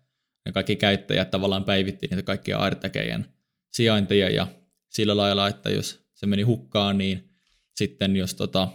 ne 0.46 0.52
kaikki 0.52 0.76
käyttäjät 0.76 1.32
tavallaan 1.32 1.64
päivitti 1.64 2.08
niitä 2.08 2.24
kaikkia 2.24 2.58
AirTagien 2.58 3.26
sijainteja, 3.74 4.30
ja 4.30 4.48
sillä 4.96 5.18
lailla, 5.18 5.48
että 5.48 5.70
jos 5.70 6.06
se 6.14 6.26
meni 6.26 6.44
hukkaan, 6.44 6.98
niin 6.98 7.30
sitten 7.76 8.16
jos 8.16 8.34
tota, 8.34 8.68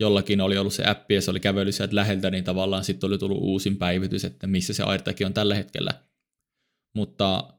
jollakin 0.00 0.40
oli 0.40 0.58
ollut 0.58 0.74
se 0.74 0.86
appi 0.86 1.14
ja 1.14 1.22
se 1.22 1.30
oli 1.30 1.40
kävellyt 1.40 1.74
sieltä 1.74 1.94
läheltä, 1.94 2.30
niin 2.30 2.44
tavallaan 2.44 2.84
sitten 2.84 3.08
oli 3.08 3.18
tullut 3.18 3.38
uusin 3.40 3.76
päivitys, 3.76 4.24
että 4.24 4.46
missä 4.46 4.72
se 4.72 4.82
AirTag 4.82 5.16
on 5.24 5.34
tällä 5.34 5.54
hetkellä. 5.54 5.90
Mutta 6.94 7.54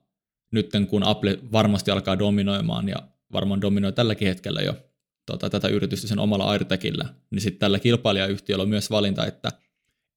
nyt 0.52 0.72
kun 0.90 1.04
Apple 1.04 1.40
varmasti 1.52 1.92
alkaa 1.92 2.20
dominoimaan 2.20 2.90
ja 2.90 2.96
varmaan 3.34 3.62
dominoi 3.62 3.94
tälläkin 3.94 4.28
hetkellä 4.28 4.62
jo 4.62 4.78
tota, 5.26 5.50
tätä 5.50 5.68
yritystä 5.68 6.08
sen 6.08 6.20
omalla 6.20 6.46
AirTagillä, 6.46 7.14
niin 7.32 7.42
sitten 7.42 7.60
tällä 7.60 7.80
kilpailijayhtiöllä 7.80 8.62
on 8.62 8.70
myös 8.70 8.92
valinta, 8.92 9.26
että 9.26 9.52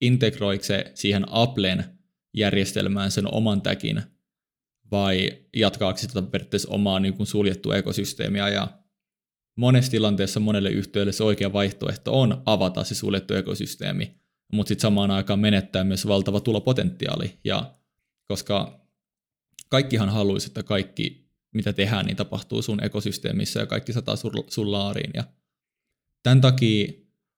integroiko 0.00 0.64
se 0.64 0.92
siihen 0.94 1.24
Applen 1.28 1.84
järjestelmään 2.34 3.10
sen 3.10 3.34
oman 3.34 3.62
tagin 3.62 4.02
vai 4.92 5.30
jatkaako 5.56 5.98
sitä 5.98 6.22
periaatteessa 6.22 6.70
omaa 6.70 7.00
niin 7.00 7.14
kuin 7.14 7.26
suljettua 7.26 7.76
ekosysteemiä 7.76 8.48
ja 8.48 8.68
monessa 9.56 9.90
tilanteessa 9.90 10.40
monelle 10.40 10.70
yhtiölle 10.70 11.12
se 11.12 11.24
oikea 11.24 11.52
vaihtoehto 11.52 12.20
on 12.20 12.42
avata 12.46 12.84
se 12.84 12.94
suljettu 12.94 13.34
ekosysteemi, 13.34 14.14
mutta 14.52 14.68
sitten 14.68 14.82
samaan 14.82 15.10
aikaan 15.10 15.38
menettää 15.38 15.84
myös 15.84 16.06
valtava 16.06 16.40
tulopotentiaali 16.40 17.38
ja 17.44 17.74
koska 18.28 18.86
kaikkihan 19.68 20.08
haluaisi, 20.08 20.46
että 20.46 20.62
kaikki 20.62 21.22
mitä 21.54 21.72
tehdään, 21.72 22.06
niin 22.06 22.16
tapahtuu 22.16 22.62
sun 22.62 22.84
ekosysteemissä 22.84 23.60
ja 23.60 23.66
kaikki 23.66 23.92
sataa 23.92 24.16
sun, 24.16 24.72
laariin. 24.72 25.10
Ja 25.14 25.24
tämän 26.22 26.40
takia, 26.40 26.92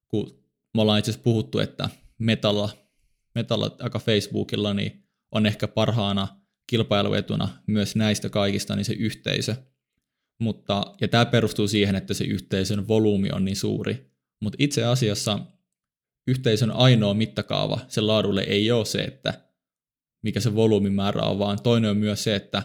kun 0.09 0.44
me 0.74 0.82
ollaan 0.82 0.98
itse 0.98 1.11
asiassa 1.11 1.24
puhuttu, 1.24 1.59
että 1.59 1.88
metalla, 2.18 2.70
metalla 3.34 3.76
aika 3.80 3.98
Facebookilla, 3.98 4.74
niin 4.74 5.05
on 5.30 5.46
ehkä 5.46 5.68
parhaana 5.68 6.43
kilpailuetuna 6.66 7.48
myös 7.66 7.96
näistä 7.96 8.28
kaikista 8.28 8.76
niin 8.76 8.84
se 8.84 8.92
yhteisö. 8.92 9.56
Mutta, 10.40 10.94
ja 11.00 11.08
tämä 11.08 11.26
perustuu 11.26 11.68
siihen, 11.68 11.96
että 11.96 12.14
se 12.14 12.24
yhteisön 12.24 12.88
volyymi 12.88 13.30
on 13.30 13.44
niin 13.44 13.56
suuri. 13.56 14.10
Mutta 14.42 14.56
itse 14.60 14.84
asiassa 14.84 15.38
yhteisön 16.28 16.70
ainoa 16.70 17.14
mittakaava 17.14 17.80
sen 17.88 18.06
laadulle 18.06 18.42
ei 18.42 18.70
ole 18.70 18.84
se, 18.84 19.02
että 19.02 19.34
mikä 20.22 20.40
se 20.40 20.54
volyymimäärä 20.54 21.22
on, 21.22 21.38
vaan 21.38 21.62
toinen 21.62 21.90
on 21.90 21.96
myös 21.96 22.24
se, 22.24 22.34
että 22.34 22.62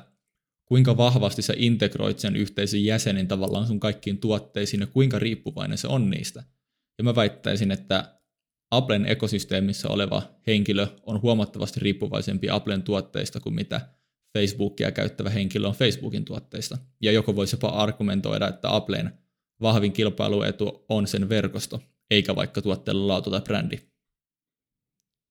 kuinka 0.65 0.97
vahvasti 0.97 1.41
sä 1.41 1.53
integroit 1.57 2.19
sen 2.19 2.35
yhteisön 2.35 2.83
jäsenin 2.83 3.27
tavallaan 3.27 3.67
sun 3.67 3.79
kaikkiin 3.79 4.17
tuotteisiin 4.17 4.81
ja 4.81 4.87
kuinka 4.87 5.19
riippuvainen 5.19 5.77
se 5.77 5.87
on 5.87 6.09
niistä. 6.09 6.43
Ja 6.97 7.03
mä 7.03 7.15
väittäisin, 7.15 7.71
että 7.71 8.18
Applen 8.72 9.05
ekosysteemissä 9.05 9.89
oleva 9.89 10.22
henkilö 10.47 10.88
on 11.03 11.22
huomattavasti 11.22 11.80
riippuvaisempi 11.80 12.49
Applen 12.49 12.84
tuotteista 12.84 13.39
kuin 13.39 13.55
mitä 13.55 13.82
Facebookia 14.38 14.91
käyttävä 14.91 15.30
henkilö 15.30 15.67
on 15.67 15.74
Facebookin 15.74 16.26
tuotteista. 16.26 16.78
Ja 17.01 17.11
joko 17.11 17.36
voisi 17.36 17.55
jopa 17.55 17.67
argumentoida, 17.67 18.47
että 18.47 18.76
Applen 18.76 19.13
vahvin 19.61 19.93
kilpailuetu 19.93 20.86
on 20.89 21.07
sen 21.07 21.30
verkosto, 21.30 21.82
eikä 22.11 22.36
vaikka 22.36 22.61
tuotteella 22.61 23.07
laatu 23.07 23.32
tai 23.32 23.41
brändi. 23.41 23.78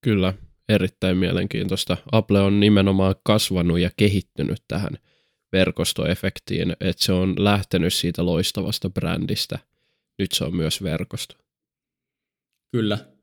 Kyllä, 0.05 0.35
erittäin 0.69 1.17
mielenkiintoista. 1.17 1.97
Apple 2.13 2.41
on 2.41 2.61
nimenomaan 2.61 3.15
kasvanut 3.23 3.79
ja 3.79 3.91
kehittynyt 3.97 4.63
tähän 4.69 4.99
verkostoefektiin, 5.53 6.77
että 6.81 7.05
se 7.05 7.13
on 7.13 7.35
lähtenyt 7.39 7.95
siitä 7.95 8.27
loistavasta 8.27 8.91
brändistä. 8.91 9.59
Nyt 10.19 10.33
se 10.33 10.45
on 10.45 10.57
myös 10.57 10.83
verkosto. 10.83 11.35
Kyllä. 12.73 13.18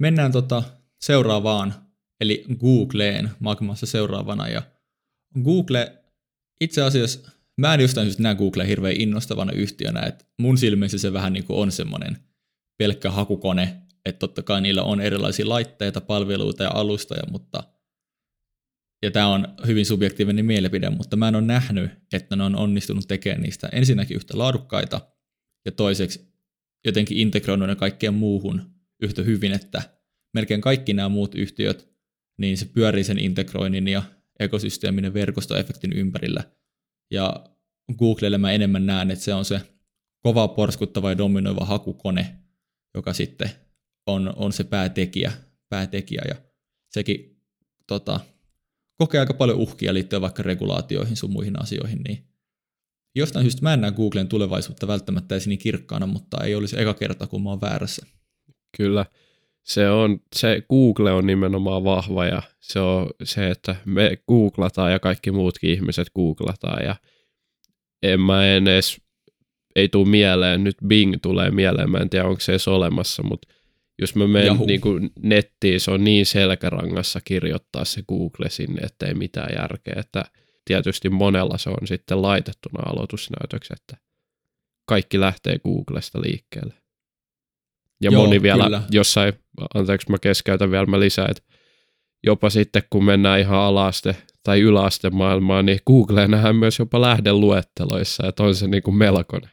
Mennään 0.00 0.32
tota 0.32 0.62
seuraavaan, 1.00 1.74
eli 2.20 2.44
Googleen 2.60 3.30
Magmassa 3.40 3.86
seuraavana. 3.86 4.48
Ja 4.48 4.62
Google, 5.44 5.98
itse 6.60 6.82
asiassa, 6.82 7.30
mä 7.56 7.74
en 7.74 7.80
jostain 7.80 8.06
syystä 8.06 8.22
näe 8.22 8.34
Google 8.34 8.66
hirveän 8.68 9.00
innostavana 9.00 9.52
yhtiönä, 9.52 10.00
että 10.00 10.24
mun 10.38 10.58
silmissä 10.58 10.98
se 10.98 11.12
vähän 11.12 11.32
niin 11.32 11.44
kuin 11.44 11.58
on 11.58 11.72
semmoinen 11.72 12.18
pelkkä 12.78 13.10
hakukone, 13.10 13.76
että 14.06 14.18
totta 14.18 14.42
kai 14.42 14.60
niillä 14.60 14.82
on 14.82 15.00
erilaisia 15.00 15.48
laitteita, 15.48 16.00
palveluita 16.00 16.62
ja 16.62 16.70
alustoja, 16.74 17.22
mutta 17.30 17.62
ja 19.02 19.10
tämä 19.10 19.28
on 19.28 19.48
hyvin 19.66 19.86
subjektiivinen 19.86 20.46
mielipide, 20.46 20.90
mutta 20.90 21.16
mä 21.16 21.28
en 21.28 21.34
ole 21.34 21.44
nähnyt, 21.44 21.90
että 22.12 22.36
ne 22.36 22.44
on 22.44 22.56
onnistunut 22.56 23.08
tekemään 23.08 23.42
niistä 23.42 23.68
ensinnäkin 23.72 24.16
yhtä 24.16 24.38
laadukkaita 24.38 25.00
ja 25.64 25.72
toiseksi 25.72 26.34
jotenkin 26.84 27.18
integroinut 27.18 27.68
ne 27.68 27.76
kaikkeen 27.76 28.14
muuhun 28.14 28.69
yhtä 29.02 29.22
hyvin, 29.22 29.52
että 29.52 29.82
melkein 30.34 30.60
kaikki 30.60 30.92
nämä 30.92 31.08
muut 31.08 31.34
yhtiöt, 31.34 31.90
niin 32.38 32.58
se 32.58 32.64
pyörii 32.64 33.04
sen 33.04 33.18
integroinnin 33.18 33.88
ja 33.88 34.02
ekosysteemin 34.40 35.04
ja 35.04 35.14
verkostoefektin 35.14 35.92
ympärillä. 35.92 36.44
Ja 37.10 37.46
Googlelle 37.98 38.38
mä 38.38 38.52
enemmän 38.52 38.86
näen, 38.86 39.10
että 39.10 39.24
se 39.24 39.34
on 39.34 39.44
se 39.44 39.60
kova 40.20 40.48
porskuttava 40.48 41.10
ja 41.10 41.18
dominoiva 41.18 41.64
hakukone, 41.64 42.36
joka 42.94 43.12
sitten 43.12 43.50
on, 44.06 44.32
on 44.36 44.52
se 44.52 44.64
päätekijä, 44.64 45.32
päätekijä 45.68 46.22
ja 46.28 46.34
sekin 46.90 47.42
tota, 47.86 48.20
kokee 48.96 49.20
aika 49.20 49.34
paljon 49.34 49.58
uhkia 49.58 49.94
liittyen 49.94 50.22
vaikka 50.22 50.42
regulaatioihin 50.42 51.16
sun 51.16 51.30
muihin 51.30 51.62
asioihin, 51.62 52.00
niin 52.08 52.24
jostain 53.14 53.44
syystä 53.44 53.62
mä 53.62 53.74
en 53.74 53.80
näe 53.80 53.92
Googlen 53.92 54.28
tulevaisuutta 54.28 54.86
välttämättä 54.86 55.34
edes 55.34 55.46
niin 55.46 55.58
kirkkaana, 55.58 56.06
mutta 56.06 56.44
ei 56.44 56.54
olisi 56.54 56.80
eka 56.80 56.94
kerta, 56.94 57.26
kun 57.26 57.42
mä 57.42 57.50
oon 57.50 57.60
väärässä. 57.60 58.06
Kyllä, 58.76 59.06
se, 59.62 59.90
on, 59.90 60.20
se 60.34 60.62
Google 60.68 61.12
on 61.12 61.26
nimenomaan 61.26 61.84
vahva 61.84 62.26
ja 62.26 62.42
se 62.60 62.80
on 62.80 63.10
se, 63.24 63.50
että 63.50 63.76
me 63.84 64.18
googlataan 64.28 64.92
ja 64.92 64.98
kaikki 64.98 65.30
muutkin 65.30 65.70
ihmiset 65.70 66.10
googlataan 66.14 66.84
ja 66.84 66.96
en 68.02 68.20
mä 68.20 68.46
en 68.46 68.68
edes, 68.68 69.00
ei 69.76 69.88
tule 69.88 70.08
mieleen, 70.08 70.64
nyt 70.64 70.76
Bing 70.86 71.14
tulee 71.22 71.50
mieleen, 71.50 71.90
mä 71.90 71.98
en 71.98 72.10
tiedä 72.10 72.28
onko 72.28 72.40
se 72.40 72.52
edes 72.52 72.68
olemassa, 72.68 73.22
mutta 73.22 73.48
jos 74.00 74.14
mä 74.14 74.26
menen 74.26 74.56
niin 74.66 74.80
kuin 74.80 75.10
nettiin, 75.22 75.80
se 75.80 75.90
on 75.90 76.04
niin 76.04 76.26
selkärangassa 76.26 77.20
kirjoittaa 77.24 77.84
se 77.84 78.02
Google 78.08 78.50
sinne, 78.50 78.82
että 78.82 79.06
ei 79.06 79.14
mitään 79.14 79.52
järkeä. 79.56 79.94
Että 79.96 80.24
tietysti 80.64 81.10
monella 81.10 81.58
se 81.58 81.70
on 81.70 81.86
sitten 81.86 82.22
laitettuna 82.22 82.82
aloitusnäytöksi, 82.86 83.72
että 83.72 83.96
kaikki 84.86 85.20
lähtee 85.20 85.58
Googlesta 85.58 86.20
liikkeelle. 86.20 86.74
Ja 88.00 88.10
Joo, 88.10 88.24
moni 88.26 88.42
vielä 88.42 88.64
kyllä. 88.64 88.82
jossain, 88.90 89.32
anteeksi 89.74 90.10
mä 90.10 90.18
keskeytän 90.18 90.70
vielä, 90.70 90.86
mä 90.86 91.00
lisään, 91.00 91.30
että 91.30 91.42
jopa 92.26 92.50
sitten 92.50 92.82
kun 92.90 93.04
mennään 93.04 93.40
ihan 93.40 93.58
alaste 93.58 94.16
tai 94.42 94.60
yläaste 94.60 95.10
maailmaan, 95.10 95.66
niin 95.66 95.78
Google 95.86 96.28
nähdään 96.28 96.56
myös 96.56 96.78
jopa 96.78 97.00
lähdeluetteloissa, 97.00 98.26
että 98.28 98.42
on 98.42 98.54
se 98.54 98.66
niin 98.66 98.82
kuin 98.82 98.96
melkoinen. 98.96 99.50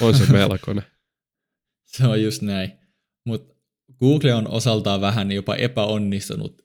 On 0.00 0.14
se 0.14 0.32
melkoinen. 0.32 0.84
se 1.84 2.06
on 2.06 2.22
just 2.22 2.42
näin. 2.42 2.72
Mutta 3.26 3.54
Google 3.98 4.34
on 4.34 4.48
osaltaan 4.48 5.00
vähän 5.00 5.32
jopa 5.32 5.54
epäonnistunut 5.54 6.62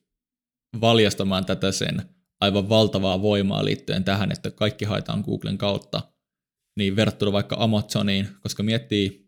valjastamaan 0.81 1.45
tätä 1.45 1.71
sen 1.71 2.01
aivan 2.41 2.69
valtavaa 2.69 3.21
voimaa 3.21 3.65
liittyen 3.65 4.03
tähän, 4.03 4.31
että 4.31 4.51
kaikki 4.51 4.85
haetaan 4.85 5.21
Googlen 5.25 5.57
kautta, 5.57 6.01
niin 6.77 6.95
verrattuna 6.95 7.31
vaikka 7.31 7.55
Amazoniin, 7.59 8.27
koska 8.41 8.63
miettii 8.63 9.24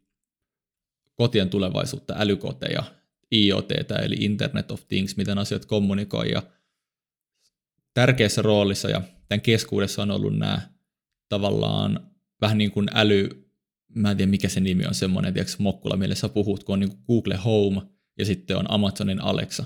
kotien 1.17 1.49
tulevaisuutta, 1.49 2.15
älykoteja, 2.17 2.83
IoT 3.31 3.71
eli 3.71 4.15
Internet 4.19 4.71
of 4.71 4.87
Things, 4.87 5.17
miten 5.17 5.37
asiat 5.37 5.65
kommunikoi 5.65 6.31
ja 6.31 6.43
tärkeässä 7.93 8.41
roolissa 8.41 8.89
ja 8.89 9.01
tämän 9.27 9.41
keskuudessa 9.41 10.01
on 10.01 10.11
ollut 10.11 10.37
nämä 10.37 10.61
tavallaan 11.29 12.11
vähän 12.41 12.57
niin 12.57 12.71
kuin 12.71 12.87
äly, 12.93 13.49
mä 13.95 14.11
en 14.11 14.17
tiedä 14.17 14.29
mikä 14.29 14.49
se 14.49 14.59
nimi 14.59 14.85
on, 14.85 14.95
semmoinen, 14.95 15.33
tiedätkö, 15.33 15.55
mokkula, 15.59 15.97
millä 15.97 16.15
sä 16.15 16.29
puhut, 16.29 16.63
kun 16.63 16.73
on 16.73 16.79
niin 16.79 16.97
Google 17.07 17.35
Home 17.35 17.81
ja 18.17 18.25
sitten 18.25 18.57
on 18.57 18.71
Amazonin 18.71 19.21
Alexa. 19.21 19.65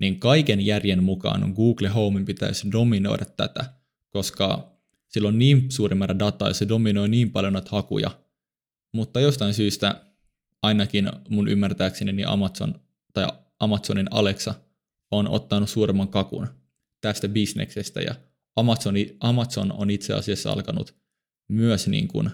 Niin 0.00 0.20
kaiken 0.20 0.66
järjen 0.66 1.02
mukaan 1.02 1.52
Google 1.56 1.88
Homein 1.88 2.24
pitäisi 2.24 2.72
dominoida 2.72 3.24
tätä, 3.24 3.64
koska 4.10 4.78
sillä 5.08 5.28
on 5.28 5.38
niin 5.38 5.70
suuri 5.70 5.94
määrä 5.94 6.18
dataa 6.18 6.48
ja 6.48 6.54
se 6.54 6.68
dominoi 6.68 7.08
niin 7.08 7.30
paljon 7.30 7.52
näitä 7.52 7.68
hakuja. 7.72 8.10
Mutta 8.92 9.20
jostain 9.20 9.54
syystä 9.54 10.04
ainakin 10.62 11.10
mun 11.28 11.48
ymmärtääkseni 11.48 12.12
niin 12.12 12.28
Amazon 12.28 12.80
tai 13.12 13.26
Amazonin 13.60 14.08
Alexa 14.10 14.54
on 15.10 15.28
ottanut 15.28 15.70
suuremman 15.70 16.08
kakun 16.08 16.48
tästä 17.00 17.28
bisneksestä 17.28 18.00
ja 18.00 18.14
Amazoni, 18.56 19.16
Amazon 19.20 19.72
on 19.72 19.90
itse 19.90 20.14
asiassa 20.14 20.52
alkanut 20.52 20.94
myös 21.48 21.88
niin 21.88 22.08
kuin 22.08 22.30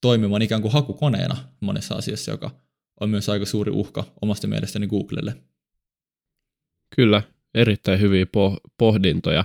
toimimaan 0.00 0.42
ikään 0.42 0.62
kuin 0.62 0.72
hakukoneena 0.72 1.36
monessa 1.60 1.94
asiassa, 1.94 2.30
joka 2.30 2.50
on 3.00 3.10
myös 3.10 3.28
aika 3.28 3.46
suuri 3.46 3.72
uhka 3.72 4.04
omasta 4.22 4.46
mielestäni 4.46 4.86
Googlelle. 4.86 5.36
Kyllä, 6.96 7.22
erittäin 7.54 8.00
hyviä 8.00 8.26
pohdintoja. 8.78 9.44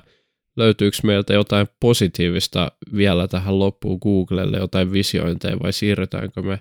Löytyykö 0.58 0.98
meiltä 1.04 1.34
jotain 1.34 1.68
positiivista 1.80 2.72
vielä 2.96 3.28
tähän 3.28 3.60
loppuun 3.60 4.00
Googlelle, 4.02 4.58
jotain 4.58 4.92
visiointeja 4.92 5.60
vai 5.64 5.74
siirrytäänkö 5.74 6.42
me 6.42 6.60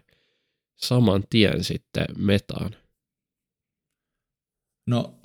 saman 0.79 1.25
tien 1.31 1.65
sitten 1.65 2.07
metaan? 2.17 2.77
No 4.87 5.21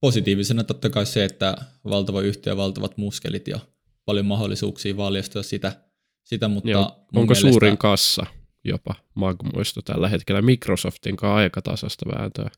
positiivisena 0.00 0.64
totta 0.64 0.90
kai 0.90 1.06
se, 1.06 1.24
että 1.24 1.56
valtava 1.84 2.20
yhtiö, 2.20 2.56
valtavat 2.56 2.96
muskelit 2.96 3.48
ja 3.48 3.58
paljon 4.04 4.26
mahdollisuuksia 4.26 4.96
valjastua 4.96 5.42
sitä, 5.42 5.80
sitä 6.24 6.48
mutta 6.48 6.70
Joo, 6.70 7.06
onko 7.14 7.34
mielestä... 7.34 7.50
suurin 7.50 7.78
kassa? 7.78 8.26
jopa 8.68 8.94
Magmoista 9.14 9.82
tällä 9.82 10.08
hetkellä 10.08 10.42
Microsoftin 10.42 11.16
kanssa 11.16 11.34
aika 11.34 11.62
tasasta 11.62 12.06
vääntöä. 12.06 12.50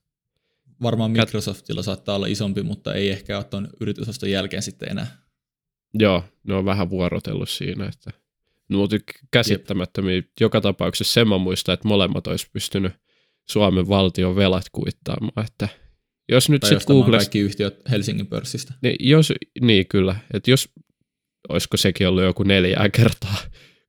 Varmaan 0.83 1.11
Microsoftilla 1.11 1.83
saattaa 1.83 2.16
olla 2.16 2.27
isompi, 2.27 2.62
mutta 2.62 2.95
ei 2.95 3.11
ehkä 3.11 3.37
ole 3.37 3.45
tuon 3.45 3.69
yritysoston 3.81 4.31
jälkeen 4.31 4.62
sitten 4.62 4.91
enää. 4.91 5.23
Joo, 5.95 6.25
ne 6.43 6.55
on 6.55 6.64
vähän 6.64 6.91
vuorotellut 6.91 7.49
siinä, 7.49 7.87
että 7.87 8.11
mutta 8.69 8.97
käsittämättömiä. 9.31 10.14
Jep. 10.14 10.27
Joka 10.41 10.61
tapauksessa 10.61 11.12
sen 11.12 11.29
mä 11.29 11.39
muistan, 11.39 11.73
että 11.73 11.89
molemmat 11.89 12.27
olisi 12.27 12.47
pystynyt 12.53 12.93
Suomen 13.49 13.89
valtion 13.89 14.37
velat 14.37 14.64
kuittaamaan, 14.73 15.47
että 15.47 15.69
jos 16.29 16.49
nyt 16.49 16.62
sitten 16.62 16.87
Google... 16.87 17.16
kaikki 17.16 17.39
yhtiöt 17.39 17.81
Helsingin 17.91 18.27
pörssistä. 18.27 18.75
Niin, 18.83 18.97
jos, 19.01 19.33
niin 19.61 19.87
kyllä, 19.89 20.16
että 20.35 20.51
jos, 20.51 20.69
olisiko 21.49 21.77
sekin 21.77 22.09
ollut 22.09 22.23
joku 22.23 22.43
neljää 22.43 22.89
kertaa 22.89 23.37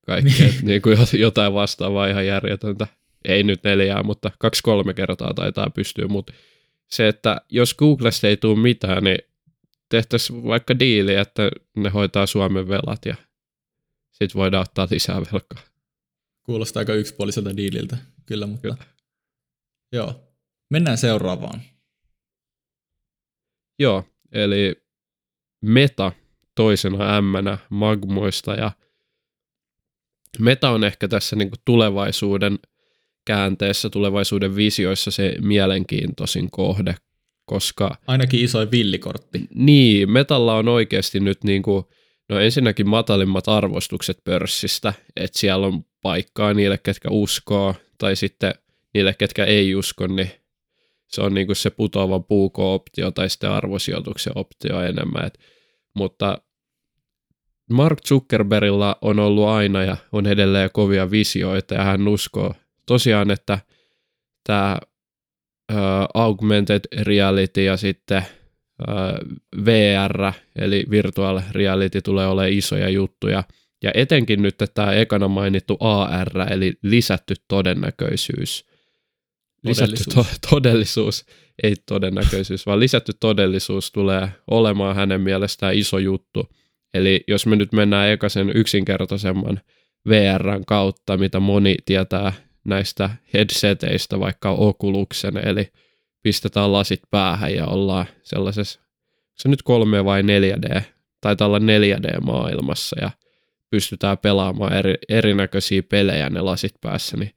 kaikkea, 0.05 0.47
niin. 0.47 0.65
niin 0.65 0.81
kuin 0.81 0.97
jotain 1.13 1.53
vastaavaa 1.53 2.07
ihan 2.07 2.25
järjetöntä. 2.25 2.87
Ei 3.25 3.43
nyt 3.43 3.63
neljää, 3.63 4.03
mutta 4.03 4.31
kaksi-kolme 4.39 4.93
kertaa 4.93 5.33
taitaa 5.33 5.69
pystyä, 5.69 6.07
mutta 6.07 6.33
se, 6.87 7.07
että 7.07 7.41
jos 7.49 7.73
Googlesta 7.73 8.27
ei 8.27 8.37
tule 8.37 8.59
mitään, 8.59 9.03
niin 9.03 9.17
tehtäisiin 9.89 10.43
vaikka 10.43 10.79
diili, 10.79 11.15
että 11.15 11.51
ne 11.77 11.89
hoitaa 11.89 12.25
Suomen 12.25 12.67
velat 12.67 13.05
ja 13.05 13.15
sitten 14.23 14.39
voidaan 14.39 14.61
ottaa 14.61 14.87
lisää 14.91 15.21
velkaa. 15.33 15.63
Kuulostaa 16.43 16.81
aika 16.81 16.93
yksipuoliselta 16.93 17.57
diililtä, 17.57 17.97
kyllä, 18.25 18.47
mutta 18.47 18.61
kyllä. 18.61 18.77
joo. 19.91 20.25
Mennään 20.69 20.97
seuraavaan. 20.97 21.61
Joo, 23.79 24.05
eli 24.31 24.75
Meta 25.61 26.11
toisena 26.55 27.21
M 27.21 27.25
Magmoista 27.69 28.53
ja 28.53 28.71
Meta 30.39 30.69
on 30.69 30.83
ehkä 30.83 31.07
tässä 31.07 31.35
niin 31.35 31.49
kuin 31.49 31.59
tulevaisuuden 31.65 32.59
käänteessä, 33.25 33.89
tulevaisuuden 33.89 34.55
visioissa 34.55 35.11
se 35.11 35.35
mielenkiintoisin 35.41 36.51
kohde, 36.51 36.95
koska... 37.45 37.97
Ainakin 38.07 38.43
isoin 38.43 38.71
villikortti. 38.71 39.47
Niin, 39.55 40.11
Metalla 40.11 40.55
on 40.55 40.67
oikeasti 40.67 41.19
nyt 41.19 41.43
niin 41.43 41.61
kuin, 41.61 41.85
no 42.29 42.39
ensinnäkin 42.39 42.89
matalimmat 42.89 43.47
arvostukset 43.47 44.17
pörssistä, 44.23 44.93
että 45.15 45.39
siellä 45.39 45.67
on 45.67 45.85
paikkaa 46.01 46.53
niille, 46.53 46.77
ketkä 46.77 47.09
uskoo, 47.11 47.75
tai 47.97 48.15
sitten 48.15 48.53
niille, 48.93 49.13
ketkä 49.13 49.45
ei 49.45 49.75
usko, 49.75 50.07
niin 50.07 50.31
se 51.07 51.21
on 51.21 51.33
niin 51.33 51.47
kuin 51.47 51.55
se 51.55 51.69
putoava 51.69 52.19
puuko-optio 52.19 53.11
tai 53.11 53.29
sitten 53.29 53.51
arvosijoituksen 53.51 54.33
optio 54.35 54.81
enemmän. 54.81 55.25
Et, 55.25 55.39
mutta 55.95 56.41
Mark 57.71 57.99
Zuckerbergilla 58.07 58.97
on 59.01 59.19
ollut 59.19 59.47
aina 59.47 59.83
ja 59.83 59.97
on 60.11 60.27
edelleen 60.27 60.69
kovia 60.73 61.11
visioita 61.11 61.73
ja 61.73 61.83
hän 61.83 62.07
uskoo 62.07 62.53
tosiaan, 62.85 63.31
että 63.31 63.59
tämä 64.43 64.77
augmented 66.13 66.81
reality 67.01 67.63
ja 67.63 67.77
sitten 67.77 68.25
VR, 69.65 70.33
eli 70.55 70.85
virtual 70.89 71.41
reality 71.51 72.01
tulee 72.01 72.27
olemaan 72.27 72.53
isoja 72.53 72.89
juttuja. 72.89 73.43
Ja 73.83 73.91
etenkin 73.93 74.41
nyt 74.41 74.55
tämä 74.73 74.91
ekana 74.91 75.27
mainittu 75.27 75.77
AR, 75.79 76.51
eli 76.51 76.73
lisätty 76.83 77.35
todennäköisyys. 77.47 78.65
Lisätty 79.63 80.03
todellisuus. 80.03 80.39
To- 80.41 80.47
todellisuus, 80.49 81.25
ei 81.63 81.73
todennäköisyys, 81.85 82.65
vaan 82.65 82.79
lisätty 82.79 83.11
todellisuus 83.19 83.91
tulee 83.91 84.29
olemaan 84.51 84.95
hänen 84.95 85.21
mielestään 85.21 85.75
iso 85.75 85.97
juttu. 85.97 86.49
Eli 86.93 87.23
jos 87.27 87.45
me 87.45 87.55
nyt 87.55 87.71
mennään 87.73 88.09
ekaisen 88.09 88.51
yksinkertaisemman 88.55 89.59
VRn 90.09 90.65
kautta, 90.67 91.17
mitä 91.17 91.39
moni 91.39 91.75
tietää 91.85 92.33
näistä 92.63 93.09
headseteistä, 93.33 94.19
vaikka 94.19 94.51
Oculusen, 94.51 95.47
eli 95.47 95.71
pistetään 96.21 96.73
lasit 96.73 97.01
päähän 97.11 97.53
ja 97.53 97.65
ollaan 97.65 98.05
sellaisessa, 98.23 98.79
se 99.35 99.49
nyt 99.49 99.63
3 99.63 100.05
vai 100.05 100.21
4D, 100.21 100.81
tai 101.21 101.35
tällä 101.35 101.59
4D-maailmassa 101.59 103.01
ja 103.01 103.11
pystytään 103.69 104.17
pelaamaan 104.17 104.73
eri, 104.73 104.95
erinäköisiä 105.09 105.83
pelejä 105.83 106.29
ne 106.29 106.41
lasit 106.41 106.75
päässä, 106.81 107.17
niin 107.17 107.31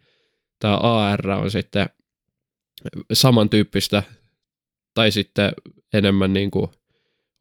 tämä 0.58 0.76
AR 0.76 1.30
on 1.30 1.50
sitten 1.50 1.86
samantyyppistä 3.12 4.02
tai 4.94 5.10
sitten 5.10 5.52
enemmän 5.92 6.32
niin 6.32 6.50
kuin 6.50 6.70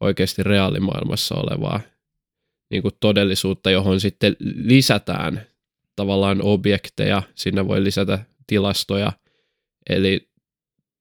oikeasti 0.00 0.42
reaalimaailmassa 0.42 1.34
olevaa 1.34 1.80
niin 2.70 2.82
kuin 2.82 2.94
todellisuutta, 3.00 3.70
johon 3.70 4.00
sitten 4.00 4.36
lisätään 4.40 5.46
tavallaan 5.96 6.42
objekteja, 6.42 7.22
sinne 7.34 7.68
voi 7.68 7.84
lisätä 7.84 8.18
tilastoja, 8.46 9.12
eli 9.88 10.31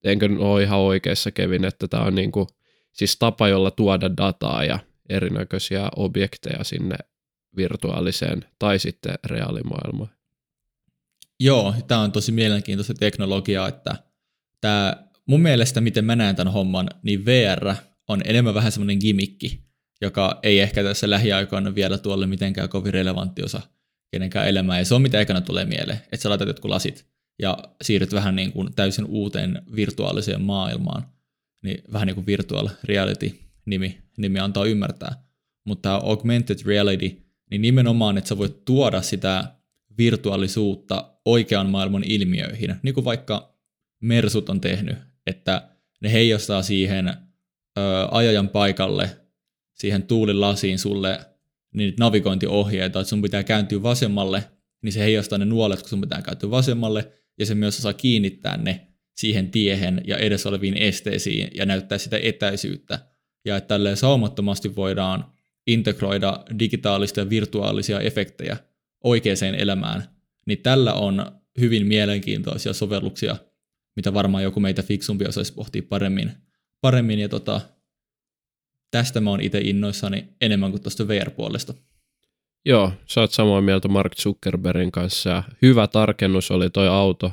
enkö 0.03 0.29
ole 0.39 0.63
ihan 0.63 0.79
oikeassa 0.79 1.31
Kevin, 1.31 1.65
että 1.65 1.87
tämä 1.87 2.03
on 2.03 2.15
niin 2.15 2.31
kuin, 2.31 2.47
siis 2.91 3.17
tapa, 3.17 3.47
jolla 3.47 3.71
tuoda 3.71 4.17
dataa 4.17 4.63
ja 4.63 4.79
erinäköisiä 5.09 5.89
objekteja 5.95 6.63
sinne 6.63 6.95
virtuaaliseen 7.57 8.45
tai 8.59 8.79
sitten 8.79 9.15
reaalimaailmaan. 9.25 10.09
Joo, 11.39 11.73
tämä 11.87 12.01
on 12.01 12.11
tosi 12.11 12.31
mielenkiintoista 12.31 12.93
teknologiaa, 12.93 13.67
että 13.67 13.95
tämä, 14.61 15.07
mun 15.25 15.41
mielestä 15.41 15.81
miten 15.81 16.05
mä 16.05 16.15
näen 16.15 16.35
tämän 16.35 16.53
homman, 16.53 16.89
niin 17.03 17.25
VR 17.25 17.75
on 18.07 18.21
enemmän 18.25 18.53
vähän 18.53 18.71
semmoinen 18.71 18.97
gimikki, 19.01 19.63
joka 20.01 20.39
ei 20.43 20.59
ehkä 20.59 20.83
tässä 20.83 21.09
lähiaikoina 21.09 21.75
vielä 21.75 21.97
tuolle 21.97 22.27
mitenkään 22.27 22.69
kovin 22.69 22.93
relevantti 22.93 23.43
osa 23.43 23.61
kenenkään 24.11 24.47
elämää. 24.47 24.79
Ja 24.79 24.85
se 24.85 24.95
on 24.95 25.01
mitä 25.01 25.19
ekana 25.19 25.41
tulee 25.41 25.65
mieleen, 25.65 25.97
että 25.97 26.17
sä 26.17 26.29
laitat 26.29 26.47
jotkut 26.47 26.71
lasit 26.71 27.05
ja 27.41 27.57
siirryt 27.81 28.13
vähän 28.13 28.35
niin 28.35 28.51
kuin 28.51 28.73
täysin 28.75 29.05
uuteen 29.05 29.61
virtuaaliseen 29.75 30.41
maailmaan. 30.41 31.03
Niin 31.63 31.83
vähän 31.93 32.05
niin 32.07 32.15
kuin 32.15 32.25
virtual 32.25 32.69
reality 32.83 33.39
nimi, 33.65 33.97
nimi 34.17 34.39
antaa 34.39 34.65
ymmärtää. 34.65 35.23
Mutta 35.65 35.81
tämä 35.81 35.95
augmented 35.95 36.59
reality, 36.65 37.21
niin 37.51 37.61
nimenomaan, 37.61 38.17
että 38.17 38.27
sä 38.27 38.37
voit 38.37 38.65
tuoda 38.65 39.01
sitä 39.01 39.55
virtuaalisuutta 39.97 41.13
oikean 41.25 41.69
maailman 41.69 42.03
ilmiöihin, 42.03 42.75
niin 42.83 42.93
kuin 42.93 43.05
vaikka 43.05 43.51
Mersut 44.01 44.49
on 44.49 44.61
tehnyt, 44.61 44.97
että 45.27 45.69
ne 46.01 46.11
heijastaa 46.11 46.61
siihen 46.61 47.07
ö, 47.07 47.13
ajajan 48.11 48.49
paikalle, 48.49 49.17
siihen 49.73 50.03
tuulilasiin 50.03 50.79
sulle 50.79 51.19
niin 51.73 51.93
navigointiohjeita, 51.99 52.99
että 52.99 53.09
sun 53.09 53.21
pitää 53.21 53.43
kääntyä 53.43 53.83
vasemmalle, 53.83 54.43
niin 54.81 54.93
se 54.93 54.99
heijastaa 54.99 55.37
ne 55.37 55.45
nuolet, 55.45 55.79
kun 55.79 55.89
sun 55.89 56.01
pitää 56.01 56.21
kääntyä 56.21 56.51
vasemmalle, 56.51 57.11
ja 57.39 57.45
se 57.45 57.55
myös 57.55 57.79
osaa 57.79 57.93
kiinnittää 57.93 58.57
ne 58.57 58.87
siihen 59.15 59.51
tiehen 59.51 60.01
ja 60.07 60.17
edessä 60.17 60.49
oleviin 60.49 60.77
esteisiin 60.77 61.51
ja 61.55 61.65
näyttää 61.65 61.97
sitä 61.97 62.19
etäisyyttä. 62.23 62.99
Ja 63.45 63.57
että 63.57 63.67
tälleen 63.67 63.97
saumattomasti 63.97 64.75
voidaan 64.75 65.33
integroida 65.67 66.45
digitaalista 66.59 67.19
ja 67.19 67.29
virtuaalisia 67.29 67.99
efektejä 67.99 68.57
oikeaan 69.03 69.55
elämään, 69.57 70.03
niin 70.45 70.61
tällä 70.63 70.93
on 70.93 71.41
hyvin 71.59 71.87
mielenkiintoisia 71.87 72.73
sovelluksia, 72.73 73.35
mitä 73.95 74.13
varmaan 74.13 74.43
joku 74.43 74.59
meitä 74.59 74.83
fiksumpi 74.83 75.25
osaisi 75.25 75.53
pohtia 75.53 75.83
paremmin. 75.89 76.31
paremmin 76.81 77.19
ja 77.19 77.29
tota, 77.29 77.61
tästä 78.91 79.21
mä 79.21 79.29
oon 79.29 79.41
itse 79.41 79.59
innoissani 79.59 80.27
enemmän 80.41 80.71
kuin 80.71 80.83
tuosta 80.83 81.07
VR-puolesta. 81.07 81.73
Joo, 82.65 82.91
sä 83.05 83.21
oot 83.21 83.31
samaa 83.31 83.61
mieltä 83.61 83.87
Mark 83.87 84.15
Zuckerbergin 84.15 84.91
kanssa 84.91 85.29
ja 85.29 85.43
hyvä 85.61 85.87
tarkennus 85.87 86.51
oli 86.51 86.69
toi 86.69 86.87
auto, 86.87 87.31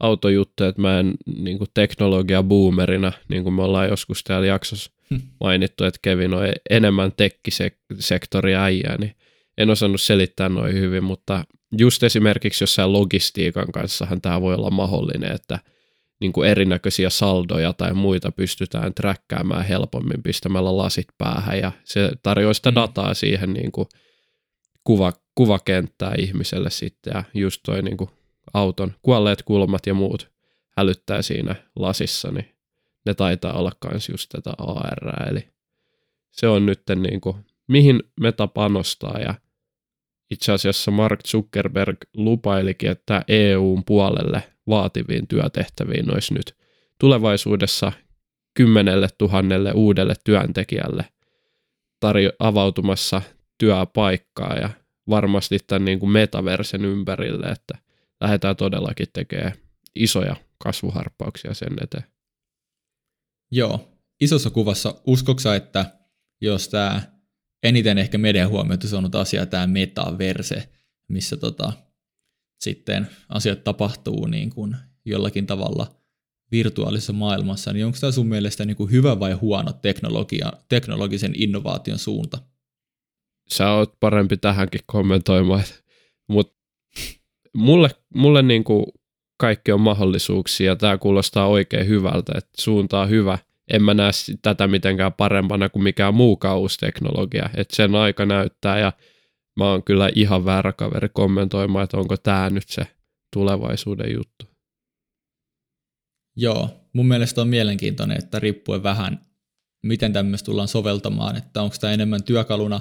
autojuttu, 0.00 0.64
että 0.64 0.82
mä 0.82 1.00
en 1.00 1.14
niin 1.36 1.58
kuin 1.58 1.70
teknologia 1.74 2.42
boomerina, 2.42 3.12
niin 3.28 3.42
kuin 3.42 3.54
me 3.54 3.62
ollaan 3.62 3.88
joskus 3.88 4.24
täällä 4.24 4.46
jaksossa 4.46 4.90
hm. 5.10 5.20
mainittu, 5.40 5.84
että 5.84 6.00
Kevin 6.02 6.34
on 6.34 6.42
enemmän 6.70 7.12
tekkisektori 7.16 8.54
äijää, 8.54 8.96
niin 8.98 9.14
en 9.58 9.70
osannut 9.70 10.00
selittää 10.00 10.48
noin 10.48 10.74
hyvin, 10.74 11.04
mutta 11.04 11.44
just 11.78 12.02
esimerkiksi 12.02 12.62
jossain 12.62 12.92
logistiikan 12.92 13.72
kanssahan 13.72 14.20
tämä 14.20 14.40
voi 14.40 14.54
olla 14.54 14.70
mahdollinen, 14.70 15.32
että– 15.32 15.58
niin 16.20 16.32
kuin 16.32 16.50
erinäköisiä 16.50 17.10
saldoja 17.10 17.72
tai 17.72 17.94
muita 17.94 18.32
pystytään 18.32 18.94
träkkäämään 18.94 19.64
helpommin 19.64 20.22
pistämällä 20.22 20.76
lasit 20.76 21.06
päähän 21.18 21.58
ja 21.58 21.72
se 21.84 22.10
tarjoaa 22.22 22.54
sitä 22.54 22.70
mm. 22.70 22.74
dataa 22.74 23.14
siihen 23.14 23.52
niin 23.52 23.72
kuin 23.72 23.88
kuva, 24.84 25.12
kuvakenttää 25.34 26.14
ihmiselle 26.18 26.70
sitten 26.70 27.12
ja 27.14 27.24
just 27.34 27.60
toi 27.64 27.82
niin 27.82 27.96
kuin 27.96 28.10
auton 28.54 28.92
kuolleet 29.02 29.42
kulmat 29.42 29.86
ja 29.86 29.94
muut 29.94 30.30
hälyttää 30.76 31.22
siinä 31.22 31.54
lasissa, 31.76 32.30
niin 32.30 32.48
ne 33.06 33.14
taitaa 33.14 33.52
olla 33.52 33.72
myös 33.90 34.08
just 34.08 34.28
tätä 34.28 34.52
AR, 34.58 35.28
eli 35.28 35.48
se 36.30 36.48
on 36.48 36.66
nyt 36.66 36.82
niin 36.94 37.20
kuin, 37.20 37.36
mihin 37.68 38.02
meta 38.20 38.46
panostaa 38.46 39.18
ja 39.18 39.34
itse 40.30 40.52
asiassa 40.52 40.90
Mark 40.90 41.20
Zuckerberg 41.26 41.96
lupailikin, 42.16 42.90
että 42.90 43.24
EUn 43.28 43.84
puolelle 43.84 44.42
vaativiin 44.68 45.26
työtehtäviin 45.26 46.14
olisi 46.14 46.34
nyt 46.34 46.56
tulevaisuudessa 46.98 47.92
kymmenelle 48.54 49.08
tuhannelle 49.18 49.72
uudelle 49.72 50.14
työntekijälle 50.24 51.04
tarjo- 52.00 52.36
avautumassa 52.38 53.22
työpaikkaa 53.60 54.54
ja 54.54 54.70
varmasti 55.08 55.58
tämän 55.66 55.84
niin 55.84 56.00
kuin 56.00 56.10
metaversen 56.10 56.84
ympärille, 56.84 57.46
että 57.46 57.78
lähdetään 58.20 58.56
todellakin 58.56 59.06
tekemään 59.12 59.52
isoja 59.94 60.36
kasvuharppauksia 60.58 61.54
sen 61.54 61.76
eteen. 61.82 62.04
Joo, 63.50 63.98
isossa 64.20 64.50
kuvassa 64.50 64.94
uskoksa, 65.06 65.56
että 65.56 65.86
jos 66.40 66.68
tämä 66.68 67.02
eniten 67.62 67.98
ehkä 67.98 68.18
median 68.18 68.48
huomiota 68.48 68.88
saanut 68.88 69.14
asia, 69.14 69.46
tämä 69.46 69.66
metaverse, 69.66 70.68
missä 71.08 71.36
tota, 71.36 71.72
sitten 72.60 73.08
asiat 73.28 73.64
tapahtuu 73.64 74.26
niin 74.26 74.50
kuin 74.50 74.76
jollakin 75.04 75.46
tavalla 75.46 75.94
virtuaalisessa 76.52 77.12
maailmassa, 77.12 77.72
niin 77.72 77.86
onko 77.86 77.98
tämä 78.00 78.12
sun 78.12 78.26
mielestä 78.26 78.64
niin 78.64 78.76
kuin 78.76 78.90
hyvä 78.90 79.20
vai 79.20 79.32
huono 79.32 79.72
teknologia, 79.72 80.52
teknologisen 80.68 81.32
innovaation 81.34 81.98
suunta? 81.98 82.38
Sä 83.52 83.70
oot 83.70 84.00
parempi 84.00 84.36
tähänkin 84.36 84.80
kommentoimaan, 84.86 85.62
mutta 86.28 86.56
mulle, 87.54 87.90
mulle 88.14 88.42
niin 88.42 88.64
kuin 88.64 88.86
kaikki 89.40 89.72
on 89.72 89.80
mahdollisuuksia. 89.80 90.76
Tämä 90.76 90.98
kuulostaa 90.98 91.46
oikein 91.46 91.88
hyvältä, 91.88 92.32
että 92.38 92.62
suunta 92.62 93.00
on 93.00 93.10
hyvä. 93.10 93.38
En 93.72 93.82
mä 93.82 93.94
näe 93.94 94.10
tätä 94.42 94.66
mitenkään 94.66 95.12
parempana 95.12 95.68
kuin 95.68 95.82
mikään 95.82 96.14
muu 96.14 96.38
uusi 96.56 96.78
teknologia. 96.78 97.50
Että 97.56 97.76
sen 97.76 97.94
aika 97.94 98.26
näyttää 98.26 98.78
ja 98.78 98.92
mä 99.56 99.70
oon 99.70 99.82
kyllä 99.82 100.10
ihan 100.14 100.44
väärä 100.44 100.72
kaveri 100.72 101.08
kommentoimaan, 101.08 101.84
että 101.84 101.96
onko 101.96 102.16
tämä 102.16 102.50
nyt 102.50 102.68
se 102.68 102.86
tulevaisuuden 103.32 104.12
juttu. 104.12 104.46
Joo, 106.36 106.68
mun 106.92 107.08
mielestä 107.08 107.40
on 107.40 107.48
mielenkiintoinen, 107.48 108.18
että 108.18 108.38
riippuen 108.38 108.82
vähän, 108.82 109.26
miten 109.82 110.12
tämmöistä 110.12 110.46
tullaan 110.46 110.68
soveltamaan, 110.68 111.36
että 111.36 111.62
onko 111.62 111.76
tämä 111.80 111.92
enemmän 111.92 112.22
työkaluna, 112.22 112.80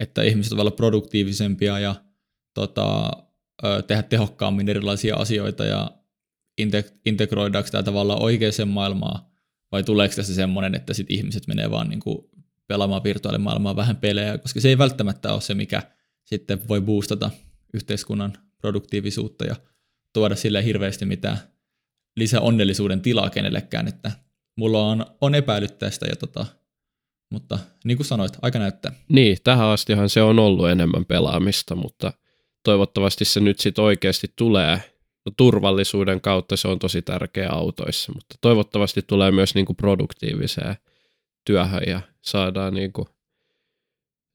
että 0.00 0.22
ihmiset 0.22 0.52
ovat 0.52 0.76
produktiivisempia 0.76 1.78
ja 1.78 1.94
tota, 2.54 3.10
tehdä 3.86 4.02
tehokkaammin 4.02 4.68
erilaisia 4.68 5.16
asioita 5.16 5.64
ja 5.64 5.90
integroidaanko 7.06 7.70
tämä 7.70 7.82
tavallaan 7.82 8.22
oikeaan 8.22 8.68
maailmaan, 8.68 9.20
vai 9.72 9.82
tuleeko 9.82 10.14
tässä 10.14 10.34
semmoinen, 10.34 10.74
että 10.74 10.94
sit 10.94 11.10
ihmiset 11.10 11.46
menee 11.46 11.70
vaan 11.70 11.88
niin 11.88 12.00
kuin 12.00 12.18
pelaamaan 12.66 13.04
virtuaalimaailmaa 13.04 13.76
vähän 13.76 13.96
pelejä, 13.96 14.38
koska 14.38 14.60
se 14.60 14.68
ei 14.68 14.78
välttämättä 14.78 15.32
ole 15.32 15.40
se, 15.40 15.54
mikä 15.54 15.82
sitten 16.24 16.68
voi 16.68 16.80
boostata 16.80 17.30
yhteiskunnan 17.74 18.32
produktiivisuutta 18.58 19.44
ja 19.44 19.56
tuoda 20.12 20.36
sille 20.36 20.64
hirveästi 20.64 21.06
mitään 21.06 21.38
lisää 22.16 22.40
onnellisuuden 22.40 23.00
tilaa 23.00 23.30
kenellekään, 23.30 23.88
että 23.88 24.12
mulla 24.56 24.86
on, 24.86 25.06
on 25.20 25.34
epäilyt 25.34 25.78
tästä, 25.78 26.06
ja 26.06 26.16
tota, 26.16 26.46
mutta 27.30 27.58
niin 27.84 27.96
kuin 27.96 28.06
sanoit, 28.06 28.32
aika 28.42 28.58
näyttää. 28.58 28.92
Niin, 29.08 29.36
tähän 29.44 29.66
astihan 29.66 30.08
se 30.08 30.22
on 30.22 30.38
ollut 30.38 30.68
enemmän 30.68 31.04
pelaamista, 31.04 31.74
mutta 31.74 32.12
toivottavasti 32.64 33.24
se 33.24 33.40
nyt 33.40 33.60
sitten 33.60 33.84
oikeasti 33.84 34.32
tulee. 34.36 34.82
No, 35.26 35.32
turvallisuuden 35.36 36.20
kautta 36.20 36.56
se 36.56 36.68
on 36.68 36.78
tosi 36.78 37.02
tärkeä 37.02 37.48
autoissa, 37.50 38.12
mutta 38.12 38.34
toivottavasti 38.40 39.02
tulee 39.02 39.30
myös 39.30 39.54
niinku 39.54 39.74
produktiiviseen 39.74 40.76
työhön 41.44 41.82
ja 41.86 42.00
saadaan 42.22 42.74
niinku, 42.74 43.08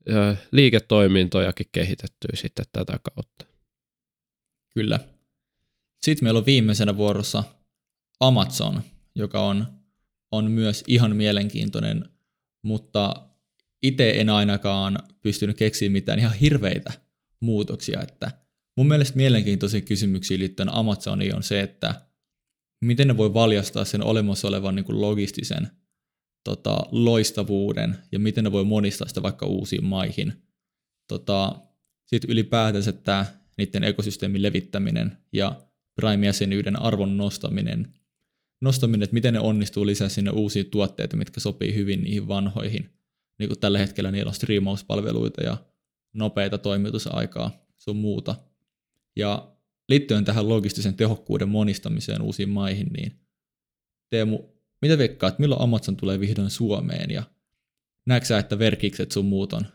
ö, 0.09 0.35
liiketoimintojakin 0.51 1.67
kehitettyä 1.71 2.31
sitten 2.33 2.65
tätä 2.71 2.99
kautta. 3.03 3.45
Kyllä. 4.73 4.99
Sitten 6.03 6.25
meillä 6.25 6.37
on 6.37 6.45
viimeisenä 6.45 6.97
vuorossa 6.97 7.43
Amazon, 8.19 8.81
joka 9.15 9.41
on, 9.41 9.65
on 10.31 10.51
myös 10.51 10.83
ihan 10.87 11.15
mielenkiintoinen, 11.15 12.09
mutta 12.63 13.29
itse 13.83 14.11
en 14.11 14.29
ainakaan 14.29 14.99
pystynyt 15.21 15.57
keksimään 15.57 15.91
mitään 15.91 16.19
ihan 16.19 16.33
hirveitä 16.33 16.93
muutoksia, 17.39 18.01
että 18.01 18.31
mun 18.77 18.87
mielestä 18.87 19.17
mielenkiintoisia 19.17 19.81
kysymyksiä 19.81 20.39
liittyen 20.39 20.73
Amazoniin 20.73 21.35
on 21.35 21.43
se, 21.43 21.61
että 21.61 22.01
miten 22.81 23.07
ne 23.07 23.17
voi 23.17 23.33
valjastaa 23.33 23.85
sen 23.85 24.03
olemassa 24.03 24.47
olevan 24.47 24.75
niin 24.75 24.85
kuin 24.85 25.01
logistisen 25.01 25.67
tota, 26.43 26.77
loistavuuden 26.91 27.97
ja 28.11 28.19
miten 28.19 28.43
ne 28.43 28.51
voi 28.51 28.65
monistaa 28.65 29.07
sitä 29.07 29.21
vaikka 29.21 29.45
uusiin 29.45 29.85
maihin. 29.85 30.33
Tota, 31.07 31.55
Sitten 32.05 32.29
ylipäätänsä 32.31 32.91
tämä 32.91 33.25
niiden 33.57 33.83
ekosysteemin 33.83 34.43
levittäminen 34.43 35.17
ja 35.33 35.61
Prime-jäsenyyden 36.01 36.81
arvon 36.81 37.17
nostaminen, 37.17 37.93
nostaminen, 38.63 39.03
että 39.03 39.13
miten 39.13 39.33
ne 39.33 39.39
onnistuu 39.39 39.85
lisää 39.85 40.09
sinne 40.09 40.31
uusia 40.31 40.63
tuotteita, 40.63 41.17
mitkä 41.17 41.39
sopii 41.39 41.75
hyvin 41.75 42.03
niihin 42.03 42.27
vanhoihin. 42.27 42.89
Niin 43.39 43.49
kuin 43.49 43.59
tällä 43.59 43.77
hetkellä 43.77 44.11
niillä 44.11 44.29
on 44.29 44.35
striimauspalveluita 44.35 45.43
ja 45.43 45.57
nopeita 46.13 46.57
toimitusaikaa 46.57 47.51
sun 47.77 47.95
muuta. 47.95 48.35
Ja 49.15 49.51
liittyen 49.89 50.25
tähän 50.25 50.49
logistisen 50.49 50.95
tehokkuuden 50.95 51.49
monistamiseen 51.49 52.21
uusiin 52.21 52.49
maihin, 52.49 52.87
niin 52.97 53.23
Teemu, 54.09 54.39
mitä 54.81 54.97
veikkaat, 54.97 55.39
milloin 55.39 55.61
Amazon 55.61 55.97
tulee 55.97 56.19
vihdoin 56.19 56.49
Suomeen 56.49 57.11
ja 57.11 57.23
näetkö 58.05 58.27
sä, 58.27 58.37
että 58.37 58.59
verkikset 58.59 59.11
sun 59.11 59.25
muut 59.25 59.53
on 59.53 59.65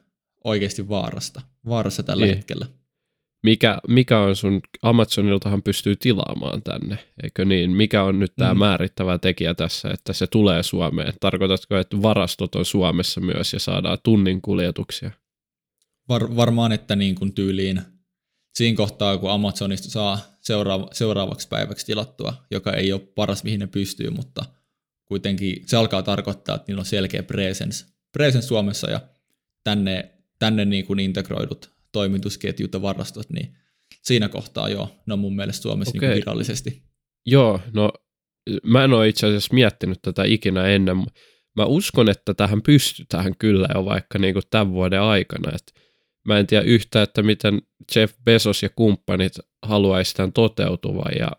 oikeasti 0.45 0.89
vaarasta, 0.89 1.41
vaarassa 1.67 2.03
tällä 2.03 2.25
niin. 2.25 2.37
hetkellä? 2.37 2.67
Mikä, 3.43 3.79
mikä 3.89 4.19
on 4.19 4.37
sun, 4.37 4.61
Amazoniltahan 4.83 5.63
pystyy 5.63 5.97
tilaamaan 5.97 6.63
tänne, 6.63 6.99
eikö 7.23 7.45
niin? 7.45 7.71
Mikä 7.71 8.03
on 8.03 8.19
nyt 8.19 8.33
tämä 8.37 8.55
mm. 8.55 8.59
määrittävä 8.59 9.19
tekijä 9.19 9.55
tässä, 9.55 9.91
että 9.91 10.13
se 10.13 10.27
tulee 10.27 10.63
Suomeen? 10.63 11.13
Tarkoitatko, 11.21 11.77
että 11.77 12.03
varastot 12.03 12.55
on 12.55 12.65
Suomessa 12.65 13.21
myös 13.21 13.53
ja 13.53 13.61
saadaan 13.61 13.99
tunnin 14.03 14.43
kuljetuksia? 14.43 15.11
Var, 16.09 16.37
varmaan, 16.37 16.73
että 16.73 16.97
niin 16.97 17.15
kuin 17.15 17.33
tyyliin 17.33 17.83
siinä 18.55 18.77
kohtaa, 18.77 19.19
kun 19.19 19.31
Amazonista 19.31 19.91
saa 19.91 20.19
seuraava, 20.41 20.89
seuraavaksi 20.93 21.49
päiväksi 21.49 21.87
tilattua, 21.87 22.35
joka 22.51 22.73
ei 22.73 22.93
ole 22.93 23.01
paras, 23.01 23.45
mihin 23.45 23.61
ne 23.61 23.67
pystyy, 23.67 24.11
mutta 24.11 24.45
kuitenkin 25.05 25.63
se 25.67 25.77
alkaa 25.77 26.03
tarkoittaa, 26.03 26.55
että 26.55 26.65
niillä 26.69 26.81
on 26.81 26.87
selkeä 26.87 27.23
presence, 27.23 27.87
presence 28.13 28.47
Suomessa 28.47 28.91
ja 28.91 29.01
tänne, 29.65 30.11
tänne 30.39 30.65
niin 30.65 30.87
kuin 30.87 31.01
integroidut 31.01 31.78
toimitusketjut 31.93 32.75
ja 32.75 32.83
varastot, 32.83 33.31
niin 33.31 33.55
siinä 34.03 34.29
kohtaa 34.29 34.69
joo, 34.69 34.97
ne 35.07 35.13
on 35.13 35.19
mun 35.19 35.37
mielestä 35.37 35.63
Suomessa 35.63 35.99
okay. 35.99 36.09
niin 36.09 36.17
virallisesti. 36.17 36.83
Joo, 37.27 37.61
no 37.73 37.93
mä 38.65 38.85
en 38.85 38.93
ole 38.93 39.09
itse 39.09 39.27
asiassa 39.27 39.55
miettinyt 39.55 39.99
tätä 40.03 40.25
ikinä 40.25 40.67
ennen. 40.67 40.97
Mä 41.57 41.65
uskon, 41.65 42.11
että 42.11 42.35
tähän 42.35 42.63
pystytään 42.63 43.35
kyllä 43.39 43.69
jo 43.75 43.85
vaikka 43.85 44.19
niin 44.19 44.35
kuin 44.35 44.45
tämän 44.51 44.71
vuoden 44.71 45.01
aikana. 45.01 45.53
Että 45.55 45.81
mä 46.25 46.39
en 46.39 46.47
tiedä 46.47 46.65
yhtään, 46.65 47.03
että 47.03 47.23
miten 47.23 47.63
Jeff 47.97 48.15
Bezos 48.25 48.63
ja 48.63 48.69
kumppanit 48.69 49.33
haluaisi 49.63 50.15
tämän 50.15 50.33
toteutuvan 50.33 51.13
ja 51.19 51.31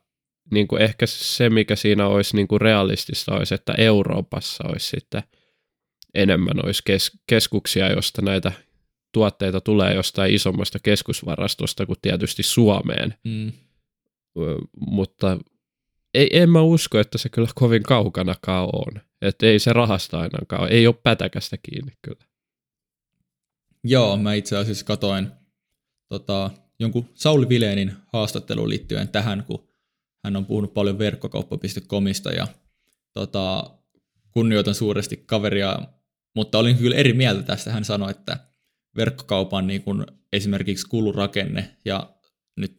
niin 0.51 0.67
kuin 0.67 0.81
ehkä 0.81 1.05
se, 1.07 1.49
mikä 1.49 1.75
siinä 1.75 2.07
olisi 2.07 2.35
niin 2.35 2.47
kuin 2.47 2.61
realistista, 2.61 3.35
olisi, 3.35 3.55
että 3.55 3.73
Euroopassa 3.77 4.63
olisi 4.67 4.87
sitten 4.87 5.23
enemmän 6.13 6.65
olisi 6.65 6.81
kes- 6.85 7.11
keskuksia, 7.27 7.91
josta 7.91 8.21
näitä 8.21 8.51
tuotteita 9.11 9.61
tulee 9.61 9.93
jostain 9.93 10.33
isommasta 10.33 10.79
keskusvarastosta 10.79 11.85
kuin 11.85 11.97
tietysti 12.01 12.43
Suomeen. 12.43 13.13
Mm. 13.23 13.51
Mutta 14.79 15.37
ei, 16.13 16.29
en 16.31 16.49
mä 16.49 16.61
usko, 16.61 16.99
että 16.99 17.17
se 17.17 17.29
kyllä 17.29 17.49
kovin 17.55 17.83
kaukanakaan 17.83 18.69
on. 18.73 19.01
Että 19.21 19.45
ei 19.45 19.59
se 19.59 19.73
rahasta 19.73 20.19
ainakaan, 20.19 20.71
ei 20.71 20.87
ole 20.87 20.95
pätäkästä 21.03 21.57
kiinni 21.57 21.91
kyllä. 22.01 22.25
Joo, 23.83 24.17
mä 24.17 24.33
itse 24.33 24.57
asiassa 24.57 24.85
katoin 24.85 25.31
tota, 26.09 26.51
jonkun 26.79 27.09
Sauli 27.13 27.49
Vileenin 27.49 27.93
haastatteluun 28.13 28.69
liittyen 28.69 29.07
tähän, 29.07 29.43
kun 29.43 29.69
hän 30.23 30.35
on 30.35 30.45
puhunut 30.45 30.73
paljon 30.73 30.99
verkkokauppa.comista 30.99 32.31
ja 32.31 32.47
tota, 33.13 33.71
kunnioitan 34.31 34.75
suuresti 34.75 35.23
kaveria, 35.25 35.79
mutta 36.35 36.57
olin 36.57 36.77
kyllä 36.77 36.95
eri 36.95 37.13
mieltä 37.13 37.43
tästä. 37.43 37.71
Hän 37.71 37.85
sanoi, 37.85 38.11
että 38.11 38.48
verkkokaupan 38.95 39.67
niin 39.67 39.83
kuin 39.83 40.05
esimerkiksi 40.33 40.87
kulurakenne. 40.87 41.75
Ja 41.85 42.13
nyt 42.55 42.73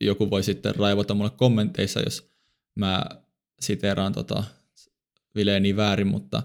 joku 0.00 0.30
voi 0.30 0.42
sitten 0.42 0.74
raivota 0.74 1.14
mulle 1.14 1.30
kommenteissa, 1.30 2.00
jos 2.00 2.30
mä 2.74 3.04
siteeraan 3.60 4.12
tota 4.12 4.44
Vileeni 5.34 5.76
väärin, 5.76 6.06
mutta 6.06 6.42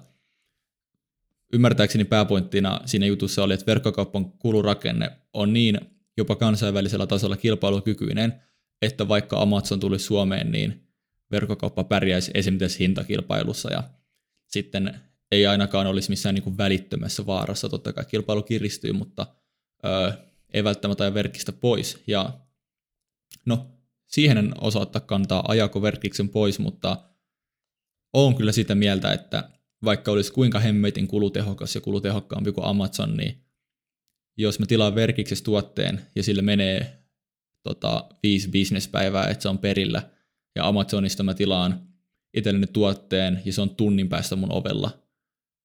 ymmärtääkseni 1.53 2.05
pääpointtina 2.05 2.81
siinä 2.85 3.05
jutussa 3.05 3.43
oli, 3.43 3.53
että 3.53 3.65
verkkokaupan 3.65 4.31
kulurakenne 4.31 5.11
on 5.33 5.53
niin 5.53 5.79
jopa 6.17 6.35
kansainvälisellä 6.35 7.07
tasolla 7.07 7.37
kilpailukykyinen, 7.37 8.41
että 8.81 9.07
vaikka 9.07 9.41
Amazon 9.41 9.79
tulisi 9.79 10.05
Suomeen, 10.05 10.51
niin 10.51 10.87
verkkokauppa 11.31 11.83
pärjäisi 11.83 12.31
esimerkiksi 12.33 12.79
hintakilpailussa 12.79 13.73
ja 13.73 13.83
sitten 14.47 14.99
ei 15.31 15.47
ainakaan 15.47 15.87
olisi 15.87 16.09
missään 16.09 16.35
niin 16.35 16.43
kuin 16.43 16.57
välittömässä 16.57 17.25
vaarassa. 17.25 17.69
Totta 17.69 17.93
kai 17.93 18.05
kilpailu 18.05 18.43
kiristyy, 18.43 18.93
mutta 18.93 19.27
öö, 19.85 20.11
ei 20.53 20.63
välttämättä 20.63 21.03
aja 21.03 21.13
verkistä 21.13 21.51
pois. 21.51 22.03
Ja 22.07 22.39
no, 23.45 23.67
siihen 24.07 24.37
en 24.37 24.53
osaa 24.61 24.81
ottaa 24.81 25.01
kantaa, 25.01 25.43
ajako 25.47 25.81
verkiksen 25.81 26.29
pois, 26.29 26.59
mutta 26.59 26.97
on 28.13 28.35
kyllä 28.35 28.51
sitä 28.51 28.75
mieltä, 28.75 29.13
että 29.13 29.49
vaikka 29.83 30.11
olisi 30.11 30.31
kuinka 30.31 30.59
hemmetin 30.59 31.07
kulutehokas 31.07 31.75
ja 31.75 31.81
kulutehokkaampi 31.81 32.51
kuin 32.51 32.65
Amazon, 32.65 33.17
niin 33.17 33.45
jos 34.37 34.59
mä 34.59 34.65
tilaan 34.65 34.95
verkiksessä 34.95 35.43
tuotteen 35.43 36.01
ja 36.15 36.23
sille 36.23 36.41
menee 36.41 37.03
tota, 37.63 38.09
viisi 38.23 38.49
bisnespäivää, 38.49 39.27
että 39.27 39.41
se 39.41 39.49
on 39.49 39.57
perillä. 39.57 40.09
Ja 40.55 40.67
Amazonista 40.67 41.23
mä 41.23 41.33
tilaan 41.33 41.87
itselleni 42.33 42.67
tuotteen 42.67 43.41
ja 43.45 43.53
se 43.53 43.61
on 43.61 43.75
tunnin 43.75 44.09
päästä 44.09 44.35
mun 44.35 44.51
ovella. 44.51 45.00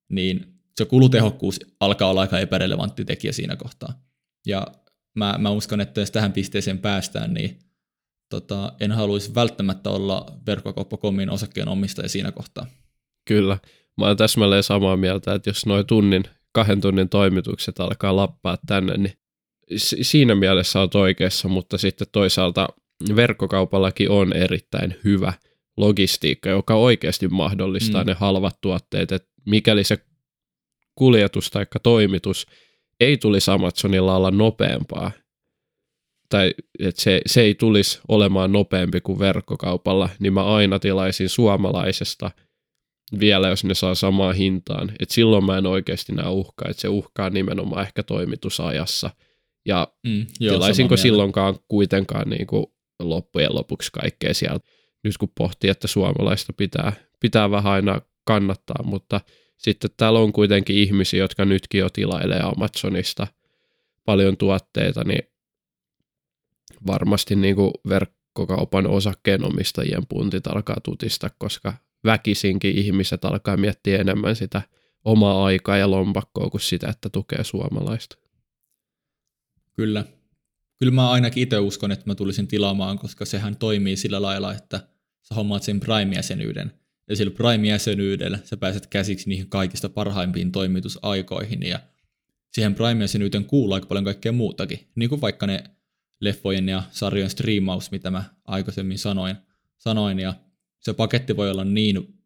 Niin 0.08 0.46
se 0.76 0.84
kulutehokkuus 0.84 1.60
alkaa 1.80 2.10
olla 2.10 2.20
aika 2.20 2.38
epärelevantti 2.38 3.04
tekijä 3.04 3.32
siinä 3.32 3.56
kohtaa. 3.56 4.02
Ja 4.46 4.66
mä, 5.14 5.34
mä 5.38 5.50
uskon, 5.50 5.80
että 5.80 6.00
jos 6.00 6.10
tähän 6.10 6.32
pisteeseen 6.32 6.78
päästään, 6.78 7.34
niin 7.34 7.58
tota, 8.30 8.72
en 8.80 8.92
haluaisi 8.92 9.34
välttämättä 9.34 9.90
olla 9.90 10.26
verkkokauppakomin 10.46 11.30
osakkeen 11.30 11.68
omistaja 11.68 12.08
siinä 12.08 12.32
kohtaa. 12.32 12.66
Kyllä. 13.24 13.58
Mä 13.98 14.04
olen 14.04 14.16
täsmälleen 14.16 14.62
samaa 14.62 14.96
mieltä, 14.96 15.34
että 15.34 15.50
jos 15.50 15.66
noin 15.66 15.86
tunnin, 15.86 16.24
kahden 16.52 16.80
tunnin 16.80 17.08
toimitukset 17.08 17.80
alkaa 17.80 18.16
lappaa 18.16 18.58
tänne, 18.66 18.96
niin 18.96 19.12
siinä 20.02 20.34
mielessä 20.34 20.80
olet 20.80 20.94
oikeassa, 20.94 21.48
mutta 21.48 21.78
sitten 21.78 22.06
toisaalta 22.12 22.68
verkkokaupallakin 23.16 24.10
on 24.10 24.32
erittäin 24.32 24.96
hyvä 25.04 25.32
logistiikka, 25.76 26.48
joka 26.48 26.74
oikeasti 26.74 27.28
mahdollistaa 27.28 28.02
mm. 28.02 28.06
ne 28.06 28.12
halvat 28.12 28.60
tuotteet, 28.60 29.12
että 29.12 29.35
mikäli 29.46 29.84
se 29.84 29.98
kuljetus 30.94 31.50
tai 31.50 31.66
toimitus 31.82 32.46
ei 33.00 33.16
tulisi 33.16 33.50
Amazonilla 33.50 34.16
olla 34.16 34.30
nopeampaa, 34.30 35.10
tai 36.28 36.54
että 36.78 37.02
se, 37.02 37.20
se 37.26 37.40
ei 37.40 37.54
tulisi 37.54 38.00
olemaan 38.08 38.52
nopeampi 38.52 39.00
kuin 39.00 39.18
verkkokaupalla, 39.18 40.08
niin 40.18 40.32
mä 40.32 40.54
aina 40.54 40.78
tilaisin 40.78 41.28
suomalaisesta 41.28 42.30
vielä, 43.20 43.48
jos 43.48 43.64
ne 43.64 43.74
saa 43.74 43.94
samaa 43.94 44.32
hintaan. 44.32 44.92
Et 45.00 45.10
silloin 45.10 45.44
mä 45.44 45.58
en 45.58 45.66
oikeasti 45.66 46.12
näe 46.12 46.28
uhkaa, 46.28 46.68
että 46.70 46.80
se 46.80 46.88
uhkaa 46.88 47.30
nimenomaan 47.30 47.86
ehkä 47.86 48.02
toimitusajassa. 48.02 49.10
Ja 49.66 49.88
mm, 50.06 50.26
joo, 50.40 50.54
tilaisinko 50.54 50.96
silloinkaan 50.96 51.58
kuitenkaan 51.68 52.30
niin 52.30 52.46
kuin 52.46 52.66
loppujen 53.00 53.54
lopuksi 53.54 53.92
kaikkea 53.92 54.34
sieltä. 54.34 54.68
Nyt 55.04 55.18
kun 55.18 55.32
pohtii, 55.38 55.70
että 55.70 55.88
suomalaista 55.88 56.52
pitää, 56.52 56.92
pitää 57.20 57.50
vähän 57.50 57.72
aina 57.72 58.00
kannattaa, 58.26 58.82
mutta 58.82 59.20
sitten 59.56 59.90
täällä 59.96 60.18
on 60.18 60.32
kuitenkin 60.32 60.76
ihmisiä, 60.76 61.20
jotka 61.20 61.44
nytkin 61.44 61.78
jo 61.78 61.90
tilailee 61.90 62.40
Amazonista 62.40 63.26
paljon 64.04 64.36
tuotteita, 64.36 65.04
niin 65.04 65.22
varmasti 66.86 67.36
niin 67.36 67.56
kuin 67.56 67.70
verkkokaupan 67.88 68.86
osakkeenomistajien 68.86 70.06
puntit 70.08 70.46
alkaa 70.46 70.76
tutista, 70.84 71.30
koska 71.38 71.74
väkisinkin 72.04 72.78
ihmiset 72.78 73.24
alkaa 73.24 73.56
miettiä 73.56 73.98
enemmän 73.98 74.36
sitä 74.36 74.62
omaa 75.04 75.44
aikaa 75.44 75.76
ja 75.76 75.90
lompakkoa 75.90 76.50
kuin 76.50 76.60
sitä, 76.60 76.88
että 76.88 77.08
tukee 77.08 77.44
suomalaista. 77.44 78.16
Kyllä. 79.72 80.04
Kyllä 80.78 80.92
mä 80.92 81.10
ainakin 81.10 81.42
itse 81.42 81.58
uskon, 81.58 81.92
että 81.92 82.04
mä 82.06 82.14
tulisin 82.14 82.48
tilaamaan, 82.48 82.98
koska 82.98 83.24
sehän 83.24 83.56
toimii 83.56 83.96
sillä 83.96 84.22
lailla, 84.22 84.54
että 84.54 84.88
sä 85.22 85.34
hommaat 85.34 85.62
sen 85.62 85.80
Prime-jäsenyyden. 85.80 86.72
Ja 87.08 87.16
sillä 87.16 87.34
Prime-jäsenyydellä 87.34 88.38
sä 88.44 88.56
pääset 88.56 88.86
käsiksi 88.86 89.28
niihin 89.28 89.48
kaikista 89.48 89.88
parhaimpiin 89.88 90.52
toimitusaikoihin. 90.52 91.62
Ja 91.62 91.80
siihen 92.52 92.74
Prime-jäsenyyteen 92.74 93.44
kuuluu 93.44 93.74
aika 93.74 93.86
paljon 93.86 94.04
kaikkea 94.04 94.32
muutakin. 94.32 94.88
Niin 94.94 95.08
kuin 95.08 95.20
vaikka 95.20 95.46
ne 95.46 95.64
leffojen 96.20 96.68
ja 96.68 96.82
sarjojen 96.90 97.30
striimaus, 97.30 97.90
mitä 97.90 98.10
mä 98.10 98.24
aikaisemmin 98.44 98.98
sanoin. 98.98 99.36
sanoin 99.78 100.18
ja 100.18 100.34
se 100.80 100.92
paketti 100.92 101.36
voi 101.36 101.50
olla 101.50 101.64
niin, 101.64 102.18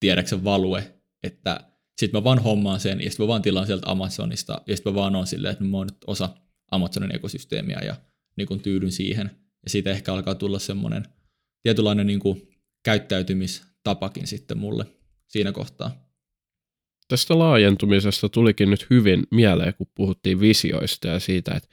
tiedäksä, 0.00 0.44
value, 0.44 0.94
että 1.22 1.60
sitten 1.98 2.20
mä 2.20 2.24
vaan 2.24 2.38
hommaan 2.38 2.80
sen, 2.80 3.00
ja 3.00 3.10
sitten 3.10 3.24
mä 3.24 3.28
vaan 3.28 3.42
tilaan 3.42 3.66
sieltä 3.66 3.90
Amazonista, 3.90 4.62
ja 4.66 4.76
sitten 4.76 4.92
mä 4.92 4.96
vaan 4.96 5.16
on 5.16 5.26
silleen, 5.26 5.52
että 5.52 5.64
mä 5.64 5.76
oon 5.76 5.86
nyt 5.86 6.04
osa 6.06 6.28
Amazonin 6.70 7.14
ekosysteemiä, 7.16 7.80
ja 7.84 7.96
niin 8.36 8.48
kun 8.48 8.60
tyydyn 8.60 8.92
siihen. 8.92 9.30
Ja 9.64 9.70
siitä 9.70 9.90
ehkä 9.90 10.14
alkaa 10.14 10.34
tulla 10.34 10.58
semmoinen 10.58 11.06
tietynlainen 11.62 12.06
niin 12.06 12.20
kuin 12.20 12.48
käyttäytymistapakin 13.84 14.26
sitten 14.26 14.58
mulle 14.58 14.86
siinä 15.26 15.52
kohtaa. 15.52 15.90
Tästä 17.08 17.38
laajentumisesta 17.38 18.28
tulikin 18.28 18.70
nyt 18.70 18.86
hyvin 18.90 19.26
mieleen, 19.30 19.74
kun 19.74 19.86
puhuttiin 19.94 20.40
visioista 20.40 21.08
ja 21.08 21.20
siitä, 21.20 21.54
että 21.54 21.68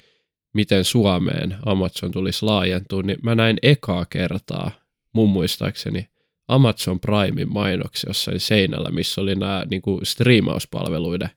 miten 0.53 0.84
Suomeen 0.84 1.58
Amazon 1.66 2.12
tulisi 2.12 2.45
laajentua, 2.45 3.01
niin 3.01 3.18
mä 3.24 3.36
näin 3.36 3.58
ekaa 3.62 4.05
kertaa 4.05 4.72
mun 5.14 5.30
muistaakseni 5.30 6.10
Amazon 6.47 6.99
Primein 6.99 7.53
mainoksia 7.53 8.10
jossain 8.10 8.39
seinällä, 8.39 8.89
missä 8.89 9.22
oli 9.22 9.36
nämä 9.36 9.66
niin 9.70 9.82
kuin 9.82 10.05
striimauspalveluiden 10.05 11.30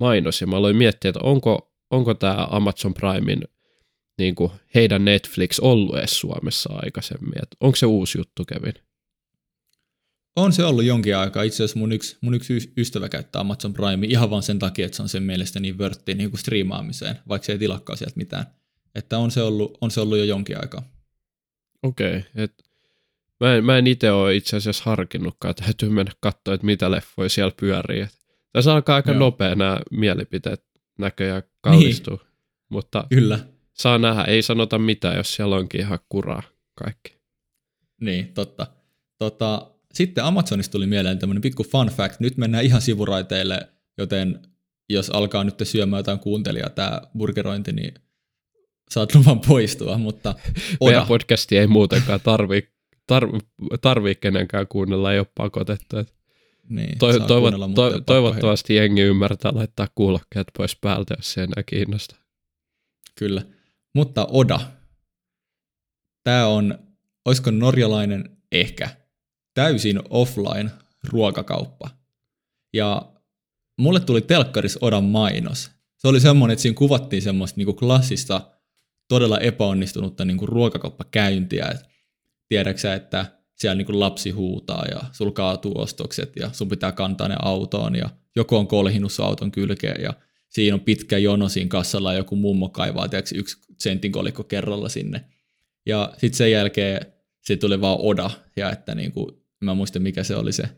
mainos. 0.00 0.40
Ja 0.40 0.46
mä 0.46 0.56
aloin 0.56 0.76
miettiä, 0.76 1.08
että 1.08 1.20
onko, 1.22 1.72
onko 1.90 2.14
tämä 2.14 2.46
Amazon 2.50 2.94
Primein 2.94 3.42
niin 4.18 4.34
kuin 4.34 4.52
heidän 4.74 5.04
Netflix 5.04 5.58
ollut 5.58 5.98
edes 5.98 6.20
Suomessa 6.20 6.72
aikaisemmin. 6.72 7.42
Että 7.42 7.56
onko 7.60 7.76
se 7.76 7.86
uusi 7.86 8.18
juttu, 8.18 8.44
Kevin? 8.44 8.74
On 10.36 10.52
se 10.52 10.64
ollut 10.64 10.84
jonkin 10.84 11.16
aikaa. 11.16 11.42
Itse 11.42 11.56
asiassa 11.56 11.78
mun 11.78 11.92
yksi, 11.92 12.16
mun 12.20 12.34
yksi 12.34 12.72
ystävä 12.76 13.08
käyttää 13.08 13.40
Amazon 13.40 13.72
Prime 13.72 14.06
ihan 14.06 14.30
vain 14.30 14.42
sen 14.42 14.58
takia, 14.58 14.86
että 14.86 14.96
se 14.96 15.02
on 15.02 15.08
sen 15.08 15.22
mielestä 15.22 15.60
niin 15.60 15.78
vörtti 15.78 16.14
niin 16.14 16.30
kuin 16.30 16.40
striimaamiseen, 16.40 17.18
vaikka 17.28 17.46
se 17.46 17.52
ei 17.52 17.58
tilakkaa 17.58 17.96
sieltä 17.96 18.16
mitään. 18.16 18.46
Että 18.94 19.18
on 19.18 19.30
se 19.30 19.42
ollut, 19.42 19.78
on 19.80 19.90
se 19.90 20.00
ollut 20.00 20.18
jo 20.18 20.24
jonkin 20.24 20.60
aikaa. 20.60 20.82
Okei, 21.82 22.18
okay, 22.18 22.48
mä 23.40 23.54
en, 23.54 23.64
mä 23.64 23.78
en 23.78 23.86
itse 23.86 24.10
ole 24.10 24.36
itse 24.36 24.56
asiassa 24.56 24.82
harkinnutkaan, 24.86 25.54
täytyy 25.54 25.88
mennä 25.88 26.12
katsoa, 26.20 26.54
että 26.54 26.66
mitä 26.66 26.90
leffoja 26.90 27.28
siellä 27.28 27.52
pyörii. 27.60 28.00
Et 28.00 28.10
tässä 28.52 28.74
alkaa 28.74 28.96
aika 28.96 29.10
Joo. 29.10 29.18
nopea 29.18 29.54
nämä 29.54 29.80
mielipiteet 29.90 30.64
näköjään 30.98 31.42
kallistuu, 31.60 32.16
niin. 32.16 32.32
mutta 32.68 33.06
Kyllä. 33.08 33.38
saa 33.72 33.98
nähdä, 33.98 34.24
ei 34.24 34.42
sanota 34.42 34.78
mitään, 34.78 35.16
jos 35.16 35.34
siellä 35.34 35.56
onkin 35.56 35.80
ihan 35.80 35.98
kuraa 36.08 36.42
kaikki. 36.74 37.18
Niin, 38.00 38.34
totta. 38.34 38.66
Tota, 39.18 39.73
sitten 39.94 40.24
Amazonista 40.24 40.72
tuli 40.72 40.86
mieleen 40.86 41.18
tämmöinen 41.18 41.42
pikku 41.42 41.64
fun 41.64 41.86
fact. 41.86 42.20
Nyt 42.20 42.36
mennään 42.36 42.64
ihan 42.64 42.82
sivuraiteille, 42.82 43.68
joten 43.98 44.40
jos 44.88 45.10
alkaa 45.10 45.44
nyt 45.44 45.54
syömään 45.62 45.98
jotain 45.98 46.18
kuuntelijaa 46.18 46.70
tämä 46.70 47.00
burgerointi, 47.18 47.72
niin 47.72 47.94
saat 48.90 49.14
luvan 49.14 49.40
poistua, 49.40 49.98
mutta 49.98 50.30
Oda. 50.80 50.90
Meidän 50.90 51.06
podcasti 51.06 51.58
ei 51.58 51.66
muutenkaan 51.66 52.20
tarvi, 52.20 52.68
tarvi, 53.06 53.38
tarvi 53.80 54.14
kenenkään 54.14 54.68
kuunnella, 54.68 55.12
ei 55.12 55.18
ole 55.18 55.26
pakotettu. 55.34 55.96
Niin, 56.68 56.98
to, 56.98 57.18
toivot, 57.18 57.54
to, 57.74 58.00
toivottavasti 58.00 58.74
jengi 58.74 59.02
ymmärtää 59.02 59.52
laittaa 59.54 59.88
kuulokkeet 59.94 60.46
pois 60.56 60.76
päältä, 60.80 61.14
jos 61.18 61.32
se 61.32 61.42
enää 61.42 61.62
kiinnostaa. 61.66 62.18
Kyllä, 63.14 63.42
mutta 63.94 64.26
Oda. 64.30 64.60
Tämä 66.24 66.46
on, 66.46 66.78
olisiko 67.24 67.50
norjalainen 67.50 68.36
ehkä, 68.52 68.88
täysin 69.54 70.00
offline 70.10 70.70
ruokakauppa. 71.08 71.90
Ja 72.72 73.12
mulle 73.78 74.00
tuli 74.00 74.20
telkkaris 74.20 74.78
Odan 74.80 75.04
mainos. 75.04 75.70
Se 75.98 76.08
oli 76.08 76.20
semmoinen, 76.20 76.52
että 76.52 76.62
siinä 76.62 76.76
kuvattiin 76.76 77.22
semmoista 77.22 77.56
niinku 77.56 77.72
klassista, 77.72 78.40
todella 79.08 79.38
epäonnistunutta 79.38 80.24
niinku 80.24 80.46
ruokakauppakäyntiä. 80.46 81.66
Et 81.66 81.80
tiedäksä, 82.48 82.94
että 82.94 83.26
siellä 83.54 83.74
niinku 83.74 84.00
lapsi 84.00 84.30
huutaa 84.30 84.84
ja 84.90 85.00
sul 85.12 85.30
kaatuu 85.30 85.80
ostokset 85.80 86.32
ja 86.36 86.50
sun 86.52 86.68
pitää 86.68 86.92
kantaa 86.92 87.28
ne 87.28 87.36
autoon 87.42 87.96
ja 87.96 88.10
joku 88.36 88.56
on 88.56 88.66
kolhinut 88.66 89.12
auton 89.22 89.50
kylkeen 89.50 90.02
ja 90.02 90.14
siinä 90.48 90.74
on 90.74 90.80
pitkä 90.80 91.18
jono 91.18 91.48
siinä 91.48 91.68
kassalla 91.68 92.12
ja 92.12 92.18
joku 92.18 92.36
mummo 92.36 92.68
kaivaa 92.68 93.08
tiedätkö, 93.08 93.34
yksi 93.38 93.56
sentin 93.78 94.12
kolikko 94.12 94.44
kerralla 94.44 94.88
sinne. 94.88 95.24
Ja 95.86 96.12
sitten 96.12 96.34
sen 96.38 96.50
jälkeen 96.50 97.06
se 97.40 97.56
tuli 97.56 97.80
vaan 97.80 97.98
Oda 98.00 98.30
ja 98.56 98.70
että 98.70 98.94
niinku 98.94 99.43
mä 99.64 99.74
muistan 99.74 100.02
mikä 100.02 100.24
se 100.24 100.36
oli 100.36 100.52
se 100.52 100.68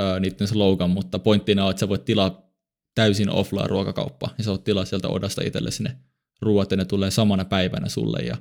öö, 0.00 0.20
niiden 0.20 0.48
slogan, 0.48 0.90
mutta 0.90 1.18
pointtina 1.18 1.64
on, 1.64 1.70
että 1.70 1.80
sä 1.80 1.88
voit 1.88 2.04
tilaa 2.04 2.50
täysin 2.94 3.30
offline 3.30 3.66
ruokakauppa, 3.66 4.30
ja 4.38 4.44
sä 4.44 4.50
voit 4.50 4.64
tilaa 4.64 4.84
sieltä 4.84 5.08
odasta 5.08 5.42
itselle 5.42 5.70
sinne 5.70 5.96
ruoat, 6.42 6.70
ja 6.70 6.76
ne 6.76 6.84
tulee 6.84 7.10
samana 7.10 7.44
päivänä 7.44 7.88
sulle, 7.88 8.18
ja 8.18 8.36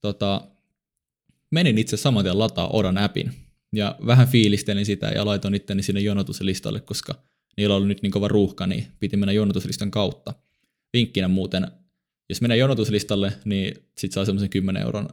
tota, 0.00 0.48
menin 1.50 1.78
itse 1.78 1.96
samaten 1.96 2.38
lataa 2.38 2.68
Odan 2.68 2.98
appin, 2.98 3.32
ja 3.72 3.96
vähän 4.06 4.28
fiilistelin 4.28 4.86
sitä, 4.86 5.06
ja 5.06 5.26
laitoin 5.26 5.54
itteni 5.54 5.82
sinne 5.82 6.00
jonotuslistalle, 6.00 6.80
koska 6.80 7.14
niillä 7.56 7.74
oli 7.74 7.86
nyt 7.86 8.02
niin 8.02 8.12
kova 8.12 8.28
ruuhka, 8.28 8.66
niin 8.66 8.86
piti 9.00 9.16
mennä 9.16 9.32
jonotuslistan 9.32 9.90
kautta. 9.90 10.34
Vinkkinä 10.92 11.28
muuten, 11.28 11.66
jos 12.28 12.40
menee 12.40 12.56
jonotuslistalle, 12.56 13.32
niin 13.44 13.74
sit 13.98 14.12
saa 14.12 14.24
semmoisen 14.24 14.50
10 14.50 14.82
euron 14.82 15.08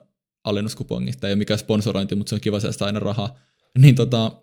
ei 0.48 0.52
ole 0.52 1.36
mikään 1.36 1.60
sponsorointi, 1.60 2.16
mutta 2.16 2.30
se 2.30 2.36
on 2.36 2.42
kiva 2.42 2.60
säästää 2.60 2.86
aina 2.86 3.00
rahaa 3.00 3.40
niin 3.78 3.96
tota, 3.96 4.42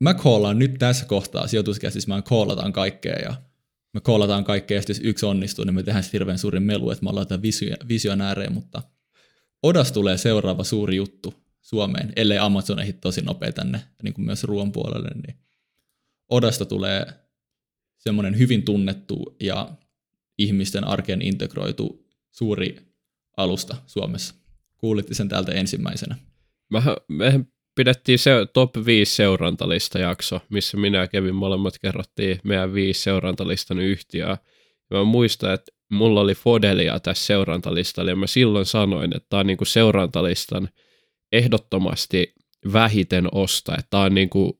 mä 0.00 0.14
koolaan 0.14 0.58
nyt 0.58 0.74
tässä 0.78 1.06
kohtaa 1.06 1.46
sijoituskäsissä, 1.46 2.14
mä 2.14 2.22
koolataan 2.22 2.72
kaikkea 2.72 3.16
ja 3.22 3.42
me 3.94 4.00
koolataan 4.00 4.44
kaikkea, 4.44 4.76
ja 4.78 4.82
jos 4.88 5.00
yksi 5.04 5.26
onnistuu, 5.26 5.64
niin 5.64 5.74
me 5.74 5.82
tehdään 5.82 6.04
sitten 6.04 6.18
hirveän 6.18 6.38
suuri 6.38 6.60
melu, 6.60 6.90
että 6.90 7.06
me 7.30 7.42
vision 7.88 8.20
ääreen, 8.20 8.52
mutta 8.52 8.82
Odas 9.62 9.92
tulee 9.92 10.16
seuraava 10.16 10.64
suuri 10.64 10.96
juttu 10.96 11.34
Suomeen, 11.60 12.12
ellei 12.16 12.38
Amazon 12.38 12.80
ehdi 12.80 12.92
tosi 12.92 13.22
nopea 13.22 13.52
tänne, 13.52 13.80
niin 14.02 14.14
kuin 14.14 14.24
myös 14.24 14.44
ruoan 14.44 14.72
puolelle, 14.72 15.10
niin 15.26 15.36
Odasta 16.28 16.64
tulee 16.64 17.06
semmoinen 17.98 18.38
hyvin 18.38 18.62
tunnettu 18.62 19.36
ja 19.40 19.70
ihmisten 20.38 20.84
arkeen 20.84 21.22
integroitu 21.22 22.06
suuri 22.30 22.94
alusta 23.36 23.76
Suomessa. 23.86 24.34
Kuulitte 24.76 25.14
sen 25.14 25.28
täältä 25.28 25.52
ensimmäisenä. 25.52 26.16
Mähän, 26.70 26.96
mehän 27.08 27.46
pidettiin 27.78 28.18
se 28.18 28.30
top 28.52 28.70
5 28.86 29.14
seurantalista 29.14 29.98
jakso, 29.98 30.40
missä 30.48 30.76
minä 30.76 30.98
ja 30.98 31.08
Kevin 31.08 31.34
molemmat 31.34 31.74
kerrottiin 31.82 32.38
meidän 32.44 32.74
viisi 32.74 33.02
seurantalistan 33.02 33.78
yhtiöä. 33.78 34.36
Ja 34.90 34.96
mä 34.96 35.04
muistan, 35.04 35.54
että 35.54 35.72
mulla 35.92 36.20
oli 36.20 36.34
Fodelia 36.34 37.00
tässä 37.00 37.26
seurantalistalla 37.26 38.10
ja 38.10 38.16
mä 38.16 38.26
silloin 38.26 38.66
sanoin, 38.66 39.16
että 39.16 39.26
tämä 39.28 39.40
on 39.40 39.46
niinku 39.46 39.64
seurantalistan 39.64 40.68
ehdottomasti 41.32 42.34
vähiten 42.72 43.28
osta, 43.32 43.72
että 43.72 43.86
tämä 43.90 44.02
on 44.02 44.14
niinku 44.14 44.58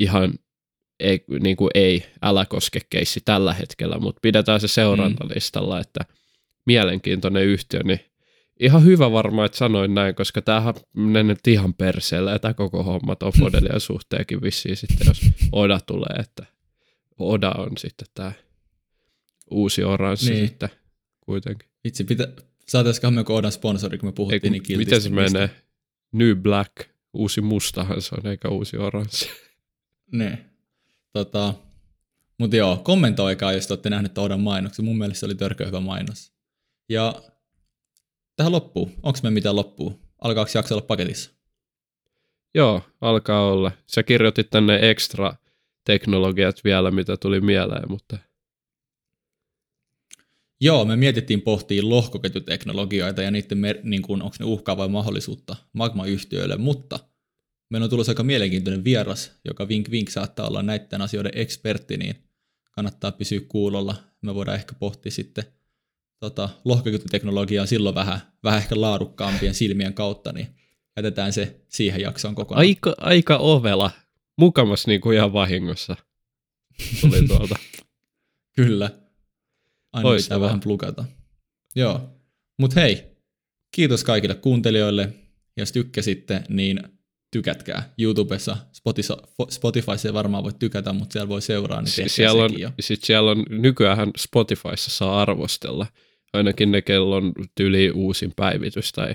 ihan 0.00 0.34
ei, 1.00 1.24
niinku 1.40 1.68
ei 1.74 2.06
älä 2.22 2.46
koske 2.46 2.80
keissi 2.90 3.20
tällä 3.24 3.52
hetkellä, 3.52 3.98
mutta 3.98 4.20
pidetään 4.22 4.60
se 4.60 4.68
seurantalistalla, 4.68 5.74
mm. 5.74 5.80
että 5.80 6.00
mielenkiintoinen 6.66 7.44
yhtiö, 7.44 7.80
niin 7.82 8.00
ihan 8.60 8.84
hyvä 8.84 9.12
varmaan, 9.12 9.46
että 9.46 9.58
sanoin 9.58 9.94
näin, 9.94 10.14
koska 10.14 10.42
tämähän 10.42 10.74
menee 10.92 11.22
nyt 11.22 11.46
ihan 11.46 11.74
perseelle, 11.74 12.30
ja 12.30 12.38
tämä 12.38 12.54
koko 12.54 12.82
homma 12.82 13.16
on 13.22 13.32
Fodelian 13.38 13.80
suhteenkin 13.90 14.42
vissiin 14.42 14.76
sitten, 14.76 15.06
jos 15.06 15.20
Oda 15.52 15.80
tulee, 15.86 16.16
että 16.18 16.46
Oda 17.18 17.50
on 17.50 17.70
sitten 17.76 18.08
tämä 18.14 18.32
uusi 19.50 19.84
oranssi 19.84 20.30
niin. 20.30 20.48
sitten 20.48 20.68
kuitenkin. 21.20 21.68
Itse 21.84 22.04
pitää, 22.04 22.26
saataisikohan 22.68 23.14
me 23.14 23.24
Odan 23.28 23.52
sponsori, 23.52 23.98
kun 23.98 24.08
me 24.08 24.12
puhuttiin 24.12 24.54
Eiku, 24.54 24.66
niin 24.68 24.78
Miten 24.78 25.02
se 25.02 25.10
menee? 25.10 25.50
New 26.12 26.36
Black, 26.36 26.72
uusi 27.12 27.40
mustahan 27.40 28.02
se 28.02 28.14
on, 28.14 28.26
eikä 28.30 28.48
uusi 28.48 28.76
oranssi. 28.76 29.30
Ne. 30.12 30.44
Tota, 31.12 31.54
mutta 32.38 32.56
joo, 32.56 32.76
kommentoikaa, 32.76 33.52
jos 33.52 33.66
te 33.66 33.72
olette 33.72 33.90
nähneet 33.90 34.18
Odan 34.18 34.40
mainoksen. 34.40 34.84
Mun 34.84 34.98
mielestä 34.98 35.20
se 35.20 35.26
oli 35.26 35.34
törkeä 35.34 35.66
hyvä 35.66 35.80
mainos. 35.80 36.32
Ja 36.88 37.22
tähän 38.36 38.52
loppuu. 38.52 38.90
Onko 39.02 39.18
me 39.22 39.30
mitään 39.30 39.56
loppuu? 39.56 40.00
Alkaako 40.20 40.50
jakso 40.54 40.74
olla 40.74 40.86
paketissa? 40.86 41.30
Joo, 42.54 42.82
alkaa 43.00 43.52
olla. 43.52 43.72
Sä 43.86 44.02
kirjoitit 44.02 44.50
tänne 44.50 44.90
ekstra 44.90 45.34
teknologiat 45.84 46.64
vielä, 46.64 46.90
mitä 46.90 47.16
tuli 47.16 47.40
mieleen, 47.40 47.88
mutta... 47.88 48.18
Joo, 50.60 50.84
me 50.84 50.96
mietittiin 50.96 51.42
pohtia 51.42 51.88
lohkoketjuteknologioita 51.88 53.22
ja 53.22 53.30
niiden, 53.30 53.58
mer- 53.58 53.80
niin 53.82 54.02
kuin, 54.02 54.22
onko 54.22 54.36
ne 54.40 54.46
uhkaa 54.46 54.76
vai 54.76 54.88
mahdollisuutta 54.88 55.56
magma-yhtiöille, 55.72 56.56
mutta 56.56 56.98
meillä 57.70 57.84
on 57.84 57.90
tullut 57.90 58.08
aika 58.08 58.22
mielenkiintoinen 58.22 58.84
vieras, 58.84 59.32
joka 59.44 59.68
vink 59.68 59.90
vink 59.90 60.10
saattaa 60.10 60.48
olla 60.48 60.62
näiden 60.62 61.02
asioiden 61.02 61.32
ekspertti, 61.34 61.96
niin 61.96 62.14
kannattaa 62.70 63.12
pysyä 63.12 63.40
kuulolla. 63.48 63.94
Me 64.20 64.34
voidaan 64.34 64.56
ehkä 64.56 64.74
pohtia 64.74 65.12
sitten 65.12 65.44
tota, 66.24 66.48
lohkoketjuteknologiaa 66.64 67.66
silloin 67.66 67.94
vähän, 67.94 68.20
vähän 68.44 68.58
ehkä 68.58 68.80
laadukkaampien 68.80 69.54
silmien 69.54 69.94
kautta, 69.94 70.32
niin 70.32 70.48
jätetään 70.96 71.32
se 71.32 71.60
siihen 71.68 72.00
jaksoon 72.00 72.34
kokonaan. 72.34 72.60
Aika, 72.60 72.94
aika 72.98 73.36
ovela. 73.36 73.90
Mukamas 74.38 74.86
niin 74.86 75.00
kuin 75.00 75.16
ihan 75.16 75.32
vahingossa 75.32 75.96
tuli 77.00 77.26
tuolta. 77.28 77.56
Kyllä. 78.56 78.90
Aina 79.92 80.08
Loistava. 80.08 80.38
pitää 80.38 80.46
vähän 80.46 80.60
plukata. 80.60 81.04
Joo. 81.76 82.00
Mutta 82.58 82.80
hei, 82.80 83.04
kiitos 83.70 84.04
kaikille 84.04 84.34
kuuntelijoille. 84.34 85.14
Jos 85.56 85.72
tykkäsitte, 85.72 86.42
niin 86.48 86.80
tykätkää. 87.30 87.92
YouTubessa, 87.98 88.56
Spotifyssa 89.50 90.08
ei 90.08 90.14
varmaan 90.14 90.44
voi 90.44 90.52
tykätä, 90.58 90.92
mutta 90.92 91.12
siellä 91.12 91.28
voi 91.28 91.42
seuraa, 91.42 91.80
niin 91.80 91.90
siis 91.90 92.14
siellä 92.14 92.44
on, 92.44 92.60
jo. 92.60 92.70
Sit 92.80 93.04
siellä 93.04 93.30
on, 93.30 93.44
nykyään 93.48 94.10
Spotifyssa 94.16 94.90
saa 94.90 95.22
arvostella 95.22 95.86
ainakin 96.34 96.72
ne 96.72 96.82
kellon 96.82 97.32
tyli 97.54 97.90
uusin 97.90 98.32
päivitys 98.36 98.92
tai 98.92 99.14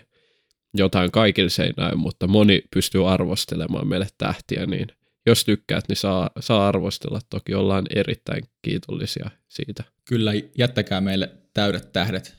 jotain 0.78 1.12
kaikille 1.12 1.50
se 1.50 1.64
ei 1.64 1.74
näy, 1.78 1.96
mutta 1.96 2.28
moni 2.28 2.62
pystyy 2.74 3.10
arvostelemaan 3.10 3.88
meille 3.88 4.08
tähtiä, 4.18 4.66
niin 4.66 4.88
jos 5.26 5.46
tykkäät, 5.46 5.86
niin 5.88 5.98
saa, 5.98 6.30
saa 6.40 6.68
arvostella. 6.68 7.20
Toki 7.30 7.54
ollaan 7.56 7.86
erittäin 7.96 8.44
kiitollisia 8.62 9.30
siitä. 9.48 9.84
Kyllä, 10.06 10.32
jättäkää 10.58 11.02
meille 11.02 11.30
täydet 11.54 11.94
tähdet. 11.94 12.36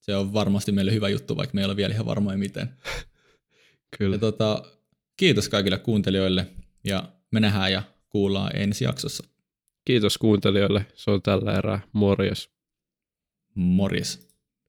Se 0.00 0.16
on 0.16 0.32
varmasti 0.32 0.72
meille 0.72 0.92
hyvä 0.92 1.08
juttu, 1.08 1.36
vaikka 1.36 1.54
me 1.54 1.60
ei 1.60 1.64
ole 1.64 1.76
vielä 1.76 1.94
ihan 1.94 2.06
varmoja 2.06 2.38
miten. 2.38 2.68
Kyllä. 3.98 4.14
Ja 4.14 4.20
tota, 4.20 4.62
kiitos 5.16 5.48
kaikille 5.48 5.78
kuuntelijoille 5.78 6.46
ja 6.84 7.08
me 7.30 7.40
nähdään 7.40 7.72
ja 7.72 7.82
kuullaan 8.08 8.56
ensi 8.56 8.84
jaksossa. 8.84 9.24
Kiitos 9.84 10.18
kuuntelijoille. 10.18 10.86
Se 10.94 11.10
on 11.10 11.22
tällä 11.22 11.52
erää. 11.58 11.80
Morjes. 11.92 12.50
Morjes. 13.54 14.23